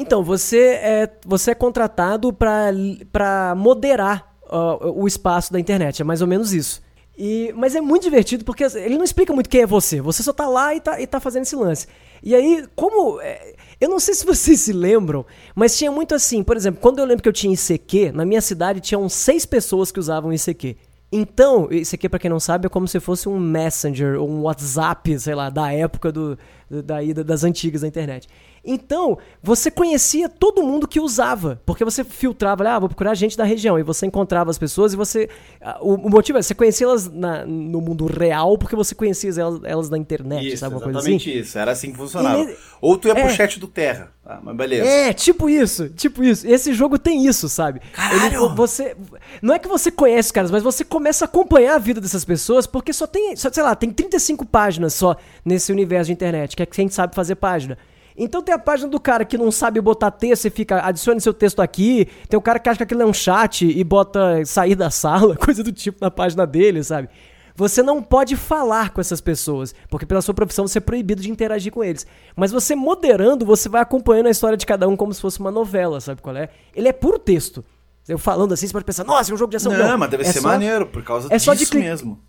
[0.00, 6.22] Então, você é, você é contratado para moderar uh, o espaço da internet, é mais
[6.22, 6.80] ou menos isso.
[7.18, 10.32] E, mas é muito divertido porque ele não explica muito quem é você, você só
[10.32, 11.86] tá lá e tá, e tá fazendo esse lance.
[12.22, 13.20] E aí, como.
[13.20, 16.98] É, eu não sei se vocês se lembram, mas tinha muito assim, por exemplo, quando
[16.98, 20.78] eu lembro que eu tinha ICQ, na minha cidade tinham seis pessoas que usavam ICQ.
[21.12, 25.18] Então, aqui, para quem não sabe, é como se fosse um Messenger ou um WhatsApp,
[25.18, 26.38] sei lá, da época do,
[26.70, 28.28] da, das antigas da internet.
[28.64, 33.44] Então, você conhecia todo mundo que usava, porque você filtrava, ah, vou procurar gente da
[33.44, 35.28] região, e você encontrava as pessoas e você.
[35.60, 39.30] Ah, o, o motivo é, você conhecia elas na, no mundo real porque você conhecia
[39.38, 40.74] elas, elas na internet, isso, sabe?
[40.74, 41.16] Uma coisa assim?
[41.16, 42.38] isso, era assim que funcionava.
[42.38, 44.88] Ele, Ou tu ia é, pro chat do Terra, ah, mas beleza.
[44.88, 46.46] É, tipo isso, tipo isso.
[46.46, 47.80] Esse jogo tem isso, sabe?
[47.92, 48.44] Caralho!
[48.44, 48.96] Ele, você,
[49.40, 52.66] não é que você conhece, caras, mas você começa a acompanhar a vida dessas pessoas
[52.66, 56.62] porque só tem, só, sei lá, tem 35 páginas só nesse universo de internet, que
[56.62, 57.78] é quem sabe fazer página.
[58.22, 61.32] Então tem a página do cara que não sabe botar texto e fica, adicione seu
[61.32, 62.06] texto aqui.
[62.28, 65.34] Tem o cara que acha que aquilo é um chat e bota sair da sala,
[65.34, 67.08] coisa do tipo na página dele, sabe?
[67.56, 71.30] Você não pode falar com essas pessoas, porque pela sua profissão você é proibido de
[71.30, 72.06] interagir com eles.
[72.36, 75.50] Mas você moderando, você vai acompanhando a história de cada um como se fosse uma
[75.50, 76.50] novela, sabe qual é?
[76.74, 77.64] Ele é puro texto.
[78.06, 79.72] Eu falando assim, você pode pensar, nossa, é um jogo de ação.
[79.72, 82.20] Não, não mas deve é ser só, maneiro, por causa é disso só de mesmo.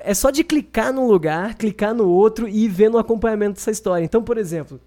[0.00, 3.70] É só de clicar num lugar, clicar no outro e ir vendo o acompanhamento dessa
[3.70, 4.04] história.
[4.04, 4.78] Então, por exemplo,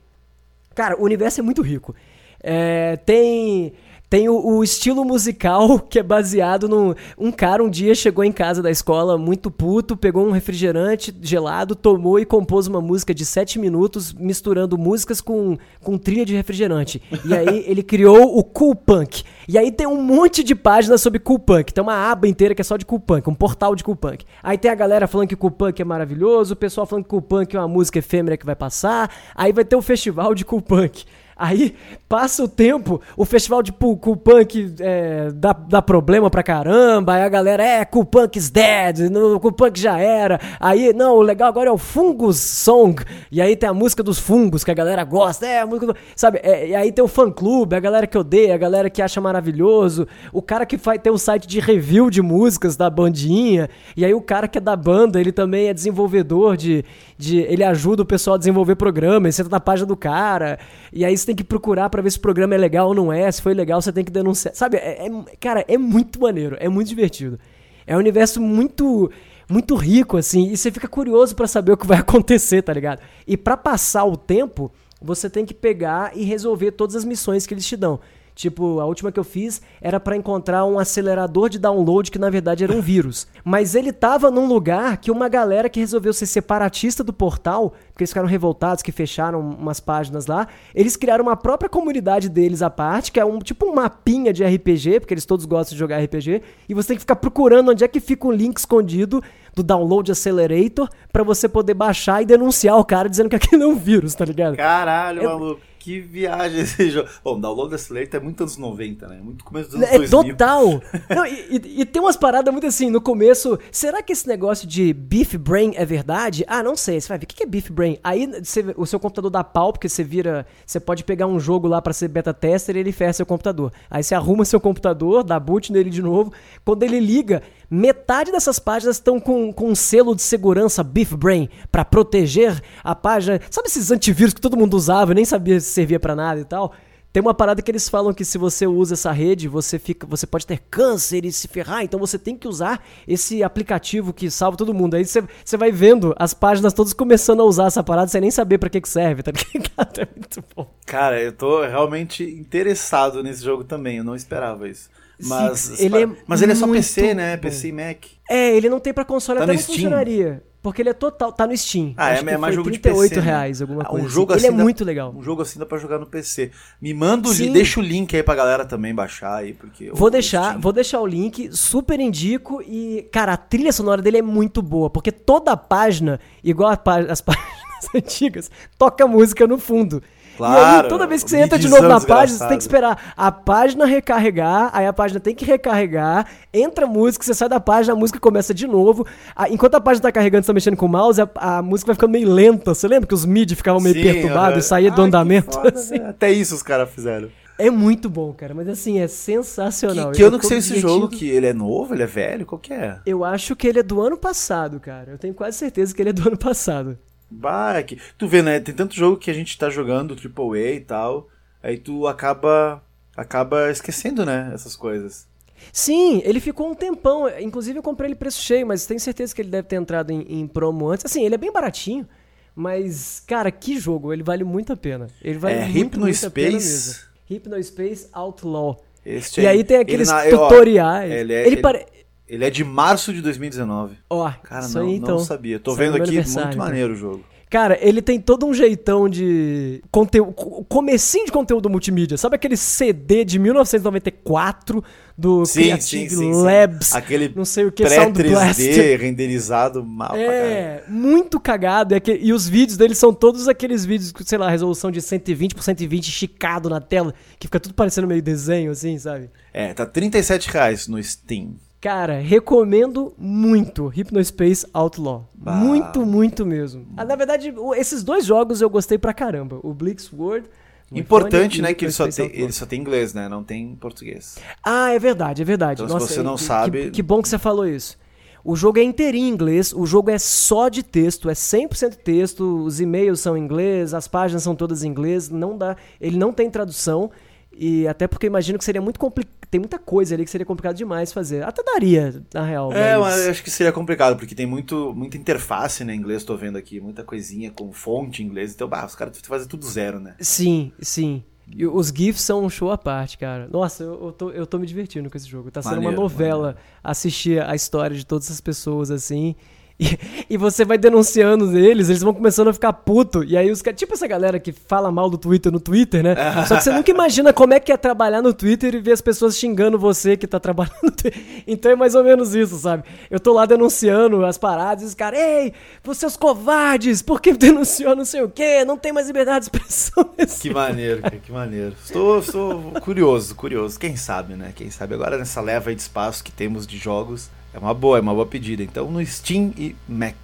[0.76, 1.96] Cara, o universo é muito rico.
[2.44, 3.74] É, tem
[4.16, 6.96] tem o, o, estilo musical que é baseado no.
[7.18, 11.76] Um cara um dia chegou em casa da escola muito puto, pegou um refrigerante gelado,
[11.76, 17.02] tomou e compôs uma música de 7 minutos, misturando músicas com, com trilha de refrigerante.
[17.26, 19.22] E aí ele criou o Cool Punk.
[19.50, 21.74] E aí tem um monte de páginas sobre Cool Punk.
[21.74, 24.24] Tem uma aba inteira que é só de Cool Punk, um portal de Cool Punk.
[24.42, 27.22] Aí tem a galera falando que Cool Punk é maravilhoso, o pessoal falando que Cool
[27.22, 29.12] Punk é uma música efêmera que vai passar.
[29.36, 31.04] Aí vai ter o festival de Cool Punk.
[31.38, 31.76] Aí
[32.08, 37.24] passa o tempo, o festival de Cool Punk é, dá, dá problema pra caramba, aí
[37.24, 40.40] a galera, é, Cool Punk is dead, no, Cool Punk já era.
[40.60, 44.18] Aí, não, o legal agora é o Fungus Song, e aí tem a música dos
[44.18, 47.08] fungos que a galera gosta, é a música do, Sabe, é, e aí tem o
[47.08, 51.02] fã clube, a galera que odeia, a galera que acha maravilhoso, o cara que faz,
[51.02, 54.62] tem um site de review de músicas da bandinha, e aí o cara que é
[54.62, 56.86] da banda, ele também é desenvolvedor de,
[57.18, 60.60] de ele ajuda o pessoal a desenvolver programa, ele senta na página do cara,
[60.94, 63.12] e aí você tem que procurar para ver se o programa é legal ou não
[63.12, 63.30] é.
[63.32, 64.54] Se foi legal, você tem que denunciar.
[64.54, 67.40] Sabe, é, é, cara, é muito maneiro, é muito divertido.
[67.88, 69.12] É um universo muito
[69.48, 73.00] muito rico assim, e você fica curioso para saber o que vai acontecer, tá ligado?
[73.28, 74.72] E para passar o tempo,
[75.02, 78.00] você tem que pegar e resolver todas as missões que eles te dão.
[78.36, 82.30] Tipo, a última que eu fiz era para encontrar um acelerador de download que na
[82.30, 83.28] verdade era um vírus.
[83.46, 88.04] Mas ele tava num lugar que uma galera que resolveu ser separatista do portal, porque
[88.04, 92.70] eles ficaram revoltados que fecharam umas páginas lá, eles criaram uma própria comunidade deles à
[92.70, 96.04] parte, que é um tipo um mapinha de RPG, porque eles todos gostam de jogar
[96.04, 99.24] RPG, e você tem que ficar procurando onde é que fica o link escondido
[99.56, 103.68] do Download Accelerator para você poder baixar e denunciar o cara dizendo que aquilo é
[103.68, 104.58] um vírus, tá ligado?
[104.58, 105.62] Caralho, é, maluco.
[105.86, 107.08] Que viagem esse jogo.
[107.24, 109.20] Bom, Download Accelerator é muito anos 90, né?
[109.22, 110.36] Muito começo dos anos é 2000.
[110.36, 110.82] Total!
[111.16, 114.68] Não, e, e, e, tem umas paradas muito assim, no começo, será que esse negócio
[114.68, 116.44] de Beef Brain é verdade?
[116.48, 117.00] Ah, não sei.
[117.00, 118.00] Você vai ver, o que é Beef Brain?
[118.04, 121.68] Aí você, o seu computador dá pau, porque você vira, você pode pegar um jogo
[121.68, 123.72] lá para ser beta tester e ele fecha seu computador.
[123.88, 126.34] Aí você arruma seu computador, dá boot nele de novo.
[126.64, 131.50] Quando ele liga, Metade dessas páginas estão com, com um selo de segurança Beef Brain
[131.72, 133.42] para proteger a página.
[133.50, 136.46] Sabe esses antivírus que todo mundo usava e nem sabia se servia para nada e
[136.46, 136.74] tal?
[137.16, 140.28] Tem uma parada que eles falam que se você usa essa rede, você fica, você
[140.28, 144.58] pode ter câncer e se ferrar, então você tem que usar esse aplicativo que salva
[144.58, 144.96] todo mundo.
[144.96, 148.32] Aí você, você vai vendo as páginas todas começando a usar essa parada sem nem
[148.32, 150.02] saber para que que serve, tá ligado?
[150.02, 150.70] É muito bom.
[150.86, 154.90] Cara, eu tô realmente interessado nesse jogo também, eu não esperava isso.
[155.18, 157.38] Mas ele é, mas ele é só PC, né?
[157.38, 158.06] PC e Mac.
[158.30, 159.76] É, ele não tem para console, tá até não Steam?
[159.76, 160.44] funcionaria.
[160.66, 161.94] Porque ele é total, tá no Steam.
[161.96, 163.22] Ah, Acho é, é mais jogo 38 de PC.
[163.22, 163.22] Né?
[163.22, 164.04] reais, alguma ah, coisa.
[164.04, 164.48] Um jogo assim.
[164.48, 165.14] assim ele é muito legal.
[165.16, 166.50] Um jogo assim dá pra jogar no PC.
[166.82, 170.44] Me manda, o, deixa o link aí pra galera também baixar aí, porque Vou deixar,
[170.44, 170.62] Steam...
[170.62, 174.90] vou deixar o link, super indico e, cara, a trilha sonora dele é muito boa,
[174.90, 180.02] porque toda a página, igual as páginas antigas, toca música no fundo.
[180.38, 182.64] Claro, e aí, toda vez que você entra de novo na página, você tem que
[182.64, 187.48] esperar a página recarregar, aí a página tem que recarregar, entra a música, você sai
[187.48, 189.06] da página, a música começa de novo.
[189.50, 191.96] enquanto a página tá carregando, você tá mexendo com o mouse, a, a música vai
[191.96, 192.74] ficando meio lenta.
[192.74, 195.54] Você lembra que os MIDI ficavam meio Sim, perturbados uh, e saía do andamento?
[195.54, 196.00] Foda, assim.
[196.00, 196.10] né?
[196.10, 197.30] Até isso os caras fizeram.
[197.58, 200.12] É muito bom, cara, mas assim, é sensacional.
[200.12, 201.08] Que, que ano que saiu esse jogo?
[201.08, 202.46] Que ele é novo, ele é velho?
[202.46, 203.00] Qual que é?
[203.06, 205.12] Eu acho que ele é do ano passado, cara.
[205.12, 206.98] Eu tenho quase certeza que ele é do ano passado.
[207.36, 208.60] Bah, que, tu vê, né?
[208.60, 211.28] Tem tanto jogo que a gente tá jogando AAA e tal,
[211.62, 212.82] aí tu acaba
[213.16, 215.28] acaba esquecendo, né, essas coisas.
[215.72, 217.28] Sim, ele ficou um tempão.
[217.40, 220.42] Inclusive eu comprei ele preço cheio, mas tenho certeza que ele deve ter entrado em,
[220.42, 221.06] em promo antes.
[221.06, 222.08] Assim, ele é bem baratinho,
[222.54, 224.14] mas, cara, que jogo.
[224.14, 225.08] Ele vale muito a pena.
[225.22, 226.26] Ele vale é, muito, muito Space...
[226.26, 226.96] a pena mesmo.
[227.30, 228.84] Hypnospace Outlaw.
[229.06, 231.12] Este e aí, tem aqueles ele, tutoriais.
[231.12, 231.86] Ó, ele, é, ele, ele, pare...
[232.28, 233.98] Ele é de março de 2019.
[234.10, 235.18] Ó, cara, não, aí, então.
[235.18, 235.60] não sabia.
[235.60, 236.58] Tô vendo aqui, muito então.
[236.58, 237.24] maneiro o jogo.
[237.50, 240.34] Cara, ele tem todo um jeitão de conteúdo,
[240.68, 242.18] comecinho de conteúdo multimídia.
[242.18, 244.84] Sabe aquele CD de 1994
[245.16, 246.88] do sim, Creative sim, sim, Labs?
[246.88, 246.98] Sim.
[246.98, 251.94] Aquele não sei o que pré 3D renderizado mal É, muito cagado.
[251.94, 255.54] E, aquele, e, os vídeos dele são todos aqueles vídeos, sei lá, resolução de 120
[255.54, 259.30] por 120 esticado na tela, que fica tudo parecendo meio desenho assim, sabe?
[259.54, 261.56] É, tá 37 reais no Steam.
[261.86, 265.30] Cara, recomendo muito Hypnospace Outlaw.
[265.36, 265.54] Bah.
[265.54, 266.88] Muito, muito mesmo.
[266.98, 269.60] Ah, na verdade, esses dois jogos eu gostei pra caramba.
[269.62, 270.50] O Blix World.
[270.92, 273.30] Importante, né, que ele só, tem, ele só tem inglês, né?
[273.30, 274.40] Não tem português.
[274.64, 275.84] Ah, é verdade, é verdade.
[275.84, 276.84] Então, Nossa, se você não que, sabe.
[276.86, 278.00] Que, que, bom que você falou isso.
[278.44, 282.64] O jogo é inteirinho em inglês, o jogo é só de texto, é 100% texto,
[282.64, 286.34] os e-mails são em inglês, as páginas são todas em inglês, não dá, ele não
[286.34, 287.12] tem tradução.
[287.58, 289.34] E até porque imagino que seria muito complicado.
[289.50, 291.44] Tem muita coisa ali que seria complicado demais fazer.
[291.44, 292.74] Até daria, na real.
[292.74, 296.26] É, mas, mas acho que seria complicado, porque tem muito, muita interface né, em inglês,
[296.26, 298.54] tô vendo aqui, muita coisinha com fonte em inglês.
[298.54, 300.16] Então, bah, os caras fazem tudo zero, né?
[300.20, 301.24] Sim, sim.
[301.48, 303.48] E os GIFs são um show à parte, cara.
[303.48, 305.52] Nossa, eu, eu, tô, eu tô me divertindo com esse jogo.
[305.52, 306.60] Tá sendo maneiro, uma novela maneiro.
[306.84, 309.36] assistir a história de todas essas pessoas assim.
[309.86, 309.98] E,
[310.30, 313.24] e, você vai denunciando eles, eles vão começando a ficar puto.
[313.24, 313.78] E aí os caras.
[313.78, 316.16] Tipo essa galera que fala mal do Twitter no Twitter, né?
[316.48, 319.02] Só que você nunca imagina como é que é trabalhar no Twitter e ver as
[319.02, 321.22] pessoas xingando você que tá trabalhando no Twitter.
[321.48, 322.84] Então é mais ou menos isso, sabe?
[323.10, 325.54] Eu tô lá denunciando as paradas e os caras, ei,
[325.84, 328.66] vocês covardes, por que denunciou não sei o quê?
[328.66, 330.10] Não tem mais liberdade de expressão.
[330.42, 331.76] Que maneiro, cara, que maneiro.
[331.84, 333.80] Estou, estou curioso, curioso.
[333.80, 334.54] Quem sabe, né?
[334.56, 338.02] Quem sabe agora nessa leva de espaço que temos de jogos é uma boa, é
[338.02, 338.62] uma boa pedida.
[338.62, 340.16] Então no Steam e Mac.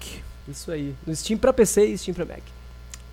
[0.46, 0.94] Isso aí.
[1.06, 2.42] No Steam para PC e Steam para Mac.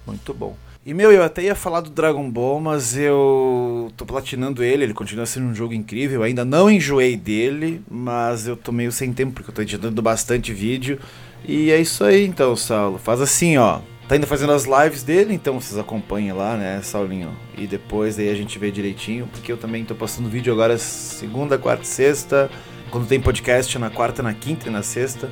[0.06, 0.58] Muito bom.
[0.86, 4.94] E meu, eu até ia falar do Dragon Ball, mas eu tô platinando ele, ele
[4.94, 6.20] continua sendo um jogo incrível.
[6.20, 10.02] Eu ainda não enjoei dele, mas eu tô meio sem tempo porque eu tô editando
[10.02, 11.00] bastante vídeo.
[11.46, 12.98] E é isso aí então, Saulo.
[12.98, 13.80] Faz assim, ó.
[14.08, 17.32] Tá ainda fazendo as lives dele, então vocês acompanhem lá, né, Saulinho?
[17.56, 21.58] E depois aí a gente vê direitinho, porque eu também tô postando vídeo agora segunda,
[21.60, 22.50] quarta e sexta.
[22.92, 25.30] Quando tem podcast na quarta, na quinta e na sexta.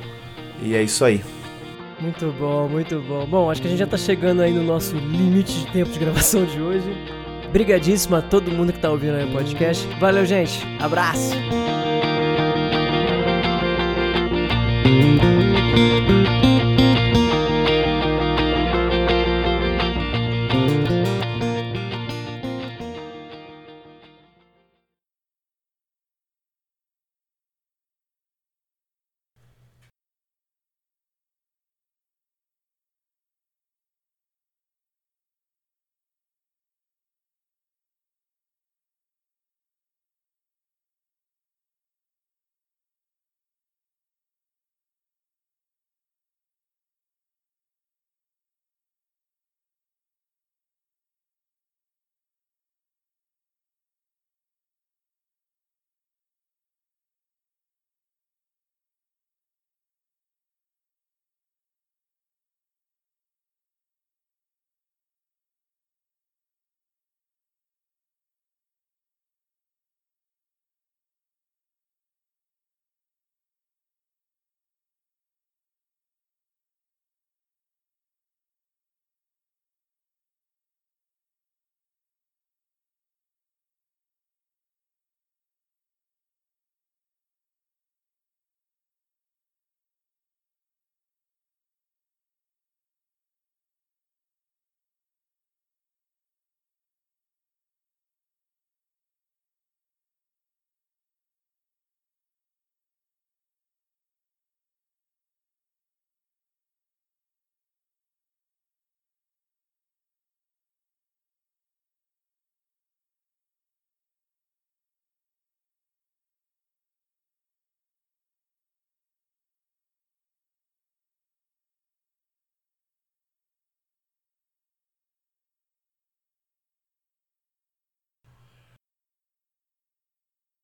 [0.62, 1.22] E é isso aí.
[2.00, 3.26] Muito bom, muito bom.
[3.26, 5.98] Bom, acho que a gente já tá chegando aí no nosso limite de tempo de
[5.98, 6.88] gravação de hoje.
[7.48, 9.86] Obrigadíssimo a todo mundo que tá ouvindo aí o podcast.
[9.98, 10.64] Valeu, gente.
[10.78, 11.32] Abraço.